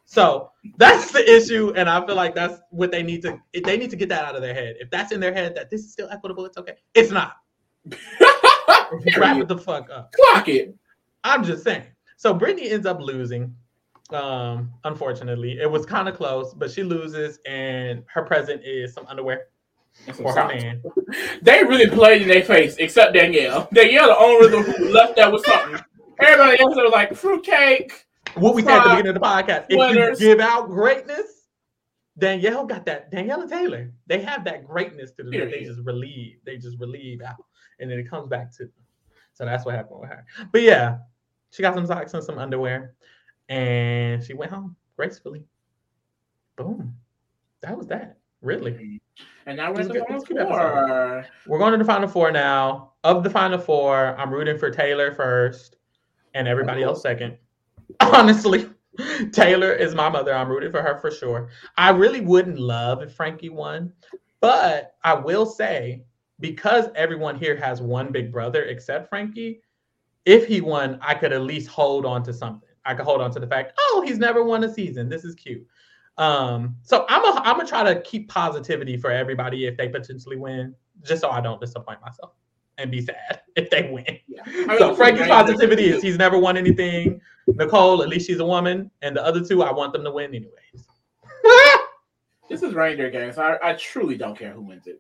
So 0.04 0.52
that's 0.78 1.12
the 1.12 1.24
issue, 1.30 1.74
and 1.76 1.90
I 1.90 2.06
feel 2.06 2.16
like 2.16 2.36
that's 2.36 2.62
what 2.70 2.92
they 2.92 3.02
need 3.02 3.22
to. 3.24 3.40
They 3.64 3.78
need 3.78 3.90
to 3.90 3.96
get 3.96 4.10
that 4.10 4.26
out 4.26 4.36
of 4.36 4.42
their 4.42 4.54
head. 4.54 4.76
If 4.80 4.90
that's 4.90 5.12
in 5.12 5.20
their 5.20 5.34
head 5.34 5.56
that 5.56 5.70
this 5.70 5.82
is 5.82 5.92
still 5.92 6.10
equitable, 6.10 6.46
it's 6.46 6.58
okay. 6.58 6.76
It's 6.94 7.12
not. 7.12 7.38
Wrap 9.18 9.38
it 9.38 9.48
the 9.48 9.58
fuck 9.58 9.90
up. 9.90 10.14
Clock 10.14 10.50
it. 10.50 10.76
I'm 11.24 11.44
just 11.44 11.64
saying. 11.64 11.84
So 12.18 12.34
Brittany 12.34 12.70
ends 12.70 12.86
up 12.86 13.02
losing. 13.02 13.56
Um, 14.12 14.72
unfortunately, 14.84 15.60
it 15.60 15.70
was 15.70 15.86
kind 15.86 16.08
of 16.08 16.16
close, 16.16 16.54
but 16.54 16.70
she 16.70 16.84
loses, 16.84 17.40
and 17.46 18.04
her 18.08 18.22
present 18.22 18.64
is 18.64 18.94
some 18.94 19.08
underwear 19.08 19.48
for. 20.14 20.34
They 21.42 21.64
really 21.64 21.88
played 21.88 22.22
in 22.22 22.28
their 22.28 22.44
face, 22.44 22.76
except 22.78 23.14
Danielle. 23.14 23.68
Danielle, 23.74 24.08
the 24.08 24.18
only 24.18 24.54
one 24.54 24.64
who 24.64 24.90
left 24.90 25.16
that 25.16 25.32
with 25.32 25.46
something. 25.46 25.80
Everybody 26.20 26.60
else 26.60 26.76
was 26.76 26.92
like 26.92 27.16
fruitcake. 27.16 28.06
What 28.36 28.56
we 28.56 28.62
said 28.62 28.78
at 28.78 28.84
the 28.84 28.90
beginning 28.90 29.10
of 29.10 29.14
the 29.16 29.22
podcast: 29.22 29.66
if 29.70 29.96
you 30.20 30.28
give 30.28 30.40
out 30.40 30.68
greatness, 30.70 31.48
Danielle 32.18 32.66
got 32.66 32.86
that. 32.86 33.12
Danielle 33.12 33.42
and 33.42 33.50
Taylor, 33.50 33.92
they 34.08 34.22
have 34.22 34.44
that 34.46 34.66
greatness 34.66 35.12
to 35.14 35.24
them. 35.24 35.32
that 35.32 35.52
They 35.52 35.64
just 35.64 35.80
relieve. 35.82 36.38
They 36.46 36.58
just 36.58 36.80
relieve 36.80 37.22
out, 37.22 37.44
and 37.80 37.90
then 37.90 38.00
it 38.00 38.10
comes 38.10 38.28
back 38.28 38.52
to. 38.58 38.64
Them. 38.64 38.74
So 39.34 39.46
that's 39.46 39.66
what 39.66 39.76
happened 39.76 40.00
with 40.00 40.10
her. 40.10 40.26
But 40.52 40.62
yeah, 40.62 41.00
she 41.52 41.62
got 41.62 41.76
some 41.76 41.86
socks 41.86 42.14
and 42.14 42.24
some 42.24 42.38
underwear, 42.38 42.96
and 43.50 44.24
she 44.24 44.34
went 44.34 44.52
home 44.52 44.76
gracefully. 44.96 45.44
Boom. 46.56 46.96
That 47.62 47.78
was 47.78 47.88
that. 47.88 48.18
Really. 48.42 48.72
Mm-hmm. 48.72 48.96
And 49.48 49.58
now 49.58 49.72
we're 49.72 49.82
in 49.82 49.88
the 49.88 49.94
final 50.00 50.06
good- 50.06 50.10
it 50.10 50.14
was 50.14 50.24
a 50.24 50.34
good 50.34 50.48
four. 50.48 51.26
We're 51.48 51.60
going 51.60 51.72
to 51.74 51.78
the 51.78 51.86
final 51.86 52.08
four 52.08 52.32
now. 52.32 52.94
Of 53.04 53.24
the 53.24 53.30
final 53.30 53.60
four, 53.60 54.16
I'm 54.18 54.34
rooting 54.34 54.58
for 54.58 54.72
Taylor 54.72 55.14
first 55.14 55.76
and 56.34 56.48
everybody 56.48 56.82
else 56.84 57.02
second. 57.02 57.38
Honestly, 58.00 58.68
Taylor 59.32 59.72
is 59.72 59.94
my 59.94 60.10
mother. 60.10 60.34
I'm 60.34 60.50
rooting 60.50 60.72
for 60.72 60.82
her 60.82 60.98
for 61.00 61.12
sure. 61.12 61.50
I 61.78 61.92
really 61.92 62.22
wouldn't 62.22 62.60
love 62.60 63.04
if 63.04 63.14
Frankie 63.14 63.50
won, 63.50 63.94
but 64.42 64.96
I 65.04 65.14
will 65.14 65.46
say 65.46 66.04
because 66.40 66.88
everyone 66.96 67.38
here 67.38 67.56
has 67.56 67.82
one 67.82 68.12
big 68.12 68.32
brother 68.32 68.64
except 68.64 69.10
Frankie, 69.10 69.62
if 70.26 70.48
he 70.48 70.62
won, 70.62 70.98
I 71.02 71.14
could 71.14 71.32
at 71.32 71.42
least 71.42 71.70
hold 71.70 72.06
on 72.06 72.24
to 72.24 72.34
something. 72.34 72.70
I 72.86 72.94
could 72.94 73.06
hold 73.06 73.22
on 73.22 73.32
to 73.32 73.40
the 73.40 73.48
fact, 73.48 73.74
oh, 73.80 74.04
he's 74.06 74.20
never 74.20 74.44
won 74.44 74.64
a 74.64 74.74
season. 74.74 75.10
This 75.10 75.24
is 75.24 75.36
cute. 75.36 75.66
Um, 76.18 76.78
so 76.84 77.06
I'm 77.10 77.24
a, 77.26 77.42
I'm 77.42 77.58
gonna 77.58 77.68
try 77.68 77.84
to 77.94 78.02
keep 78.02 78.30
positivity 78.30 78.98
for 78.98 79.12
everybody 79.12 79.66
if 79.66 79.78
they 79.78 79.90
potentially 79.90 80.38
win, 80.38 80.74
just 81.04 81.22
so 81.22 81.30
I 81.30 81.42
don't 81.42 81.60
disappoint 81.60 82.02
myself 82.02 82.32
and 82.78 82.92
be 82.92 83.02
sad 83.02 83.42
if 83.56 83.70
they 83.70 83.90
win. 83.92 84.20
Yeah. 84.28 84.44
I 84.70 84.78
So 84.78 84.96
Frankie's 84.96 85.28
positivity 85.28 85.86
is 85.86 86.02
he's 86.02 86.18
never 86.18 86.38
won 86.38 86.58
anything. 86.58 87.22
Nicole, 87.48 88.02
at 88.02 88.10
least 88.10 88.28
she's 88.28 88.40
a 88.40 88.46
woman, 88.46 88.90
and 89.02 89.16
the 89.16 89.24
other 89.24 89.44
two, 89.44 89.62
I 89.62 89.72
want 89.72 89.94
them 89.94 90.04
to 90.04 90.12
win 90.12 90.34
anyways. 90.34 90.88
This 92.48 92.62
is 92.62 92.76
reindeer 92.76 93.10
games. 93.10 93.40
I, 93.40 93.58
I 93.64 93.74
truly 93.74 94.18
don't 94.18 94.38
care 94.38 94.52
who 94.52 94.62
wins 94.62 94.86
it. 94.86 95.00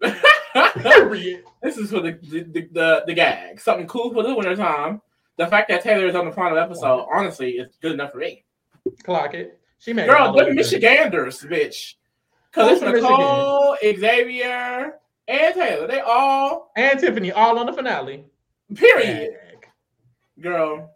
This 1.61 1.77
is 1.77 1.91
for 1.91 2.01
the 2.01 2.17
the, 2.23 2.43
the 2.43 2.69
the 2.71 3.03
the 3.07 3.13
gag. 3.13 3.59
Something 3.59 3.85
cool 3.87 4.11
for 4.11 4.23
the 4.23 4.33
winter 4.33 4.55
time. 4.55 5.01
The 5.37 5.47
fact 5.47 5.69
that 5.69 5.83
Taylor 5.83 6.07
is 6.07 6.15
on 6.15 6.25
the 6.25 6.31
final 6.31 6.57
episode, 6.57 7.07
honestly, 7.13 7.51
is 7.57 7.75
good 7.81 7.91
enough 7.91 8.13
for 8.13 8.17
me. 8.17 8.45
Clock 9.03 9.33
it. 9.33 9.59
She 9.85 9.93
made 9.93 10.07
Girl, 10.07 10.33
the 10.35 10.51
Michiganders, 10.51 11.41
bitch. 11.43 11.93
Because 12.51 12.71
it's 12.71 12.81
Nicole, 12.81 13.77
Xavier, 13.83 14.95
and 15.27 15.53
Taylor. 15.53 15.85
They 15.85 15.99
all, 15.99 16.71
and 16.75 16.99
Tiffany 16.99 17.31
all 17.31 17.59
on 17.59 17.67
the 17.67 17.73
finale. 17.73 18.25
period. 18.73 19.33
Dag. 19.33 19.67
Girl, 20.41 20.89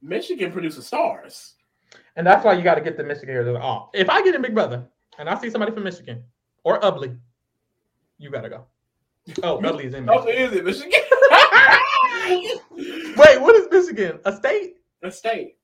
Michigan 0.00 0.52
produces 0.52 0.86
stars. 0.86 1.54
And 2.14 2.24
that's 2.24 2.44
why 2.44 2.52
you 2.52 2.62
got 2.62 2.76
to 2.76 2.80
get 2.80 2.96
the 2.96 3.02
Michiganders 3.02 3.56
off. 3.56 3.88
If 3.92 4.08
I 4.08 4.22
get 4.22 4.36
in 4.36 4.42
Big 4.42 4.54
Brother 4.54 4.86
and 5.18 5.28
I 5.28 5.36
see 5.40 5.50
somebody 5.50 5.72
from 5.72 5.82
Michigan 5.82 6.22
or 6.62 6.78
Ubly, 6.78 7.18
you 8.18 8.30
gotta 8.30 8.48
go. 8.48 8.66
Oh, 9.42 9.58
Ubly's 9.62 9.94
in 9.94 10.08
Oh, 10.08 10.22
Michigan. 10.24 10.44
is 10.44 10.52
it 10.52 10.64
Michigan? 10.64 10.92
Wait, 13.16 13.40
what 13.40 13.56
is 13.56 13.66
Michigan? 13.68 14.20
A 14.24 14.36
state? 14.36 14.76
A 15.02 15.10
state. 15.10 15.56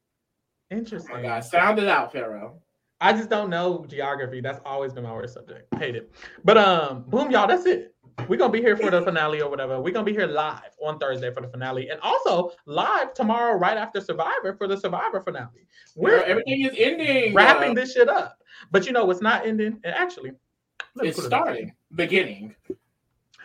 Oh 0.72 0.76
Interesting. 0.76 1.14
my 1.14 1.22
God, 1.22 1.44
sound 1.44 1.78
it 1.78 1.87
out, 1.88 2.10
Pharaoh. 2.12 2.60
I 3.04 3.12
just 3.12 3.28
don't 3.28 3.50
know 3.50 3.84
geography. 3.86 4.40
That's 4.40 4.60
always 4.64 4.94
been 4.94 5.02
my 5.02 5.12
worst 5.12 5.34
subject. 5.34 5.72
Hate 5.74 5.94
it. 5.94 6.10
But 6.42 6.56
um, 6.56 7.04
boom, 7.08 7.30
y'all. 7.30 7.46
That's 7.46 7.66
it. 7.66 7.94
We're 8.28 8.38
gonna 8.38 8.50
be 8.50 8.62
here 8.62 8.78
for 8.78 8.90
the 8.90 9.02
finale 9.02 9.42
or 9.42 9.50
whatever. 9.50 9.78
We're 9.78 9.92
gonna 9.92 10.06
be 10.06 10.12
here 10.12 10.26
live 10.26 10.70
on 10.82 10.98
Thursday 10.98 11.30
for 11.30 11.42
the 11.42 11.48
finale, 11.48 11.90
and 11.90 12.00
also 12.00 12.52
live 12.64 13.12
tomorrow, 13.12 13.58
right 13.58 13.76
after 13.76 14.00
Survivor 14.00 14.54
for 14.56 14.66
the 14.66 14.78
Survivor 14.78 15.20
finale. 15.20 15.66
We're 15.96 16.22
everything 16.22 16.62
is 16.62 16.74
ending. 16.78 17.34
wrapping 17.34 17.72
Uh, 17.72 17.74
this 17.74 17.92
shit 17.92 18.08
up. 18.08 18.42
But 18.70 18.86
you 18.86 18.92
know 18.92 19.04
what's 19.04 19.20
not 19.20 19.44
ending? 19.44 19.80
And 19.84 19.94
actually, 19.94 20.32
It's 21.02 21.18
it 21.18 21.22
starting, 21.24 21.74
beginning. 21.94 22.54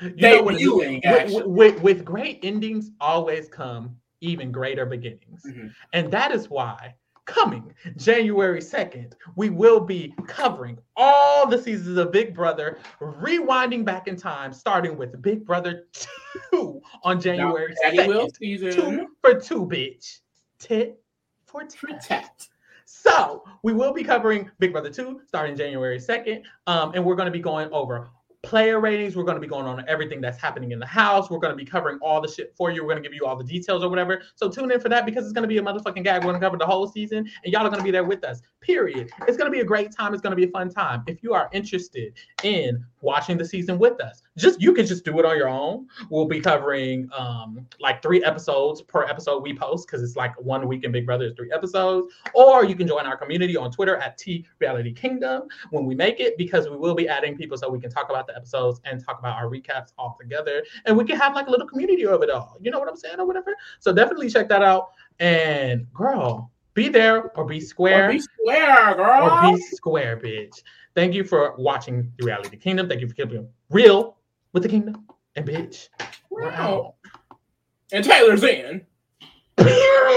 You 0.02 0.16
know 0.16 0.48
it 0.48 0.56
is? 0.56 0.68
Debuting, 0.70 1.34
with, 1.34 1.46
with, 1.46 1.82
with 1.82 2.06
great 2.06 2.40
endings 2.44 2.92
always 3.02 3.50
come 3.50 3.98
even 4.22 4.54
greater 4.54 4.86
beginnings. 4.86 5.44
Mhm. 5.46 5.74
And 5.92 6.10
that 6.12 6.32
is 6.32 6.50
why 6.50 6.96
coming 7.30 7.74
January 7.98 8.60
2nd, 8.60 9.14
we 9.36 9.50
will 9.50 9.80
be 9.80 10.14
covering 10.28 10.78
all 10.96 11.48
the 11.48 11.62
seasons 11.62 11.98
of 11.98 12.12
Big 12.12 12.34
Brother, 12.34 12.80
rewinding 13.02 13.86
back 13.86 14.08
in 14.08 14.16
time, 14.16 14.52
starting 14.52 14.98
with 14.98 15.22
Big 15.22 15.46
Brother 15.46 15.88
2 16.52 16.82
on 17.04 17.22
January 17.22 17.74
Daddy 17.82 18.08
Will 18.08 18.28
2nd. 18.28 18.38
season. 18.38 18.72
Two 18.72 19.08
for 19.22 19.40
two, 19.40 19.66
bitch. 19.66 20.20
Tit 20.60 21.02
for 21.46 21.68
For 21.70 21.88
tat. 21.88 22.02
tat. 22.02 22.48
So 22.86 23.44
we 23.64 23.74
will 23.74 23.94
be 23.94 24.04
covering 24.04 24.50
Big 24.60 24.72
Brother 24.72 24.90
2 24.90 25.22
starting 25.28 25.56
January 25.56 26.00
2nd. 26.00 26.44
Um, 26.68 26.94
and 26.96 27.06
we're 27.06 27.16
going 27.16 27.28
to 27.28 27.32
be 27.32 27.40
going 27.40 27.70
over 27.72 28.10
player 28.44 28.80
ratings. 28.80 29.16
We're 29.16 29.24
going 29.24 29.36
to 29.36 29.42
be 29.42 29.48
going 29.48 29.66
on 29.66 29.84
everything 29.88 30.22
that's 30.22 30.40
happening 30.40 30.72
in 30.72 30.80
the 30.80 30.86
house. 30.86 31.30
We're 31.30 31.40
going 31.40 31.52
to 31.52 31.58
be 31.58 31.66
covering 31.66 32.00
all 32.02 32.22
the 32.22 32.28
shit 32.28 32.54
for 32.56 32.72
you. 32.72 32.84
We're 32.84 32.92
going 32.92 33.04
to 33.04 33.10
give 33.10 33.16
you 33.16 33.26
all 33.26 33.36
the 33.36 33.44
details 33.44 33.84
or 33.84 33.90
whatever. 33.90 34.22
So 34.36 34.50
tune 34.50 34.72
in 34.72 34.80
for 34.80 34.90
that 34.90 35.06
because 35.06 35.26
it's 35.26 35.34
going 35.34 35.44
to 35.44 35.48
be 35.48 35.58
a 35.58 35.62
motherfucking 35.62 36.04
gag. 36.04 36.24
We're 36.24 36.32
going 36.32 36.40
to 36.40 36.46
cover 36.46 36.58
the 36.58 36.66
whole 36.66 36.88
season 36.88 37.30
and 37.44 37.54
y'all 37.54 37.66
are 37.66 37.70
going 37.70 37.80
to 37.80 37.84
be 37.84 37.92
there 37.92 38.06
with 38.06 38.24
us. 38.24 38.42
Period. 38.62 39.10
It's 39.28 39.38
going 39.38 39.50
to 39.50 39.56
be 39.56 39.62
a 39.62 39.66
great 39.66 39.92
time. 39.92 40.14
It's 40.14 40.22
going 40.22 40.32
to 40.32 40.36
be 40.36 40.44
a 40.44 40.52
fun 40.52 40.70
time. 40.70 41.04
If 41.08 41.24
you 41.24 41.34
are 41.34 41.50
interested 41.54 42.14
in 42.44 42.86
watching 43.02 43.38
the 43.38 43.46
season 43.46 43.80
with 43.80 44.02
us, 44.02 44.22
just 44.38 44.62
you 44.62 44.74
can 44.74 44.86
just 44.86 45.06
do 45.06 45.18
it 45.20 45.26
on 45.26 45.38
your 45.38 45.48
own. 45.48 45.88
We'll 46.10 46.26
be 46.26 46.42
covering 46.42 47.10
um 47.18 47.66
like 47.80 48.02
three 48.02 48.22
episodes 48.24 48.82
per 48.82 49.06
episode 49.06 49.44
we 49.44 49.54
post 49.54 49.88
because 49.88 50.04
it's 50.04 50.18
like 50.18 50.40
one 50.42 50.68
week 50.68 50.84
in 50.84 50.92
Big 50.92 51.06
Brother 51.06 51.26
is 51.26 51.34
three 51.38 51.52
episodes. 51.54 52.14
Or 52.34 52.66
you 52.66 52.76
can 52.76 52.86
join 52.86 53.06
our 53.06 53.16
community 53.16 53.56
on 53.56 53.72
Twitter 53.72 53.96
at 53.96 54.18
T 54.18 54.46
Reality 54.60 54.92
Kingdom 54.92 55.44
when 55.70 55.86
we 55.86 55.96
make 55.96 56.20
it 56.20 56.38
because 56.38 56.70
we 56.70 56.76
will 56.76 56.96
be 56.96 57.08
adding 57.08 57.38
people 57.38 57.58
so 57.58 57.70
we 57.70 57.80
can 57.80 57.90
talk 57.90 58.10
about 58.10 58.28
the 58.28 58.36
episodes 58.36 58.82
and 58.84 59.04
talk 59.04 59.20
about 59.20 59.38
our 59.38 59.50
recaps 59.50 59.94
all 59.98 60.18
together. 60.20 60.64
And 60.86 60.98
we 60.98 61.06
can 61.06 61.18
have 61.18 61.34
like 61.34 61.48
a 61.48 61.50
little 61.50 61.68
community 61.68 62.06
of 62.06 62.22
it 62.24 62.30
all. 62.30 62.58
You 62.60 62.72
know 62.72 62.80
what 62.80 62.90
I'm 62.90 62.98
saying 62.98 63.20
or 63.20 63.26
whatever. 63.26 63.56
So 63.80 63.94
definitely 63.94 64.30
check 64.30 64.50
that 64.50 64.62
out. 64.62 64.90
And 65.20 65.92
girl, 65.94 66.52
be 66.80 66.88
there 66.88 67.30
or 67.38 67.44
be 67.46 67.60
square 67.60 68.08
Or 68.08 68.12
be 68.14 68.20
square, 68.20 68.96
girl. 68.96 69.30
or 69.30 69.52
be 69.54 69.62
square, 69.62 70.16
bitch. 70.16 70.64
Thank 70.96 71.14
you 71.14 71.26
for 71.26 71.54
watching 71.58 72.10
The 72.18 72.26
Reality 72.26 72.56
Kingdom. 72.56 72.88
Thank 72.88 73.02
you 73.02 73.08
for 73.10 73.16
keeping 73.16 73.50
real 73.70 74.16
with 74.54 74.64
the 74.64 74.70
kingdom. 74.70 75.06
And 75.36 75.46
bitch, 75.46 75.90
we're. 76.30 76.92
And 77.92 78.06
Taylor's 78.06 78.44
in. 78.44 78.86